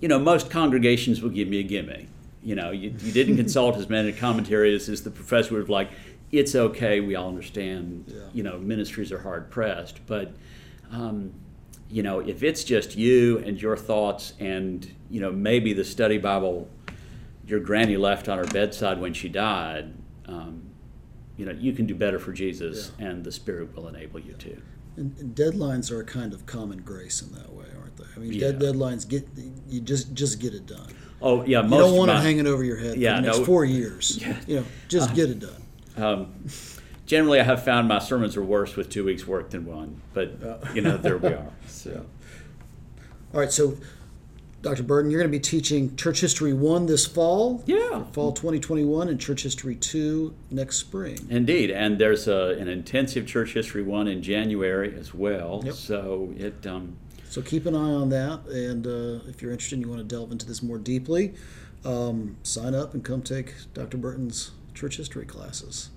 you 0.00 0.08
know 0.08 0.18
most 0.18 0.50
congregations 0.50 1.22
will 1.22 1.30
give 1.30 1.46
me 1.48 1.60
a 1.60 1.62
gimme 1.62 2.08
you 2.42 2.56
know 2.56 2.72
you, 2.72 2.92
you 3.04 3.12
didn't 3.12 3.36
consult 3.44 3.76
as 3.76 3.88
many 3.88 4.12
commentaries 4.12 4.88
as 4.88 5.02
the 5.04 5.10
professor 5.10 5.54
would 5.54 5.60
have 5.60 5.70
like 5.70 5.90
it's 6.32 6.54
okay 6.56 6.98
we 7.00 7.14
all 7.14 7.28
understand 7.28 8.06
Yeah. 8.08 8.22
you 8.34 8.42
know 8.42 8.58
ministries 8.58 9.12
are 9.12 9.20
hard 9.20 9.50
pressed 9.50 10.00
but 10.06 10.32
um, 10.90 11.32
you 11.92 12.02
know 12.02 12.18
if 12.20 12.42
it's 12.42 12.64
just 12.64 12.96
you 12.96 13.38
and 13.46 13.60
your 13.60 13.76
thoughts 13.76 14.32
and 14.40 14.90
you 15.10 15.20
know 15.20 15.30
maybe 15.30 15.72
the 15.74 15.84
study 15.84 16.16
bible 16.18 16.68
your 17.46 17.60
granny 17.60 17.96
left 17.96 18.28
on 18.28 18.38
her 18.38 18.46
bedside 18.46 18.98
when 19.00 19.12
she 19.12 19.28
died 19.28 19.92
um, 20.26 20.62
you 21.36 21.44
know 21.44 21.52
you 21.52 21.72
can 21.72 21.84
do 21.86 21.94
better 21.94 22.18
for 22.18 22.32
jesus 22.32 22.92
and 22.98 23.22
the 23.24 23.30
spirit 23.32 23.74
will 23.76 23.88
enable 23.88 24.18
you 24.18 24.32
to 24.34 24.56
And, 24.96 25.16
and 25.18 25.36
deadlines 25.36 25.90
are 25.92 26.00
a 26.00 26.04
kind 26.04 26.32
of 26.32 26.46
common 26.46 26.78
grace 26.82 27.20
in 27.22 27.32
that 27.38 27.50
way, 27.52 27.64
aren't 27.80 27.96
they? 27.96 28.04
I 28.16 28.18
mean, 28.20 28.32
Yeah. 28.32 28.40
dead 28.52 28.60
deadlines 28.60 29.06
get 29.08 29.26
you 29.68 29.80
just 29.80 30.14
just 30.14 30.38
get 30.40 30.52
it 30.54 30.66
done. 30.66 30.88
oh 31.20 31.44
yeah 31.44 31.60
most 31.62 31.72
You 31.72 31.78
don't 31.78 31.90
of 31.92 31.96
want 31.98 32.10
it 32.10 32.14
my- 32.14 32.20
hanging 32.28 32.46
over 32.46 32.64
your 32.64 32.76
head 32.84 32.96
Yeah, 32.96 33.16
for 33.16 33.20
the 33.22 33.26
next 33.28 33.38
no. 33.40 33.44
four 33.44 33.64
years. 33.64 34.04
You 34.48 34.56
know, 34.60 34.64
just 34.88 35.14
get 35.14 35.28
it 35.30 35.40
done. 35.40 35.62
Um, 35.96 36.18
generally, 37.06 37.40
I 37.40 37.44
have 37.44 37.64
found 37.64 37.88
my 37.88 37.98
sermons 37.98 38.36
are 38.36 38.42
worse 38.42 38.76
with 38.76 38.88
two 38.90 39.04
weeks' 39.04 39.26
work 39.26 39.50
than 39.50 39.66
one, 39.66 40.00
but 40.14 40.32
you 40.74 40.80
know, 40.80 40.96
there 40.96 41.18
we 41.18 41.28
are. 41.28 41.48
So, 41.68 42.06
All 43.34 43.40
right, 43.40 43.50
so 43.50 43.76
Dr. 44.62 44.84
Burton, 44.84 45.10
you're 45.10 45.20
going 45.20 45.30
to 45.30 45.36
be 45.36 45.40
teaching 45.42 45.96
Church 45.96 46.20
History 46.20 46.52
1 46.52 46.86
this 46.86 47.04
fall. 47.06 47.64
Yeah. 47.66 48.04
fall 48.12 48.30
2021 48.32 49.08
and 49.08 49.20
Church 49.20 49.42
History 49.42 49.74
2 49.74 50.32
next 50.52 50.76
spring. 50.76 51.18
indeed, 51.28 51.70
and 51.72 51.98
there's 51.98 52.28
a, 52.28 52.56
an 52.60 52.68
intensive 52.68 53.26
church 53.26 53.54
history 53.54 53.82
one 53.82 54.06
in 54.06 54.22
January 54.22 54.94
as 54.96 55.12
well. 55.12 55.62
Yep. 55.64 55.74
So 55.74 56.32
it, 56.36 56.64
um, 56.66 56.96
So 57.28 57.42
keep 57.42 57.66
an 57.66 57.74
eye 57.74 57.78
on 57.78 58.10
that. 58.10 58.44
And 58.46 58.86
uh, 58.86 59.28
if 59.28 59.42
you're 59.42 59.50
interested 59.50 59.76
and 59.76 59.84
you 59.84 59.90
want 59.90 60.06
to 60.08 60.14
delve 60.14 60.30
into 60.30 60.46
this 60.46 60.62
more 60.62 60.78
deeply, 60.78 61.34
um, 61.84 62.36
sign 62.44 62.74
up 62.74 62.94
and 62.94 63.02
come 63.02 63.22
take 63.22 63.54
Dr. 63.74 63.96
Burton's 63.96 64.52
church 64.74 64.96
history 64.98 65.26
classes. 65.26 65.90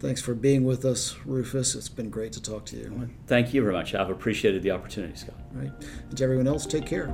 Thanks 0.00 0.22
for 0.22 0.34
being 0.34 0.64
with 0.64 0.86
us, 0.86 1.14
Rufus. 1.26 1.74
It's 1.74 1.90
been 1.90 2.08
great 2.08 2.32
to 2.32 2.42
talk 2.42 2.64
to 2.66 2.76
you. 2.76 3.10
thank 3.26 3.52
you 3.52 3.60
very 3.60 3.74
much. 3.74 3.94
I've 3.94 4.08
appreciated 4.08 4.62
the 4.62 4.70
opportunity, 4.70 5.14
Scott. 5.14 5.34
All 5.54 5.60
right. 5.60 5.72
And 6.08 6.16
to 6.16 6.24
everyone 6.24 6.46
else, 6.46 6.64
take 6.64 6.86
care. 6.86 7.08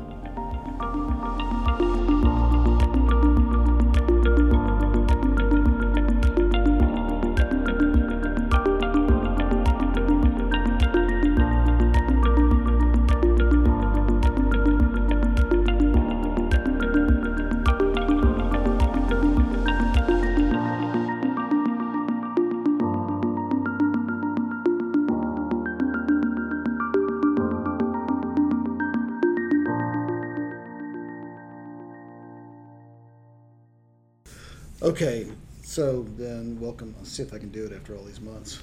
Okay, 34.87 35.26
so 35.64 36.05
then 36.16 36.61
welcome. 36.61 36.95
Let's 36.97 37.11
see 37.11 37.24
if 37.24 37.34
I 37.34 37.39
can 37.39 37.49
do 37.49 37.64
it 37.66 37.72
after 37.72 37.97
all 37.97 38.05
these 38.05 38.20
months. 38.20 38.61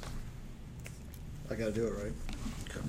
I 1.51 1.55
got 1.55 1.65
to 1.65 1.71
do 1.74 1.86
it 1.86 1.91
right. 1.91 2.13
Okay. 2.69 2.80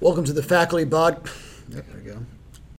Welcome 0.00 0.24
to 0.24 0.32
the 0.32 0.42
faculty 0.42 0.84
bod. 0.84 1.30
There 1.68 1.84
we 1.94 2.00
go. 2.00 2.18